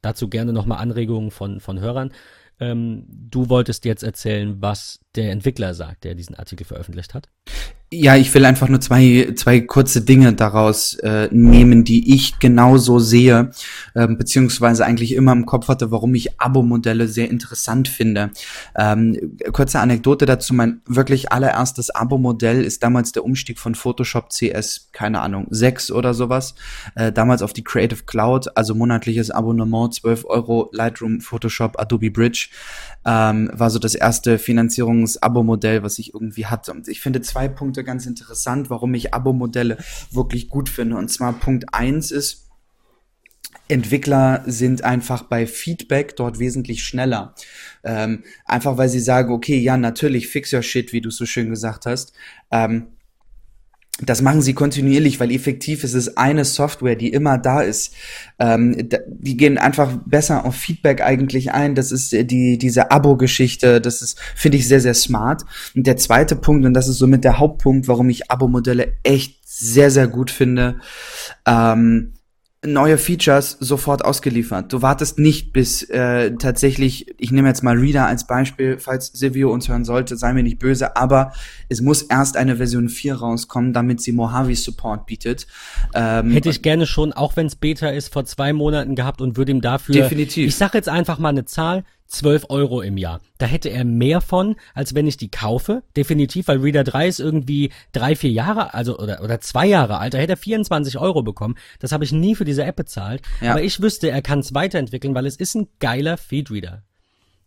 [0.00, 2.12] dazu gerne nochmal Anregungen von, von Hörern.
[2.58, 7.28] Ähm, du wolltest jetzt erzählen, was der Entwickler sagt, der diesen Artikel veröffentlicht hat.
[7.94, 12.98] Ja, ich will einfach nur zwei, zwei kurze Dinge daraus äh, nehmen, die ich genauso
[12.98, 13.50] sehe,
[13.92, 18.30] äh, beziehungsweise eigentlich immer im Kopf hatte, warum ich Abo-Modelle sehr interessant finde.
[18.74, 24.88] Ähm, kurze Anekdote dazu, mein wirklich allererstes Abo-Modell ist damals der Umstieg von Photoshop CS,
[24.92, 26.54] keine Ahnung, 6 oder sowas,
[26.94, 32.48] äh, damals auf die Creative Cloud, also monatliches Abonnement, 12 Euro, Lightroom, Photoshop, Adobe Bridge
[33.04, 36.72] ähm, war so das erste Finanzierungs-Abo-Modell, was ich irgendwie hatte.
[36.72, 39.78] Und ich finde zwei Punkte ganz interessant, warum ich Abo-Modelle
[40.10, 40.96] wirklich gut finde.
[40.96, 42.48] Und zwar Punkt eins ist,
[43.68, 47.34] Entwickler sind einfach bei Feedback dort wesentlich schneller.
[47.84, 51.48] Ähm, einfach weil sie sagen, okay, ja, natürlich, fix your shit, wie du so schön
[51.48, 52.12] gesagt hast.
[52.50, 52.88] Ähm,
[54.00, 57.94] das machen sie kontinuierlich, weil effektiv ist es eine Software, die immer da ist.
[58.38, 61.74] Ähm, die gehen einfach besser auf Feedback eigentlich ein.
[61.74, 63.80] Das ist die diese Abo-Geschichte.
[63.80, 65.44] Das ist finde ich sehr sehr smart.
[65.76, 69.90] Und der zweite Punkt und das ist somit der Hauptpunkt, warum ich Abo-Modelle echt sehr
[69.90, 70.80] sehr gut finde.
[71.46, 72.14] Ähm,
[72.64, 74.72] neue Features sofort ausgeliefert.
[74.72, 79.52] Du wartest nicht bis äh, tatsächlich, ich nehme jetzt mal Reader als Beispiel, falls Silvio
[79.52, 81.32] uns hören sollte, sei mir nicht böse, aber
[81.68, 85.48] es muss erst eine Version 4 rauskommen, damit sie Mojave Support bietet.
[85.92, 89.36] Ähm, Hätte ich gerne schon, auch wenn es Beta ist, vor zwei Monaten gehabt und
[89.36, 90.46] würde ihm dafür, definitiv.
[90.46, 93.20] ich sag jetzt einfach mal eine Zahl, 12 Euro im Jahr.
[93.38, 95.82] Da hätte er mehr von, als wenn ich die kaufe.
[95.96, 100.14] Definitiv, weil Reader 3 ist irgendwie drei, vier Jahre, also oder, oder zwei Jahre alt.
[100.14, 101.56] Da hätte er 24 Euro bekommen.
[101.80, 103.22] Das habe ich nie für diese App bezahlt.
[103.40, 103.52] Ja.
[103.52, 106.82] Aber ich wüsste, er kann es weiterentwickeln, weil es ist ein geiler Feedreader.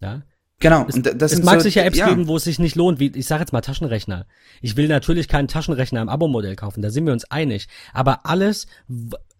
[0.01, 0.24] Ja.
[0.59, 0.86] Genau.
[0.88, 2.09] Es, und das es mag so, sicher Apps ja.
[2.09, 4.26] geben, wo es sich nicht lohnt, wie ich sage jetzt mal Taschenrechner.
[4.61, 7.68] Ich will natürlich keinen Taschenrechner im Abo-Modell kaufen, da sind wir uns einig.
[7.93, 8.68] Aber alles,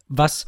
[0.08, 0.46] was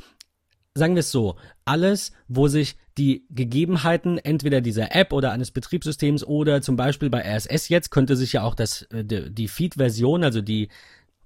[0.78, 6.24] sagen wir es so, alles, wo sich die Gegebenheiten entweder dieser App oder eines Betriebssystems
[6.24, 10.42] oder zum Beispiel bei RSS jetzt könnte sich ja auch das, äh, die Feed-Version, also
[10.42, 10.70] die,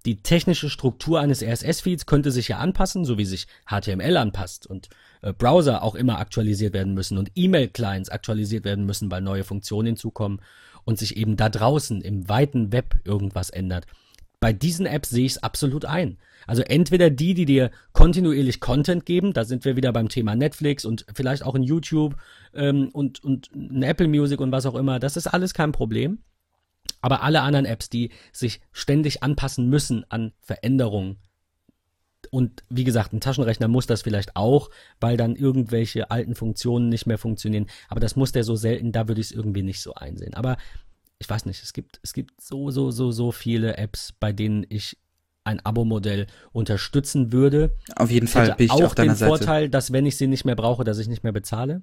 [0.05, 4.89] die technische Struktur eines RSS-Feeds könnte sich ja anpassen, so wie sich HTML anpasst und
[5.21, 9.87] äh, Browser auch immer aktualisiert werden müssen und E-Mail-Clients aktualisiert werden müssen, weil neue Funktionen
[9.87, 10.41] hinzukommen
[10.83, 13.85] und sich eben da draußen im weiten Web irgendwas ändert.
[14.39, 16.17] Bei diesen Apps sehe ich es absolut ein.
[16.47, 20.85] Also entweder die, die dir kontinuierlich Content geben, da sind wir wieder beim Thema Netflix
[20.85, 22.15] und vielleicht auch in YouTube
[22.53, 26.19] ähm, und, und ein Apple Music und was auch immer, das ist alles kein Problem.
[27.01, 31.17] Aber alle anderen Apps, die sich ständig anpassen müssen an Veränderungen,
[32.29, 34.69] und wie gesagt, ein Taschenrechner muss das vielleicht auch,
[34.99, 37.67] weil dann irgendwelche alten Funktionen nicht mehr funktionieren.
[37.89, 40.35] Aber das muss der so selten, da würde ich es irgendwie nicht so einsehen.
[40.35, 40.57] Aber
[41.19, 44.65] ich weiß nicht, es gibt, es gibt so, so, so, so viele Apps, bei denen
[44.69, 44.97] ich
[45.43, 47.75] ein Abo-Modell unterstützen würde.
[47.95, 49.29] Auf jeden Fall bin ich auch auf deiner den Seite.
[49.29, 51.81] Vorteil, dass wenn ich sie nicht mehr brauche, dass ich nicht mehr bezahle.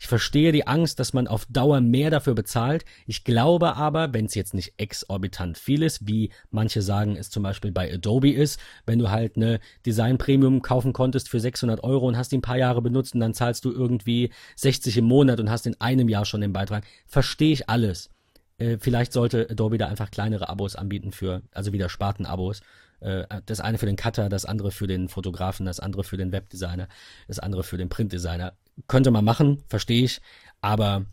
[0.00, 2.84] Ich verstehe die Angst, dass man auf Dauer mehr dafür bezahlt.
[3.06, 7.42] Ich glaube aber, wenn es jetzt nicht exorbitant viel ist, wie manche sagen, es zum
[7.42, 12.06] Beispiel bei Adobe ist, wenn du halt eine Design Premium kaufen konntest für 600 Euro
[12.06, 15.40] und hast die ein paar Jahre benutzt und dann zahlst du irgendwie 60 im Monat
[15.40, 18.10] und hast in einem Jahr schon den Beitrag, verstehe ich alles.
[18.58, 22.60] Äh, vielleicht sollte Adobe da einfach kleinere Abos anbieten für, also wieder Sparten-Abos
[23.00, 26.88] das eine für den Cutter, das andere für den Fotografen, das andere für den Webdesigner,
[27.28, 28.54] das andere für den Printdesigner.
[28.86, 30.20] Könnte man machen, verstehe ich,
[30.60, 31.06] aber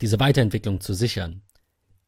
[0.00, 1.42] diese Weiterentwicklung zu sichern,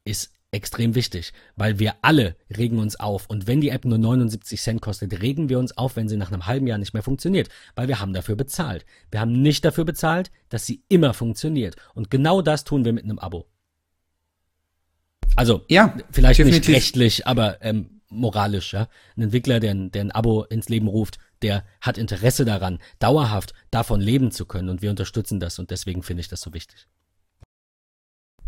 [0.04, 4.60] ist extrem wichtig, weil wir alle regen uns auf und wenn die App nur 79
[4.60, 7.50] Cent kostet, regen wir uns auf, wenn sie nach einem halben Jahr nicht mehr funktioniert,
[7.74, 8.86] weil wir haben dafür bezahlt.
[9.10, 13.04] Wir haben nicht dafür bezahlt, dass sie immer funktioniert und genau das tun wir mit
[13.04, 13.46] einem Abo.
[15.36, 16.68] Also, ja, vielleicht definitiv.
[16.68, 18.88] nicht rechtlich, aber ähm, moralisch, ja.
[19.16, 24.00] Ein Entwickler, der, der ein Abo ins Leben ruft, der hat Interesse daran, dauerhaft davon
[24.00, 26.88] leben zu können und wir unterstützen das und deswegen finde ich das so wichtig.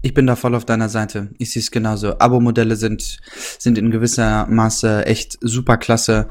[0.02, 1.30] Ich bin da voll auf deiner Seite.
[1.36, 2.18] Ich sehe es genauso.
[2.18, 3.18] Abo-Modelle sind,
[3.58, 6.28] sind in gewisser Maße echt super klasse.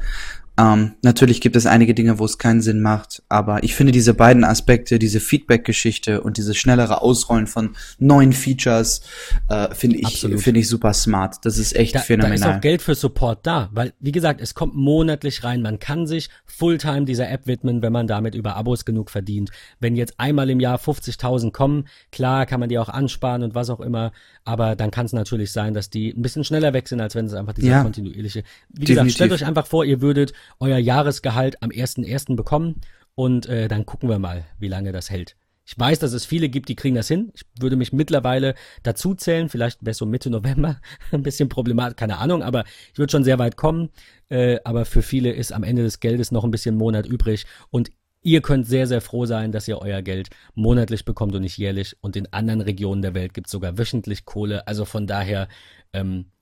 [0.60, 4.12] Ähm, natürlich gibt es einige Dinge, wo es keinen Sinn macht, aber ich finde diese
[4.12, 9.00] beiden Aspekte, diese Feedback-Geschichte und dieses schnellere Ausrollen von neuen Features,
[9.48, 11.36] äh, finde ich, finde ich super smart.
[11.44, 12.38] Das ist echt da, phänomenal.
[12.38, 15.62] Da ist auch Geld für Support da, weil, wie gesagt, es kommt monatlich rein.
[15.62, 19.50] Man kann sich Fulltime dieser App widmen, wenn man damit über Abos genug verdient.
[19.78, 23.70] Wenn jetzt einmal im Jahr 50.000 kommen, klar kann man die auch ansparen und was
[23.70, 24.12] auch immer,
[24.44, 27.24] aber dann kann es natürlich sein, dass die ein bisschen schneller weg sind, als wenn
[27.24, 28.42] es einfach dieser ja, kontinuierliche.
[28.68, 28.88] Wie definitiv.
[28.88, 32.36] gesagt, stellt euch einfach vor, ihr würdet euer Jahresgehalt am 1.1.
[32.36, 32.80] bekommen
[33.14, 35.36] und äh, dann gucken wir mal, wie lange das hält.
[35.66, 37.30] Ich weiß, dass es viele gibt, die kriegen das hin.
[37.32, 39.48] Ich würde mich mittlerweile dazu zählen.
[39.48, 40.80] Vielleicht wäre so Mitte November
[41.12, 43.90] ein bisschen problematisch, keine Ahnung, aber ich würde schon sehr weit kommen.
[44.30, 47.46] Äh, aber für viele ist am Ende des Geldes noch ein bisschen Monat übrig.
[47.70, 47.90] Und
[48.22, 51.96] ihr könnt sehr, sehr froh sein, dass ihr euer Geld monatlich bekommt und nicht jährlich.
[52.00, 54.66] Und in anderen Regionen der Welt gibt es sogar wöchentlich Kohle.
[54.66, 55.46] Also von daher
[55.92, 56.32] ähm,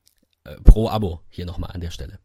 [0.44, 2.18] äh, pro Abo hier nochmal an der Stelle.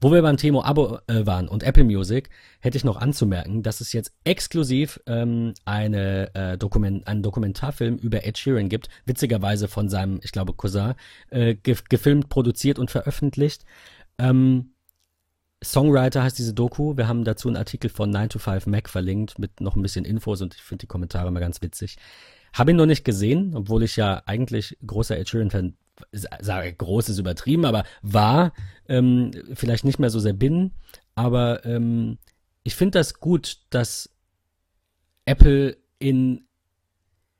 [0.00, 2.30] Wo wir beim Thema Abo äh, waren und Apple Music,
[2.60, 8.24] hätte ich noch anzumerken, dass es jetzt exklusiv ähm, eine, äh, Dokument, einen Dokumentarfilm über
[8.24, 10.94] Ed Sheeran gibt, witzigerweise von seinem, ich glaube, Cousin,
[11.30, 13.64] äh, gef gefilmt, produziert und veröffentlicht.
[14.18, 14.70] Ähm,
[15.62, 16.96] Songwriter heißt diese Doku.
[16.96, 20.04] Wir haben dazu einen Artikel von 9 to 5 Mac verlinkt mit noch ein bisschen
[20.04, 21.96] Infos und ich finde die Kommentare immer ganz witzig.
[22.52, 25.76] Habe ihn noch nicht gesehen, obwohl ich ja eigentlich großer Ed Sheeran-Fan
[26.12, 28.52] sage groß ist übertrieben, aber war,
[28.88, 30.72] ähm, vielleicht nicht mehr so sehr bin.
[31.14, 32.18] Aber ähm,
[32.62, 34.10] ich finde das gut, dass
[35.24, 36.48] Apple in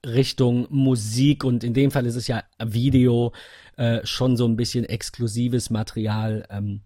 [0.05, 3.33] Richtung Musik und in dem Fall ist es ja Video
[3.77, 6.83] äh, schon so ein bisschen exklusives Material ähm,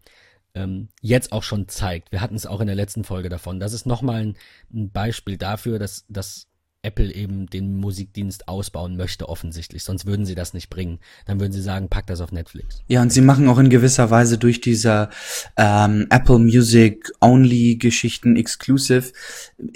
[0.55, 2.13] ähm, jetzt auch schon zeigt.
[2.13, 3.61] Wir hatten es auch in der letzten Folge davon.
[3.61, 4.37] Das ist nochmal ein,
[4.73, 6.49] ein Beispiel dafür, dass, dass
[6.85, 9.85] Apple eben den Musikdienst ausbauen möchte, offensichtlich.
[9.85, 10.99] Sonst würden sie das nicht bringen.
[11.27, 12.83] Dann würden sie sagen, pack das auf Netflix.
[12.89, 15.09] Ja, und sie machen auch in gewisser Weise durch diese
[15.57, 19.13] ähm, Apple Music Only Geschichten exclusive,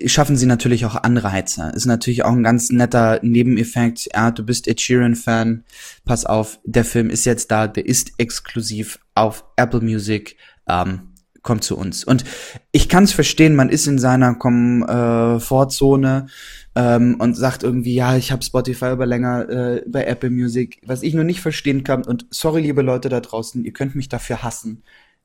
[0.07, 1.71] schaffen sie natürlich auch Anreize.
[1.77, 4.09] Ist natürlich auch ein ganz netter Nebeneffekt.
[4.13, 5.63] Ja, du bist Ed Sheeran Fan.
[6.05, 10.37] Pass auf, der Film ist jetzt da, der ist exklusiv auf Apple Music.
[10.69, 11.13] Ähm,
[11.47, 12.05] kommt zu uns.
[12.05, 12.25] Und
[12.73, 16.27] ich kann es verstehen, man ist in seiner Komfortzone
[16.75, 20.83] ähm, und sagt irgendwie, ja, ich habe Spotify über länger äh, bei Apple Music.
[20.85, 24.11] Was ich nur nicht verstehen kann, und sorry, liebe Leute da draußen, ihr könnt mich
[24.11, 24.83] dafür hassen.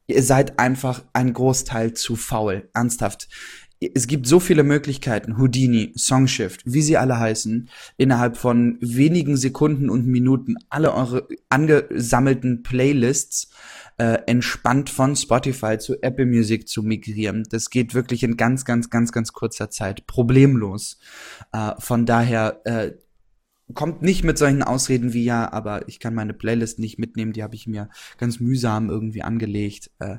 [0.07, 2.69] Ihr seid einfach ein Großteil zu faul.
[2.73, 3.27] Ernsthaft.
[3.81, 7.67] Es gibt so viele Möglichkeiten, Houdini, Songshift, wie sie alle heißen,
[7.97, 13.49] innerhalb von wenigen Sekunden und Minuten alle eure angesammelten Playlists
[13.97, 17.43] äh, entspannt von Spotify zu Apple Music zu migrieren.
[17.49, 20.05] Das geht wirklich in ganz, ganz, ganz, ganz kurzer Zeit.
[20.05, 20.99] Problemlos.
[21.51, 22.91] Äh, von daher äh,
[23.73, 27.41] kommt nicht mit solchen Ausreden wie ja, aber ich kann meine Playlist nicht mitnehmen, die
[27.41, 29.89] habe ich mir ganz mühsam irgendwie angelegt.
[29.99, 30.17] Äh,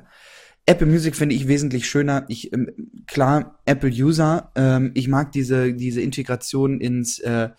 [0.65, 2.25] Apple Music finde ich wesentlich schöner.
[2.29, 2.71] Ich ähm,
[3.07, 4.51] klar Apple User.
[4.55, 7.49] Ähm, ich mag diese diese Integration ins äh,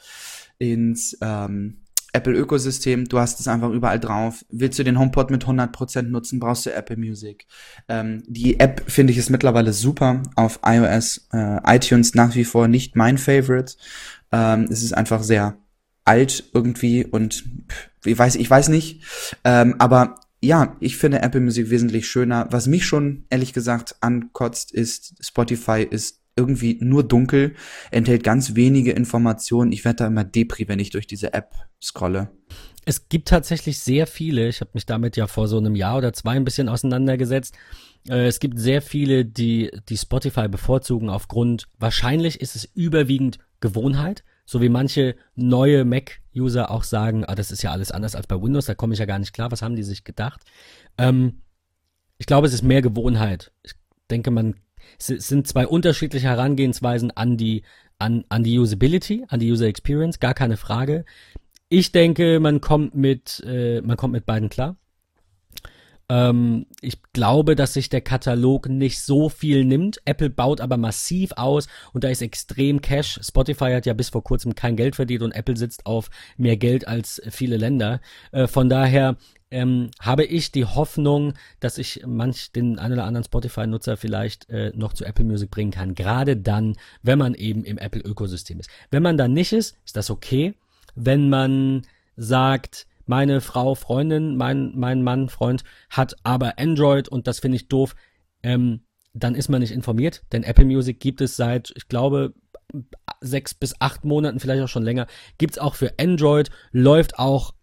[0.59, 1.79] ins ähm,
[2.15, 4.45] Apple-Ökosystem, du hast es einfach überall drauf.
[4.49, 7.47] Willst du den HomePod mit 100% nutzen, brauchst du Apple Music.
[7.89, 11.29] Ähm, die App finde ich ist mittlerweile super auf iOS.
[11.33, 13.75] Äh, iTunes nach wie vor nicht mein Favorite.
[14.31, 15.59] Ähm, es ist einfach sehr
[16.05, 17.45] alt irgendwie und
[18.05, 19.03] ich weiß, ich weiß nicht.
[19.43, 22.47] Ähm, aber ja, ich finde Apple Music wesentlich schöner.
[22.51, 27.55] Was mich schon ehrlich gesagt ankotzt, ist Spotify ist irgendwie nur dunkel,
[27.91, 29.73] enthält ganz wenige Informationen.
[29.73, 32.31] Ich werde da immer depri, wenn ich durch diese App scrolle.
[32.85, 36.13] Es gibt tatsächlich sehr viele, ich habe mich damit ja vor so einem Jahr oder
[36.13, 37.55] zwei ein bisschen auseinandergesetzt.
[38.09, 44.25] Äh, es gibt sehr viele, die, die Spotify bevorzugen aufgrund, wahrscheinlich ist es überwiegend Gewohnheit,
[44.45, 45.85] so wie manche neue
[46.35, 49.01] Mac-User auch sagen, ah, das ist ja alles anders als bei Windows, da komme ich
[49.01, 50.43] ja gar nicht klar, was haben die sich gedacht?
[50.99, 51.43] Ähm,
[52.19, 53.53] ich glaube, es ist mehr Gewohnheit.
[53.63, 53.75] Ich
[54.11, 54.55] denke, man
[54.99, 57.63] es sind zwei unterschiedliche Herangehensweisen an die,
[57.99, 61.07] an, an die Usability, an die User Experience, gar keine Frage.
[61.71, 64.77] Ich denke, man kommt mit, äh, man kommt mit beiden klar.
[66.09, 70.01] Ähm, ich glaube, dass sich der Katalog nicht so viel nimmt.
[70.05, 73.21] Apple baut aber massiv aus und da ist extrem Cash.
[73.23, 76.87] Spotify hat ja bis vor kurzem kein Geld verdient und Apple sitzt auf mehr Geld
[76.87, 78.01] als viele Länder.
[78.33, 79.17] Äh, von daher
[79.51, 84.73] ähm, habe ich die Hoffnung, dass ich manch den einen oder anderen Spotify-Nutzer vielleicht äh,
[84.75, 85.95] noch zu Apple Music bringen kann.
[85.95, 88.69] Gerade dann, wenn man eben im Apple-Ökosystem ist.
[88.91, 90.55] Wenn man dann nicht ist, ist das okay.
[90.97, 91.83] Wenn man
[92.17, 97.69] sagt, meine Frau, Freundin, mein, mein Mann, Freund hat aber Android und das finde ich
[97.69, 97.95] doof,
[98.43, 98.81] ähm,
[99.13, 102.35] dann ist man nicht informiert, denn Apple Music gibt es seit, ich glaube,
[103.21, 105.07] sechs bis acht Monaten, vielleicht auch schon länger,
[105.39, 107.55] gibt es auch für Android, läuft auch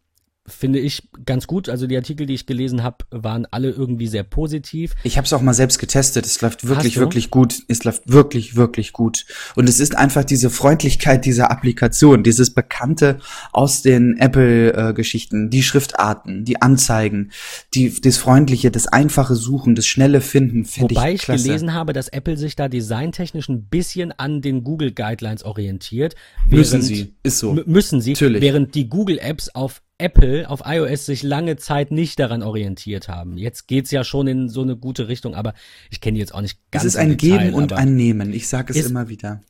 [0.48, 1.70] finde ich ganz gut.
[1.70, 4.94] Also die Artikel, die ich gelesen habe, waren alle irgendwie sehr positiv.
[5.04, 6.26] Ich habe es auch mal selbst getestet.
[6.26, 7.60] Es läuft wirklich, wirklich gut.
[7.68, 9.26] Es läuft wirklich, wirklich gut.
[9.56, 13.20] Und es ist einfach diese Freundlichkeit dieser Applikation, dieses Bekannte
[13.52, 17.32] aus den Apple-Geschichten, die Schriftarten, die Anzeigen,
[17.74, 21.44] die, das Freundliche, das einfache Suchen, das schnelle Finden, finde ich Wobei ich klasse.
[21.44, 26.16] gelesen habe, dass Apple sich da designtechnisch ein bisschen an den Google Guidelines orientiert.
[26.48, 27.54] Müssen sie, ist so.
[27.66, 28.42] Müssen sie, Natürlich.
[28.42, 33.38] während die Google-Apps auf Apple auf iOS sich lange Zeit nicht daran orientiert haben.
[33.38, 35.54] Jetzt geht's ja schon in so eine gute Richtung, aber
[35.90, 36.84] ich kenne die jetzt auch nicht ganz.
[36.84, 38.34] Es ist ein Detail, Geben und ein Nehmen.
[38.34, 39.42] Ich sage es immer wieder.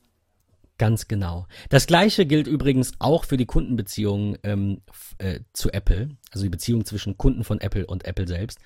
[0.78, 1.46] Ganz genau.
[1.70, 4.82] Das gleiche gilt übrigens auch für die Kundenbeziehungen ähm,
[5.20, 8.60] äh, zu Apple, also die Beziehung zwischen Kunden von Apple und Apple selbst.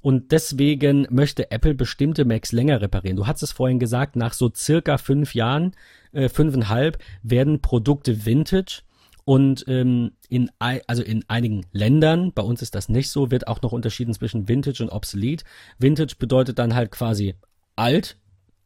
[0.00, 3.16] Und deswegen möchte Apple bestimmte Macs länger reparieren.
[3.16, 5.72] Du hast es vorhin gesagt, nach so circa fünf Jahren,
[6.12, 8.82] äh, fünfeinhalb, werden Produkte Vintage
[9.28, 13.60] und ähm, in, also in einigen Ländern, bei uns ist das nicht so, wird auch
[13.60, 15.44] noch unterschieden zwischen Vintage und Obsolete.
[15.78, 17.34] Vintage bedeutet dann halt quasi
[17.76, 18.16] alt,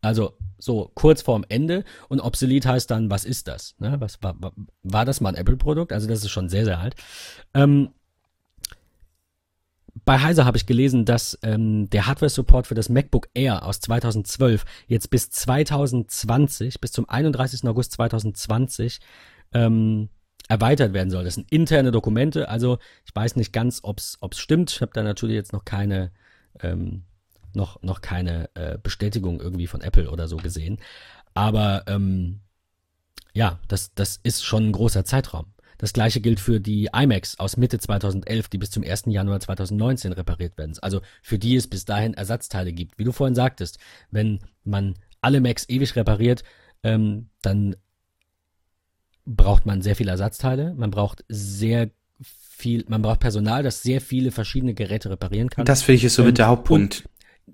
[0.03, 3.75] also so kurz vorm Ende und obsolet heißt dann, was ist das?
[3.81, 3.97] Ne?
[3.99, 4.53] Was war, war,
[4.85, 5.93] war das mal ein Apple-Produkt?
[5.93, 6.95] Also das ist schon sehr, sehr alt.
[7.55, 7.89] Ähm,
[10.05, 14.65] bei Heiser habe ich gelesen, dass ähm, der Hardware-Support für das MacBook Air aus 2012
[14.87, 17.69] jetzt bis 2020, bis zum 31.
[17.69, 19.01] August 2020
[19.55, 20.09] ähm,
[20.53, 21.25] erweitert werden soll.
[21.25, 24.71] Das sind interne Dokumente, also ich weiß nicht ganz, ob es stimmt.
[24.71, 26.13] Ich habe da natürlich jetzt noch keine,
[26.61, 27.05] ähm,
[27.55, 30.79] noch, noch keine äh, Bestätigung irgendwie von Apple oder so gesehen.
[31.33, 32.41] Aber ähm,
[33.33, 35.47] ja, das, das ist schon ein großer Zeitraum.
[35.79, 39.05] Das gleiche gilt für die iMacs aus Mitte 2011, die bis zum 1.
[39.07, 40.77] Januar 2019 repariert werden.
[40.83, 42.99] Also für die es bis dahin Ersatzteile gibt.
[42.99, 43.79] Wie du vorhin sagtest,
[44.11, 46.45] wenn man alle Macs ewig repariert,
[46.83, 47.75] ähm, dann
[49.25, 51.91] braucht man sehr viele Ersatzteile, man braucht sehr
[52.21, 55.65] viel, man braucht Personal, das sehr viele verschiedene Geräte reparieren kann.
[55.65, 57.05] Das finde ich ist so ähm, mit der Hauptpunkt.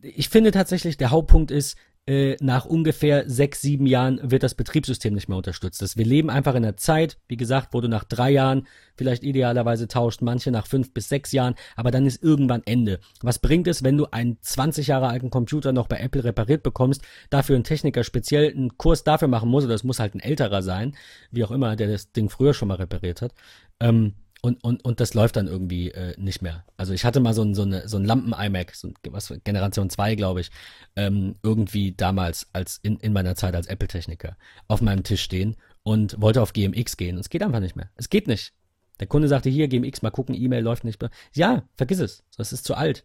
[0.02, 1.76] Ich finde tatsächlich, der Hauptpunkt ist,
[2.08, 5.98] äh, nach ungefähr sechs, sieben Jahren wird das Betriebssystem nicht mehr unterstützt.
[5.98, 8.66] Wir leben einfach in einer Zeit, wie gesagt, wo du nach drei Jahren
[8.96, 12.98] vielleicht idealerweise tauscht, manche nach fünf bis sechs Jahren, aber dann ist irgendwann Ende.
[13.20, 17.02] Was bringt es, wenn du einen 20 Jahre alten Computer noch bei Apple repariert bekommst,
[17.28, 20.62] dafür ein Techniker speziell einen Kurs dafür machen muss, oder es muss halt ein älterer
[20.62, 20.96] sein,
[21.30, 23.34] wie auch immer, der das Ding früher schon mal repariert hat.
[23.80, 26.64] Ähm, und, und, und das läuft dann irgendwie äh, nicht mehr.
[26.76, 30.14] Also ich hatte mal so ein, so eine, so ein Lampen-iMac, so, was Generation 2,
[30.14, 30.50] glaube ich,
[30.94, 34.36] ähm, irgendwie damals als in, in meiner Zeit als Apple-Techniker
[34.68, 37.16] auf meinem Tisch stehen und wollte auf GMX gehen.
[37.16, 37.90] Und es geht einfach nicht mehr.
[37.96, 38.52] Es geht nicht.
[39.00, 41.10] Der Kunde sagte, hier, GMX, mal gucken, E-Mail läuft nicht mehr.
[41.34, 42.24] Ja, vergiss es.
[42.36, 43.04] Das ist zu alt.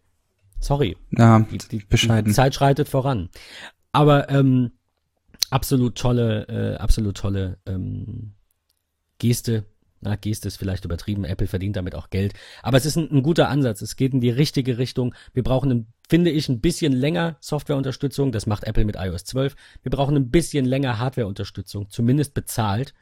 [0.60, 0.98] Sorry.
[1.12, 2.30] Ja, die, die, bescheiden.
[2.30, 3.30] Die Zeit schreitet voran.
[3.92, 4.72] Aber ähm,
[5.50, 8.34] absolut tolle, äh, absolut tolle ähm,
[9.18, 9.66] Geste
[10.04, 12.34] na, Geste ist vielleicht übertrieben, Apple verdient damit auch Geld.
[12.62, 13.82] Aber es ist ein, ein, guter Ansatz.
[13.82, 15.16] Es geht in die richtige Richtung.
[15.34, 18.32] Wir brauchen, ein, finde ich, ein bisschen länger Softwareunterstützung.
[18.32, 19.56] Das macht Apple mit iOS 12.
[19.82, 22.94] Wir brauchen ein bisschen länger Hardwareunterstützung, zumindest bezahlt.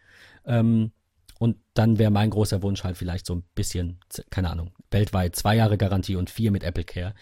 [0.45, 0.91] Ähm,
[1.39, 3.99] und dann wäre mein großer Wunsch halt vielleicht so ein bisschen,
[4.29, 7.15] keine Ahnung, weltweit zwei Jahre Garantie und vier mit Apple Care.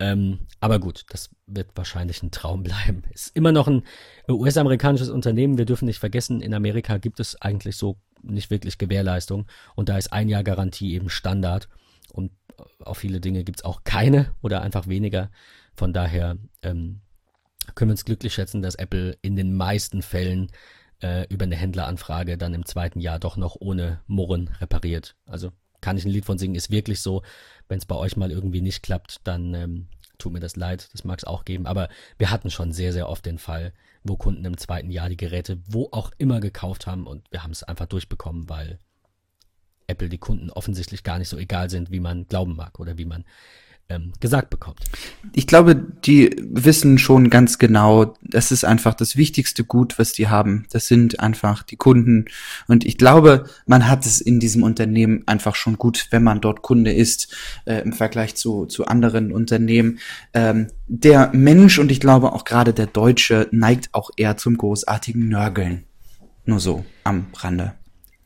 [0.00, 3.02] Ähm, aber gut, das wird wahrscheinlich ein Traum bleiben.
[3.12, 3.82] Ist immer noch ein
[4.28, 5.58] US-amerikanisches Unternehmen.
[5.58, 9.46] Wir dürfen nicht vergessen, in Amerika gibt es eigentlich so nicht wirklich Gewährleistung.
[9.74, 11.68] Und da ist ein Jahr Garantie eben Standard.
[12.12, 12.32] Und
[12.80, 15.30] auf viele Dinge gibt es auch keine oder einfach weniger.
[15.74, 17.00] Von daher ähm,
[17.74, 20.50] können wir uns glücklich schätzen, dass Apple in den meisten Fällen
[21.00, 25.16] äh, über eine Händleranfrage dann im zweiten Jahr doch noch ohne Murren repariert.
[25.26, 27.22] Also kann ich ein Lied von singen, ist wirklich so.
[27.68, 29.88] Wenn es bei euch mal irgendwie nicht klappt, dann ähm,
[30.18, 31.66] tut mir das leid, das mag es auch geben.
[31.66, 31.88] Aber
[32.18, 33.72] wir hatten schon sehr, sehr oft den Fall,
[34.02, 37.52] wo Kunden im zweiten Jahr die Geräte wo auch immer gekauft haben und wir haben
[37.52, 38.78] es einfach durchbekommen, weil
[39.86, 43.06] Apple die Kunden offensichtlich gar nicht so egal sind, wie man glauben mag oder wie
[43.06, 43.24] man
[43.88, 44.80] ähm, gesagt bekommt.
[45.34, 50.28] Ich glaube, die wissen schon ganz genau, das ist einfach das wichtigste Gut, was die
[50.28, 50.66] haben.
[50.70, 52.26] Das sind einfach die Kunden.
[52.66, 56.62] Und ich glaube, man hat es in diesem Unternehmen einfach schon gut, wenn man dort
[56.62, 57.34] Kunde ist,
[57.64, 59.98] äh, im Vergleich zu, zu anderen Unternehmen.
[60.34, 65.28] Ähm, der Mensch und ich glaube auch gerade der Deutsche neigt auch eher zum großartigen
[65.28, 65.84] Nörgeln.
[66.44, 67.74] Nur so am Rande.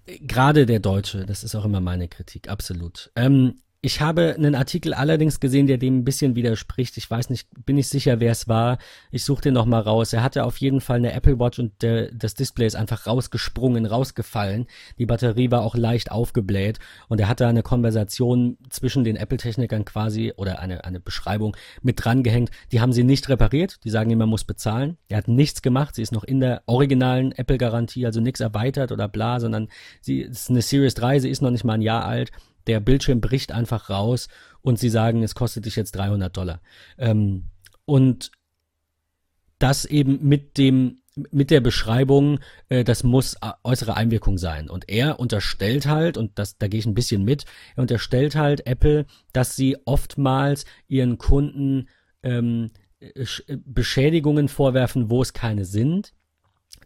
[0.07, 3.11] Gerade der Deutsche, das ist auch immer meine Kritik, absolut.
[3.15, 3.55] Ähm,
[3.85, 6.97] ich habe einen Artikel allerdings gesehen, der dem ein bisschen widerspricht.
[6.99, 8.79] Ich weiß nicht, bin nicht sicher, wer es war.
[9.11, 10.13] Ich suche den nochmal raus.
[10.13, 13.85] Er hatte auf jeden Fall eine Apple Watch und der, das Display ist einfach rausgesprungen,
[13.85, 14.69] rausgefallen.
[14.99, 16.79] Die Batterie war auch leicht aufgebläht
[17.09, 22.23] und er hatte eine Konversation zwischen den Apple-Technikern quasi oder eine, eine Beschreibung mit dran
[22.23, 22.53] gehängt.
[22.71, 23.81] Die haben sie nicht repariert.
[23.83, 24.97] Die sagen ihm, man muss bezahlen.
[25.09, 25.97] Er hat nichts gemacht.
[25.97, 29.67] Sie ist noch in der originalen Apple-Garantie, also nichts erweitert oder bla, sondern
[30.01, 32.31] sie ist eine Series 3, sie ist noch nicht mal ein Jahr alt
[32.67, 34.29] der Bildschirm bricht einfach raus
[34.61, 36.61] und sie sagen, es kostet dich jetzt 300 Dollar.
[36.99, 37.45] Ähm,
[37.85, 38.31] und
[39.59, 42.41] das eben mit dem mit der Beschreibung,
[42.71, 44.71] äh, das muss äußere Einwirkung sein.
[44.71, 47.45] Und er unterstellt halt, und das, da gehe ich ein bisschen mit,
[47.77, 51.89] er unterstellt halt Apple, dass sie oftmals ihren Kunden
[52.23, 52.71] ähm,
[53.67, 56.15] Beschädigungen vorwerfen, wo es keine sind.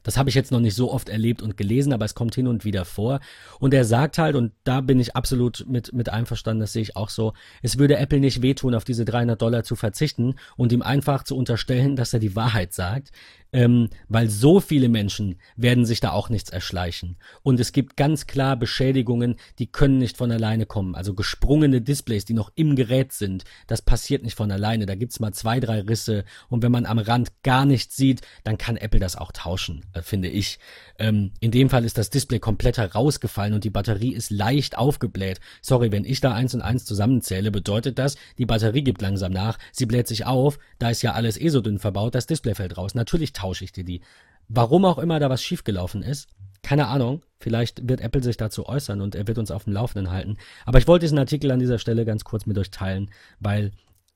[0.06, 2.46] Das habe ich jetzt noch nicht so oft erlebt und gelesen, aber es kommt hin
[2.46, 3.18] und wieder vor.
[3.58, 6.94] Und er sagt halt, und da bin ich absolut mit, mit einverstanden, das sehe ich
[6.94, 10.82] auch so, es würde Apple nicht wehtun, auf diese 300 Dollar zu verzichten und ihm
[10.82, 13.10] einfach zu unterstellen, dass er die Wahrheit sagt
[13.56, 17.16] ähm, weil so viele Menschen werden sich da auch nichts erschleichen.
[17.42, 20.94] Und es gibt ganz klar Beschädigungen, die können nicht von alleine kommen.
[20.94, 24.84] Also gesprungene Displays, die noch im Gerät sind, das passiert nicht von alleine.
[24.84, 28.58] Da gibt's mal zwei, drei Risse und wenn man am Rand gar nichts sieht, dann
[28.58, 30.58] kann Apple das auch tauschen, äh, finde ich.
[30.98, 35.40] Ähm, in dem Fall ist das Display komplett herausgefallen und die Batterie ist leicht aufgebläht.
[35.62, 39.58] Sorry, wenn ich da eins und eins zusammenzähle, bedeutet das, die Batterie gibt langsam nach,
[39.72, 42.76] sie bläht sich auf, da ist ja alles eh so dünn verbaut, das Display fällt
[42.76, 42.94] raus.
[42.94, 44.00] Natürlich tausche ich dir die.
[44.48, 46.28] Warum auch immer da was schiefgelaufen ist,
[46.62, 47.22] keine Ahnung.
[47.38, 50.36] Vielleicht wird Apple sich dazu äußern und er wird uns auf dem Laufenden halten.
[50.64, 53.70] Aber ich wollte diesen Artikel an dieser Stelle ganz kurz mit euch teilen, weil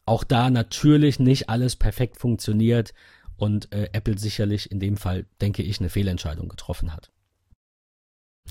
[0.05, 2.93] auch da natürlich nicht alles perfekt funktioniert
[3.37, 7.11] und äh, Apple sicherlich in dem Fall, denke ich, eine Fehlentscheidung getroffen hat.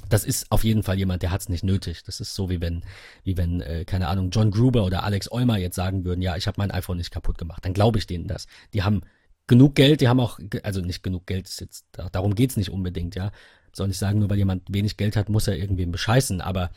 [0.08, 2.04] Das ist auf jeden Fall jemand, der hat es nicht nötig.
[2.04, 2.84] Das ist so wie wenn,
[3.24, 6.48] wie wenn, äh, keine Ahnung, John Gruber oder Alex Eumer jetzt sagen würden, ja, ich
[6.48, 7.66] habe mein iPhone nicht kaputt gemacht.
[7.66, 8.48] Dann glaube ich denen das.
[8.74, 9.02] Die haben
[9.50, 13.16] genug Geld, die haben auch, also nicht genug Geld, ist jetzt, darum geht's nicht unbedingt,
[13.16, 13.34] ja.
[13.74, 16.72] Soll nicht sagen, nur weil jemand wenig Geld hat, muss er irgendwem bescheißen, aber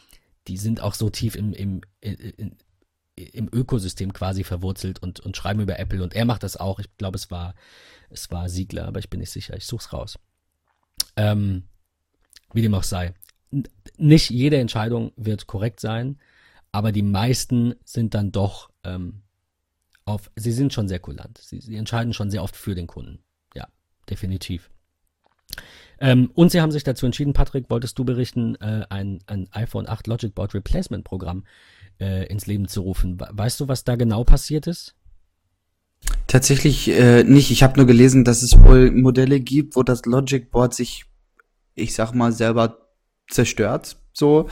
[0.49, 2.57] die sind auch so tief im, im, in,
[3.15, 6.81] im Ökosystem quasi verwurzelt und, und schreiben über Apple und er macht das auch.
[6.81, 7.55] Ich glaube, es war,
[8.11, 9.57] es war Siegler, aber ich bin nicht sicher.
[9.57, 10.19] Ich such's raus.
[11.17, 11.65] Ähm,
[12.53, 13.15] wie dem auch sei.
[13.97, 16.19] nicht jede Entscheidung wird korrekt sein,
[16.73, 19.23] aber die meisten sind dann doch ähm,
[20.05, 21.39] auf, sie sind schon sehr kulant.
[21.39, 23.21] Sie, sie entscheiden schon sehr oft für den Kunden.
[23.55, 23.69] Ja,
[24.09, 24.71] definitiv.
[26.01, 29.89] Ähm, und sie haben sich dazu entschieden, Patrick, wolltest du berichten, äh, ein, ein iPhone
[29.89, 31.45] 8 Logic Board Replacement Programm
[32.01, 33.19] äh, ins Leben zu rufen.
[33.21, 34.95] Weißt du, was da genau passiert ist?
[36.27, 37.51] Tatsächlich äh, nicht.
[37.51, 41.05] Ich habe nur gelesen, dass es wohl Modelle gibt, wo das Logic Board sich,
[41.75, 42.79] ich sag mal, selber
[43.29, 43.97] zerstört.
[44.13, 44.49] So.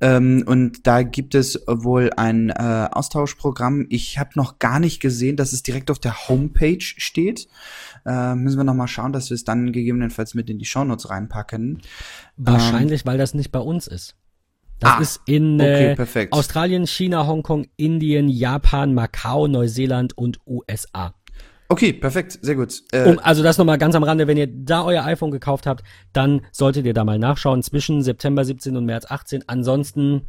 [0.00, 3.86] Ähm, und da gibt es wohl ein äh, Austauschprogramm.
[3.88, 7.48] Ich habe noch gar nicht gesehen, dass es direkt auf der Homepage steht.
[8.04, 11.10] Äh, müssen wir noch mal schauen, dass wir es dann gegebenenfalls mit in die Shownotes
[11.10, 11.80] reinpacken.
[12.36, 14.16] Wahrscheinlich, ähm, weil das nicht bei uns ist.
[14.78, 21.14] Das ah, ist in okay, äh, Australien, China, Hongkong, Indien, Japan, Macau, Neuseeland und USA.
[21.68, 22.82] Okay, perfekt, sehr gut.
[22.92, 25.82] Äh, um, also das nochmal ganz am Rande, wenn ihr da euer iPhone gekauft habt,
[26.12, 29.44] dann solltet ihr da mal nachschauen zwischen September 17 und März 18.
[29.48, 30.22] Ansonsten,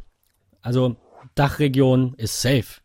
[0.62, 0.96] also
[1.34, 2.80] Dachregion ist safe.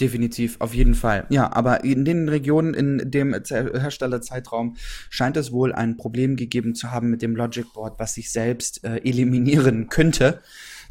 [0.00, 1.26] Definitiv, auf jeden Fall.
[1.28, 4.76] Ja, aber in den Regionen, in dem Herstellerzeitraum
[5.10, 8.82] scheint es wohl ein Problem gegeben zu haben mit dem Logic Board, was sich selbst
[8.84, 10.40] äh, eliminieren könnte.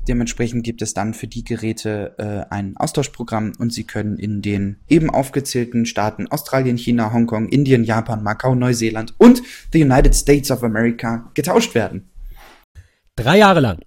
[0.07, 4.77] Dementsprechend gibt es dann für die Geräte äh, ein Austauschprogramm und sie können in den
[4.87, 9.41] eben aufgezählten Staaten Australien, China, Hongkong, Indien, Japan, Macau, Neuseeland und
[9.71, 12.09] the United States of America getauscht werden.
[13.15, 13.79] Drei Jahre lang.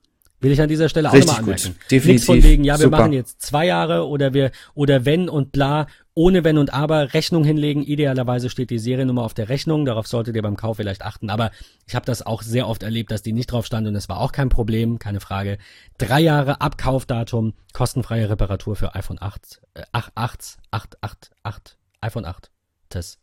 [0.44, 1.68] Will ich an dieser Stelle auch nochmal anmerken.
[1.68, 1.90] Gut.
[1.90, 2.06] Definitiv.
[2.06, 2.98] Nichts von wegen, ja, wir Super.
[2.98, 7.44] machen jetzt zwei Jahre oder wir, oder wenn und bla, ohne Wenn und Aber Rechnung
[7.44, 7.82] hinlegen.
[7.82, 9.86] Idealerweise steht die Seriennummer auf der Rechnung.
[9.86, 11.30] Darauf solltet ihr beim Kauf vielleicht achten.
[11.30, 11.50] Aber
[11.86, 14.20] ich habe das auch sehr oft erlebt, dass die nicht drauf stand und es war
[14.20, 15.56] auch kein Problem, keine Frage.
[15.96, 22.26] Drei Jahre Abkaufdatum, kostenfreie Reparatur für iPhone 8, äh, 8, 8, 8, 8, 8, iPhone
[22.26, 22.50] 8.
[22.90, 23.18] Das.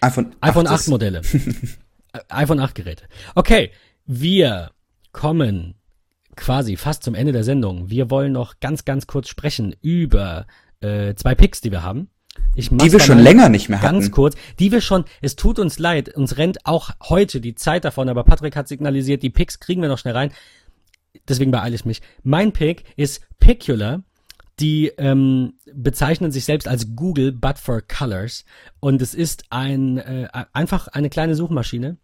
[0.00, 1.20] iPhone, iPhone 8, 8 Modelle.
[2.30, 3.04] iPhone 8 Geräte.
[3.34, 3.70] Okay,
[4.06, 4.70] wir
[5.12, 5.74] kommen
[6.38, 7.90] quasi fast zum Ende der Sendung.
[7.90, 10.46] Wir wollen noch ganz, ganz kurz sprechen über
[10.80, 12.08] äh, zwei Picks, die wir haben.
[12.54, 14.00] Ich die wir schon länger nicht mehr ganz hatten.
[14.00, 17.84] Ganz kurz, die wir schon, es tut uns leid, uns rennt auch heute die Zeit
[17.84, 20.32] davon, aber Patrick hat signalisiert, die Picks kriegen wir noch schnell rein.
[21.28, 22.00] Deswegen beeile ich mich.
[22.22, 24.02] Mein Pick ist Picular.
[24.60, 28.44] Die ähm, bezeichnen sich selbst als Google, but for Colors.
[28.80, 31.96] Und es ist ein äh, einfach eine kleine Suchmaschine,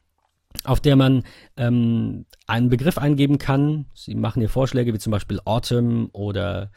[0.62, 1.24] auf der man
[1.56, 3.86] ähm, einen Begriff eingeben kann.
[3.94, 6.70] Sie machen hier Vorschläge wie zum Beispiel Autumn oder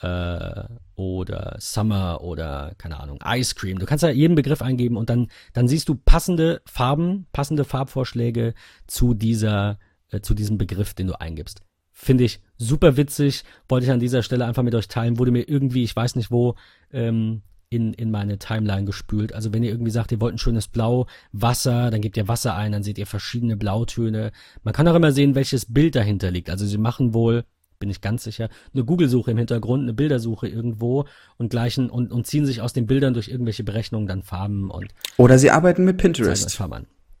[0.00, 0.64] äh,
[0.94, 3.78] oder Summer oder keine Ahnung, Ice Cream.
[3.78, 8.54] Du kannst da jeden Begriff eingeben und dann, dann siehst du passende Farben, passende Farbvorschläge
[8.86, 9.78] zu dieser,
[10.10, 11.62] äh, zu diesem Begriff, den du eingibst.
[11.92, 15.48] Finde ich super witzig, wollte ich an dieser Stelle einfach mit euch teilen, wurde mir
[15.48, 16.54] irgendwie, ich weiß nicht wo,
[16.92, 19.32] ähm, in, in meine Timeline gespült.
[19.32, 22.56] Also wenn ihr irgendwie sagt, ihr wollt ein schönes Blau, Wasser, dann gebt ihr Wasser
[22.56, 24.32] ein, dann seht ihr verschiedene Blautöne.
[24.64, 26.50] Man kann auch immer sehen, welches Bild dahinter liegt.
[26.50, 27.44] Also sie machen wohl
[27.78, 28.50] bin ich ganz sicher.
[28.74, 31.06] Eine Google-Suche im Hintergrund, eine Bildersuche irgendwo
[31.38, 34.92] und gleichen und, und ziehen sich aus den Bildern durch irgendwelche Berechnungen dann Farben und.
[35.16, 36.60] Oder sie arbeiten mit Pinterest.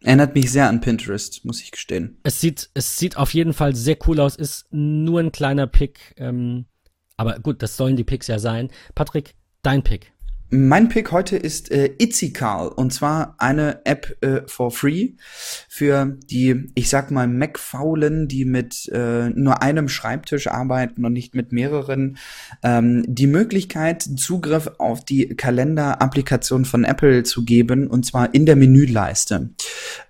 [0.02, 2.18] Erinnert mich sehr an Pinterest, muss ich gestehen.
[2.22, 6.14] Es sieht, es sieht auf jeden Fall sehr cool aus, ist nur ein kleiner Pick.
[6.18, 6.66] Ähm,
[7.16, 8.68] aber gut, das sollen die Picks ja sein.
[8.94, 10.12] Patrick, dein Pick.
[10.52, 15.10] Mein Pick heute ist äh, Itzical und zwar eine App äh, for free
[15.68, 21.36] für die, ich sag mal, Mac-Faulen, die mit äh, nur einem Schreibtisch arbeiten und nicht
[21.36, 22.18] mit mehreren,
[22.64, 28.56] ähm, die Möglichkeit, Zugriff auf die Kalender-Applikation von Apple zu geben und zwar in der
[28.56, 29.50] Menüleiste.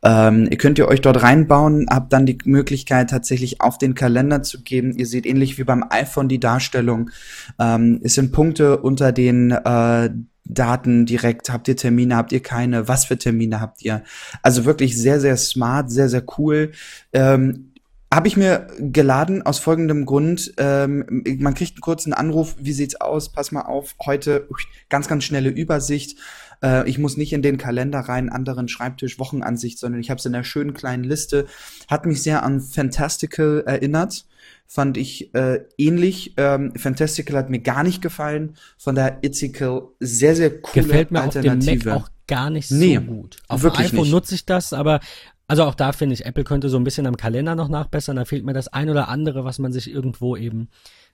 [0.03, 4.43] Ähm, ihr könnt ihr euch dort reinbauen, habt dann die Möglichkeit tatsächlich auf den Kalender
[4.43, 4.93] zu geben.
[4.97, 7.11] Ihr seht ähnlich wie beim iPhone die Darstellung.
[7.59, 10.09] Ähm, es sind Punkte unter den äh,
[10.55, 11.51] Daten direkt?
[11.51, 12.17] Habt ihr Termine?
[12.17, 12.89] Habt ihr keine?
[12.89, 14.03] Was für Termine habt ihr?
[14.43, 16.73] Also wirklich sehr, sehr smart, sehr, sehr cool.
[17.13, 17.71] Ähm,
[18.13, 20.53] habe ich mir geladen aus folgendem Grund.
[20.59, 23.31] Ähm, man kriegt einen kurzen Anruf, wie sieht's aus?
[23.31, 24.49] Pass mal auf, heute
[24.89, 26.19] ganz, ganz schnelle Übersicht.
[26.61, 30.27] Äh, ich muss nicht in den Kalender rein, anderen Schreibtisch, Wochenansicht, sondern ich habe es
[30.27, 31.47] in einer schönen kleinen Liste.
[31.89, 34.27] Hat mich sehr an Fantastical erinnert
[34.71, 36.35] fand ich äh, ähnlich.
[36.37, 38.55] Ähm, Fantastical hat mir gar nicht gefallen.
[38.79, 41.57] Von der Itzical sehr, sehr coole Gefällt mir Alternative.
[41.57, 43.39] auf dem Mac auch gar nicht so nee, gut.
[43.49, 44.13] Auf dem iPhone nicht.
[44.13, 45.01] nutze ich das, aber
[45.49, 48.15] also auch da finde ich, Apple könnte so ein bisschen am Kalender noch nachbessern.
[48.15, 50.69] Da fehlt mir das ein oder andere, was man sich irgendwo eben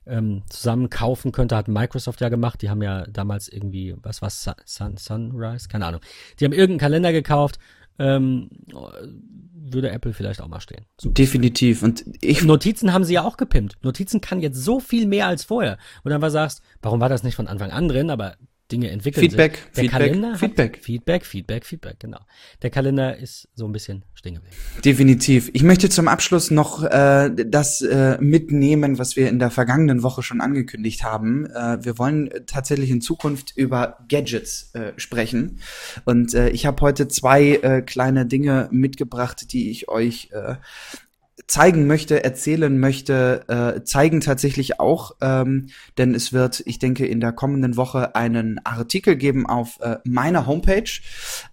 [0.04, 1.56] ähm, zusammen kaufen könnte.
[1.56, 2.60] Hat Microsoft ja gemacht.
[2.60, 5.68] Die haben ja damals irgendwie, was war Sun, Sunrise?
[5.68, 6.02] Keine Ahnung.
[6.38, 7.58] Die haben irgendeinen Kalender gekauft.
[7.98, 8.50] Ähm,
[9.72, 10.84] würde Apple vielleicht auch mal stehen.
[11.00, 11.82] So Definitiv.
[11.82, 13.76] Und ich Notizen haben sie ja auch gepimpt.
[13.82, 15.78] Notizen kann jetzt so viel mehr als vorher.
[16.04, 18.10] Und dann war sagst, warum war das nicht von Anfang an drin?
[18.10, 18.36] Aber
[18.72, 19.64] Dinge entwickeln Feedback, sich.
[19.64, 20.78] Der Feedback, Kalender Feedback.
[20.82, 22.20] Feedback, Feedback, Feedback, genau.
[22.62, 24.56] Der Kalender ist so ein bisschen stehen geblieben.
[24.84, 25.50] Definitiv.
[25.52, 30.22] Ich möchte zum Abschluss noch äh, das äh, mitnehmen, was wir in der vergangenen Woche
[30.22, 31.46] schon angekündigt haben.
[31.46, 35.60] Äh, wir wollen tatsächlich in Zukunft über Gadgets äh, sprechen.
[36.04, 40.56] Und äh, ich habe heute zwei äh, kleine Dinge mitgebracht, die ich euch äh,
[41.46, 45.68] zeigen möchte, erzählen möchte, äh, zeigen tatsächlich auch, ähm,
[45.98, 50.46] denn es wird, ich denke, in der kommenden Woche einen Artikel geben auf äh, meiner
[50.46, 50.90] Homepage.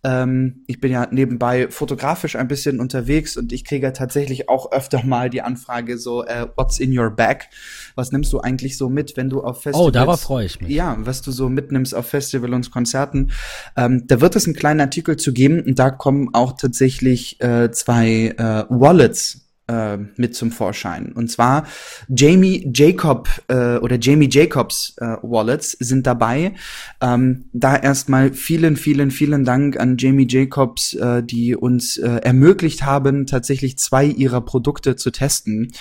[0.04, 5.04] Ähm, ich bin ja nebenbei fotografisch ein bisschen unterwegs und ich kriege tatsächlich auch öfter
[5.04, 7.50] mal die Anfrage so, äh, what's in your bag?
[7.96, 9.88] Was nimmst du eigentlich so mit, wenn du auf Festivals?
[9.88, 10.72] Oh, darauf freue ich mich.
[10.72, 13.32] Ja, was du so mitnimmst auf Festival und Konzerten.
[13.76, 17.70] Ähm, da wird es einen kleinen Artikel zu geben und da kommen auch tatsächlich äh,
[17.72, 19.44] zwei äh, Wallets
[19.74, 21.12] äh, mit zum Vorschein.
[21.14, 21.66] Und zwar
[22.08, 26.54] Jamie Jacob äh, oder Jamie Jacobs äh, Wallets sind dabei.
[27.02, 32.86] Ähm, da erstmal vielen, vielen, vielen Dank an Jamie Jacobs, äh, die uns äh, ermöglicht
[32.86, 35.72] haben, tatsächlich zwei ihrer Produkte zu testen.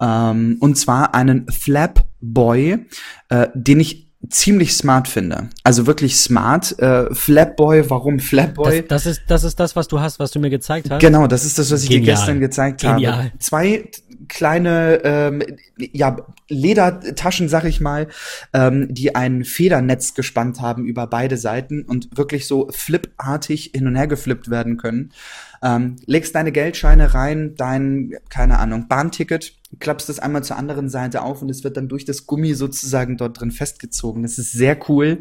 [0.00, 2.86] Ähm, und zwar einen Flap Boy,
[3.28, 5.48] äh, den ich ziemlich smart finde.
[5.64, 6.78] Also wirklich smart.
[6.78, 8.82] Äh, Flapboy, warum Flapboy?
[8.82, 11.00] Das, das, ist, das ist das, was du hast, was du mir gezeigt hast.
[11.00, 12.04] Genau, das ist das, was ich Genial.
[12.04, 13.16] dir gestern gezeigt Genial.
[13.16, 13.32] habe.
[13.38, 13.90] Zwei
[14.28, 15.42] kleine ähm,
[15.76, 16.16] ja,
[16.48, 18.08] Ledertaschen, sag ich mal,
[18.52, 23.96] ähm, die ein Federnetz gespannt haben über beide Seiten und wirklich so flipartig hin und
[23.96, 25.12] her geflippt werden können.
[25.62, 31.22] Ähm, legst deine Geldscheine rein, dein, keine Ahnung, Bahnticket, klappst das einmal zur anderen Seite
[31.22, 34.22] auf und es wird dann durch das Gummi sozusagen dort drin festgezogen.
[34.22, 35.20] Das ist sehr cool.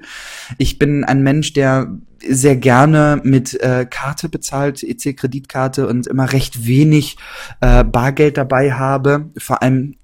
[0.58, 1.98] Ich bin ein Mensch, der
[2.28, 7.18] sehr gerne mit äh, Karte bezahlt, EC-Kreditkarte und immer recht wenig
[7.62, 9.30] äh, Bargeld dabei habe.
[9.38, 9.96] Vor allem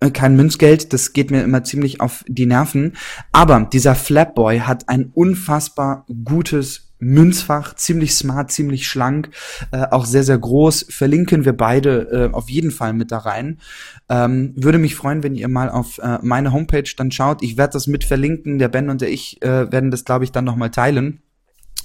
[0.00, 2.92] äh, kein Münzgeld, das geht mir immer ziemlich auf die Nerven.
[3.32, 9.30] Aber dieser Flapboy hat ein unfassbar gutes Münzfach, ziemlich smart, ziemlich schlank,
[9.70, 10.86] äh, auch sehr, sehr groß.
[10.88, 13.60] Verlinken wir beide äh, auf jeden Fall mit da rein.
[14.08, 17.42] Ähm, würde mich freuen, wenn ihr mal auf äh, meine Homepage dann schaut.
[17.42, 18.58] Ich werde das mit verlinken.
[18.58, 21.22] Der Ben und der ich äh, werden das, glaube ich, dann nochmal teilen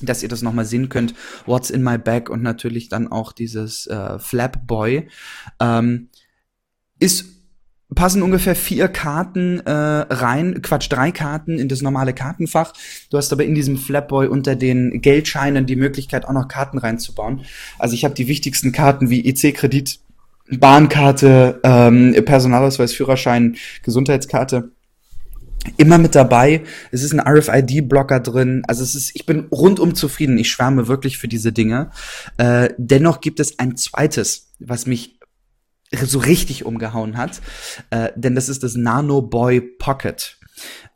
[0.04, 1.14] dass ihr das nochmal sehen könnt,
[1.46, 5.08] What's in my bag und natürlich dann auch dieses äh, Flapboy.
[5.60, 6.10] Ähm,
[7.00, 7.41] ist
[7.94, 12.74] passen ungefähr vier Karten äh, rein, Quatsch, drei Karten in das normale Kartenfach.
[13.10, 17.42] Du hast aber in diesem Flapboy unter den Geldscheinen die Möglichkeit, auch noch Karten reinzubauen.
[17.80, 20.00] Also ich habe die wichtigsten Karten wie EC-Kredit,
[20.50, 24.72] Bahnkarte, ähm, Personalausweis, Führerschein, Gesundheitskarte
[25.78, 26.64] immer mit dabei.
[26.92, 28.64] Es ist ein RFID-Blocker drin.
[28.68, 30.38] Also es ist, ich bin rundum zufrieden.
[30.38, 31.92] Ich schwärme wirklich für diese Dinge.
[32.38, 35.20] Äh, dennoch gibt es ein zweites, was mich
[35.92, 37.42] so richtig umgehauen hat,
[37.90, 40.38] äh, denn das ist das Nano Boy Pocket.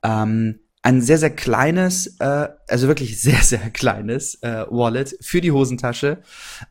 [0.03, 5.51] Ähm, ein sehr, sehr kleines, äh, also wirklich sehr, sehr kleines äh, Wallet für die
[5.51, 6.19] Hosentasche,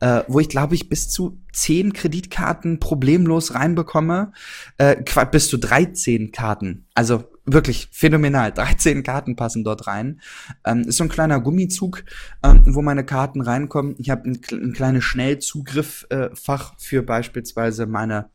[0.01, 4.33] äh, wo ich glaube ich bis zu zehn Kreditkarten problemlos reinbekomme,
[4.79, 4.97] äh,
[5.31, 6.87] bis zu 13 Karten.
[6.95, 8.53] Also wirklich phänomenal.
[8.55, 10.21] 13 Karten passen dort rein.
[10.65, 12.05] Ähm, ist so ein kleiner Gummizug,
[12.43, 13.95] ähm, wo meine Karten reinkommen.
[13.99, 18.31] Ich habe ein, ein kleines Schnellzugriff-Fach äh, für beispielsweise meine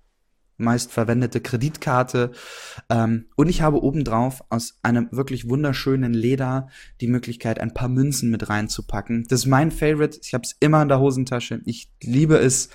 [0.59, 2.31] meist verwendete Kreditkarte.
[2.89, 6.67] Ähm, und ich habe obendrauf aus einem wirklich wunderschönen Leder
[7.01, 9.25] die Möglichkeit, ein paar Münzen mit reinzupacken.
[9.29, 10.19] Das ist mein Favorite.
[10.21, 11.61] Ich habe es immer in der Hosentasche.
[11.65, 12.69] Ich liebe es.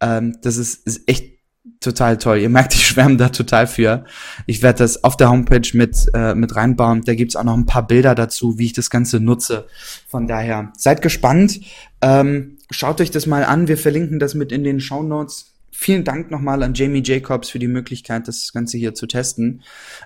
[0.00, 1.37] Ähm, das ist, ist echt
[1.80, 2.38] total toll.
[2.38, 4.04] Ihr merkt, ich schwärme da total für.
[4.46, 7.02] Ich werde das auf der Homepage mit, äh, mit reinbauen.
[7.02, 9.66] Da gibt's auch noch ein paar Bilder dazu, wie ich das Ganze nutze.
[10.08, 11.60] Von daher, seid gespannt.
[12.00, 13.68] Ähm, schaut euch das mal an.
[13.68, 15.52] Wir verlinken das mit in den Show Notes.
[15.70, 19.62] Vielen Dank nochmal an Jamie Jacobs für die Möglichkeit, das Ganze hier zu testen.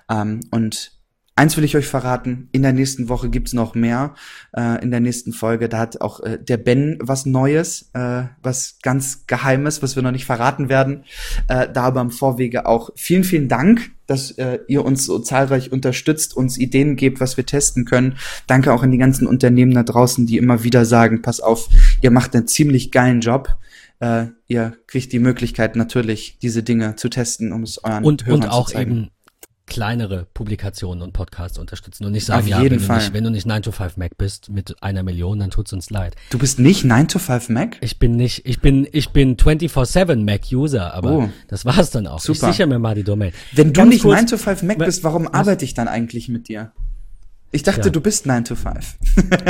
[0.09, 0.91] Ähm, und
[1.35, 4.13] Eins will ich euch verraten, in der nächsten Woche gibt's noch mehr.
[4.55, 8.77] Äh, in der nächsten Folge, da hat auch äh, der Ben was Neues, äh, was
[8.83, 11.05] ganz Geheimes, was wir noch nicht verraten werden.
[11.47, 15.71] Äh, da aber im Vorwege auch vielen, vielen Dank, dass äh, ihr uns so zahlreich
[15.71, 18.17] unterstützt, uns Ideen gebt, was wir testen können.
[18.45, 21.67] Danke auch an die ganzen Unternehmen da draußen, die immer wieder sagen, pass auf,
[22.01, 23.55] ihr macht einen ziemlich geilen Job.
[23.99, 28.43] Äh, ihr kriegt die Möglichkeit natürlich, diese Dinge zu testen, um es euren und, Hörern
[28.43, 28.91] und auch zu zeigen.
[28.91, 29.09] eben
[29.65, 32.97] kleinere Publikationen und Podcasts unterstützen und nicht sagen, Auf ja, jeden wenn, Fall.
[32.97, 35.73] Du nicht, wenn du nicht 9 to 5 Mac bist mit einer Million, dann tut's
[35.73, 36.15] uns leid.
[36.29, 37.77] Du bist nicht 9 to 5 Mac?
[37.81, 42.07] Ich bin nicht, ich bin, ich bin 24-7 Mac User, aber oh, das war's dann
[42.07, 42.19] auch.
[42.19, 42.49] Super.
[42.49, 43.31] Ich sichere mir mal die Domain.
[43.53, 45.33] Wenn du nicht kurz, 9 to 5 Mac bist, warum was?
[45.33, 46.71] arbeite ich dann eigentlich mit dir?
[47.51, 47.89] Ich dachte, ja.
[47.89, 48.97] du bist 9 to 5.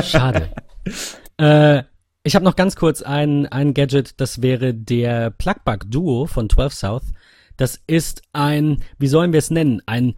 [0.03, 0.49] Schade.
[1.37, 1.83] äh,
[2.23, 6.73] ich habe noch ganz kurz ein, ein Gadget, das wäre der Plugbug Duo von 12
[6.73, 7.03] South.
[7.57, 9.81] Das ist ein, wie sollen wir es nennen?
[9.85, 10.15] Ein,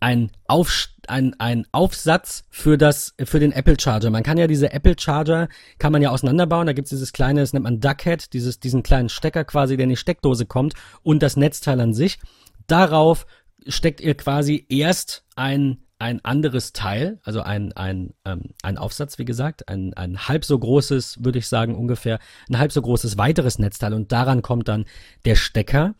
[0.00, 4.10] ein, Auf, ein, ein Aufsatz für das, für den Apple Charger.
[4.10, 5.48] Man kann ja diese Apple Charger,
[5.78, 6.66] kann man ja auseinanderbauen.
[6.66, 9.90] Da gibt's dieses kleine, das nennt man Duckhead, dieses, diesen kleinen Stecker quasi, der in
[9.90, 12.18] die Steckdose kommt und das Netzteil an sich.
[12.66, 13.26] Darauf
[13.66, 19.24] steckt ihr quasi erst ein ein anderes Teil, also ein, ein, ähm, ein Aufsatz, wie
[19.24, 23.58] gesagt, ein, ein halb so großes, würde ich sagen, ungefähr, ein halb so großes weiteres
[23.58, 24.84] Netzteil und daran kommt dann
[25.24, 25.94] der Stecker.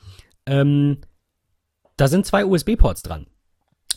[0.49, 0.99] Ähm,
[1.97, 3.27] da sind zwei USB-Ports dran.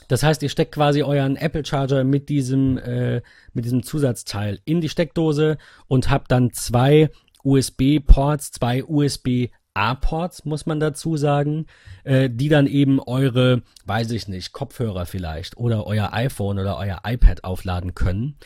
[0.07, 3.21] Das heißt, ihr steckt quasi euren Apple Charger mit diesem, äh,
[3.53, 5.57] mit diesem Zusatzteil in die Steckdose
[5.87, 7.09] und habt dann zwei
[7.43, 11.65] USB-Ports, zwei USB A-Ports, muss man dazu sagen,
[12.03, 17.01] äh, die dann eben eure, weiß ich nicht, Kopfhörer vielleicht oder euer iPhone oder euer
[17.05, 18.37] iPad aufladen können.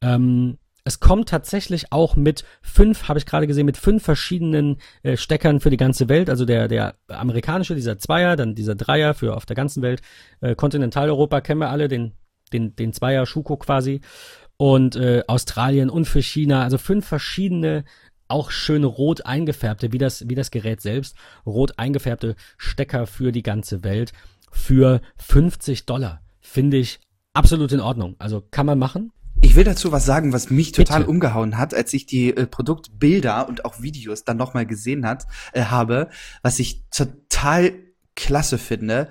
[0.00, 0.58] Ähm,
[0.88, 5.60] es kommt tatsächlich auch mit fünf, habe ich gerade gesehen, mit fünf verschiedenen äh, Steckern
[5.60, 6.30] für die ganze Welt.
[6.30, 10.00] Also der, der amerikanische, dieser Zweier, dann dieser Dreier für auf der ganzen Welt.
[10.40, 12.12] Äh, Kontinentaleuropa kennen wir alle, den,
[12.54, 14.00] den, den Zweier Schuko quasi.
[14.56, 17.84] Und äh, Australien und für China, also fünf verschiedene
[18.26, 23.42] auch schön rot eingefärbte, wie das, wie das Gerät selbst, rot eingefärbte Stecker für die
[23.42, 24.12] ganze Welt
[24.50, 26.22] für 50 Dollar.
[26.40, 26.98] Finde ich
[27.34, 28.16] absolut in Ordnung.
[28.18, 29.12] Also kann man machen.
[29.40, 31.10] Ich will dazu was sagen, was mich total Bitte.
[31.10, 35.62] umgehauen hat, als ich die äh, Produktbilder und auch Videos dann nochmal gesehen hat, äh,
[35.62, 36.10] habe,
[36.42, 37.72] was ich total
[38.16, 39.08] klasse finde.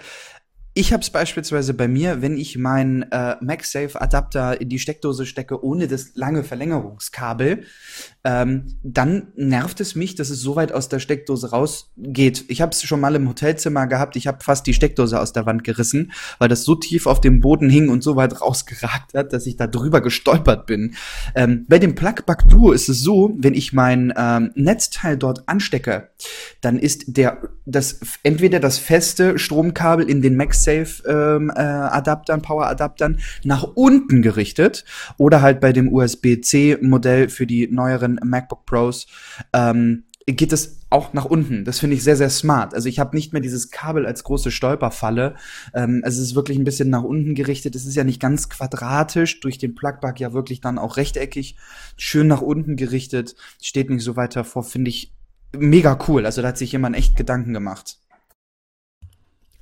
[0.77, 5.65] Ich habe es beispielsweise bei mir, wenn ich meinen äh, MagSafe-Adapter in die Steckdose stecke,
[5.65, 7.63] ohne das lange Verlängerungskabel,
[8.23, 12.45] ähm, dann nervt es mich, dass es so weit aus der Steckdose rausgeht.
[12.49, 15.47] Ich habe es schon mal im Hotelzimmer gehabt, ich habe fast die Steckdose aus der
[15.47, 19.33] Wand gerissen, weil das so tief auf dem Boden hing und so weit rausgeragt hat,
[19.33, 20.93] dass ich da drüber gestolpert bin.
[21.33, 26.11] Ähm, bei dem Plug-Bug Duo ist es so, wenn ich mein ähm, Netzteil dort anstecke,
[26.61, 33.19] dann ist der das entweder das feste Stromkabel in den MagSafe MagSafe-Adaptern, ähm, äh, Power-Adaptern
[33.43, 34.85] nach unten gerichtet
[35.17, 39.07] oder halt bei dem USB-C-Modell für die neueren MacBook Pros
[39.53, 41.63] ähm, geht es auch nach unten.
[41.63, 42.73] Das finde ich sehr, sehr smart.
[42.73, 45.35] Also ich habe nicht mehr dieses Kabel als große Stolperfalle.
[45.73, 47.75] Ähm, es ist wirklich ein bisschen nach unten gerichtet.
[47.75, 51.55] Es ist ja nicht ganz quadratisch, durch den Plugbug ja wirklich dann auch rechteckig,
[51.95, 55.13] schön nach unten gerichtet, steht nicht so weiter vor, finde ich
[55.57, 56.25] mega cool.
[56.25, 57.97] Also da hat sich jemand echt Gedanken gemacht.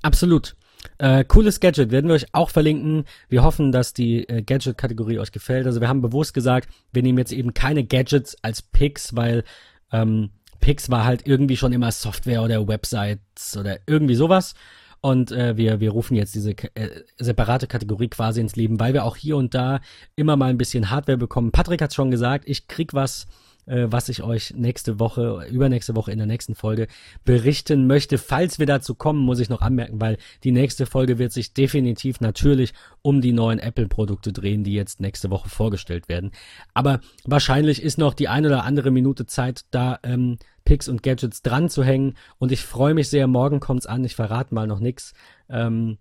[0.02, 0.56] Absolut.
[0.98, 3.06] Äh, cooles Gadget werden wir euch auch verlinken.
[3.30, 5.66] Wir hoffen, dass die äh, Gadget-Kategorie euch gefällt.
[5.66, 9.44] Also wir haben bewusst gesagt, wir nehmen jetzt eben keine Gadgets als Picks, weil
[9.91, 14.56] ähm, Picks war halt irgendwie schon immer Software oder Websites oder irgendwie sowas.
[15.02, 19.03] Und äh, wir, wir rufen jetzt diese äh, separate Kategorie quasi ins Leben, weil wir
[19.03, 19.80] auch hier und da
[20.16, 21.52] immer mal ein bisschen Hardware bekommen.
[21.52, 23.28] Patrick hat schon gesagt, ich krieg was
[23.66, 26.88] äh, was ich euch nächste Woche, übernächste Woche in der nächsten Folge
[27.24, 28.18] berichten möchte.
[28.18, 32.22] Falls wir dazu kommen, muss ich noch anmerken, weil die nächste Folge wird sich definitiv
[32.22, 36.32] natürlich um die neuen Apple-Produkte drehen, die jetzt nächste Woche vorgestellt werden.
[36.74, 41.42] Aber wahrscheinlich ist noch die ein oder andere Minute Zeit, da ähm, Picks und Gadgets
[41.42, 42.16] dran zu hängen.
[42.40, 44.04] Und ich freue mich sehr, morgen kommt's an.
[44.04, 45.14] Ich verrate mal noch nix.
[45.50, 45.98] Ähm,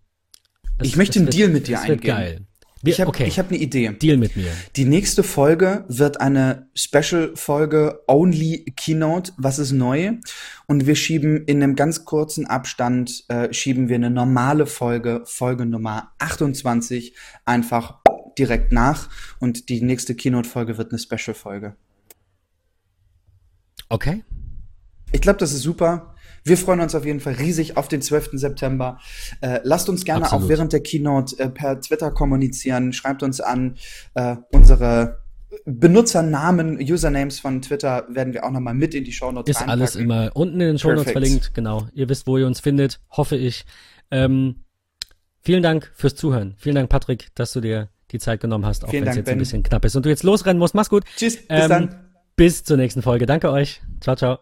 [0.82, 2.03] ich möchte einen Deal mit dir eingehen.
[2.03, 2.47] Wird geil.
[2.93, 3.31] Ich habe okay.
[3.31, 3.90] hab eine Idee.
[3.90, 4.52] Deal mit mir.
[4.77, 9.32] Die nächste Folge wird eine Special-Folge Only Keynote.
[9.36, 10.19] Was ist neu?
[10.66, 15.66] Und wir schieben in einem ganz kurzen Abstand, äh, schieben wir eine normale Folge, Folge
[15.66, 18.01] Nummer 28, einfach
[18.39, 19.09] direkt nach.
[19.40, 21.77] Und die nächste Keynote-Folge wird eine Special-Folge.
[23.89, 24.24] Okay.
[25.12, 26.14] Ich glaube, das ist super.
[26.45, 28.31] Wir freuen uns auf jeden Fall riesig auf den 12.
[28.35, 28.99] September.
[29.41, 30.45] Äh, lasst uns gerne Absolut.
[30.45, 32.93] auch während der Keynote äh, per Twitter kommunizieren.
[32.93, 33.77] Schreibt uns an.
[34.15, 35.25] Äh, unsere
[35.65, 39.81] Benutzernamen, Usernames von Twitter werden wir auch nochmal mit in die Shownotes Ist reinpacken.
[39.81, 41.27] alles immer unten in den Shownotes Perfekt.
[41.27, 41.55] verlinkt.
[41.55, 41.89] Genau.
[41.95, 43.01] Ihr wisst, wo ihr uns findet.
[43.11, 43.65] Hoffe ich.
[44.11, 44.65] Ähm,
[45.41, 46.55] vielen Dank fürs Zuhören.
[46.59, 49.37] Vielen Dank, Patrick, dass du dir die Zeit genommen hast, auch wenn es jetzt ben.
[49.37, 50.75] ein bisschen knapp ist und du jetzt losrennen musst.
[50.75, 51.05] Mach's gut.
[51.16, 51.37] Tschüss.
[51.37, 52.01] Bis ähm, dann.
[52.37, 53.27] Bis zur nächsten Folge.
[53.27, 53.81] Danke euch.
[54.01, 54.39] Ciao, ciao.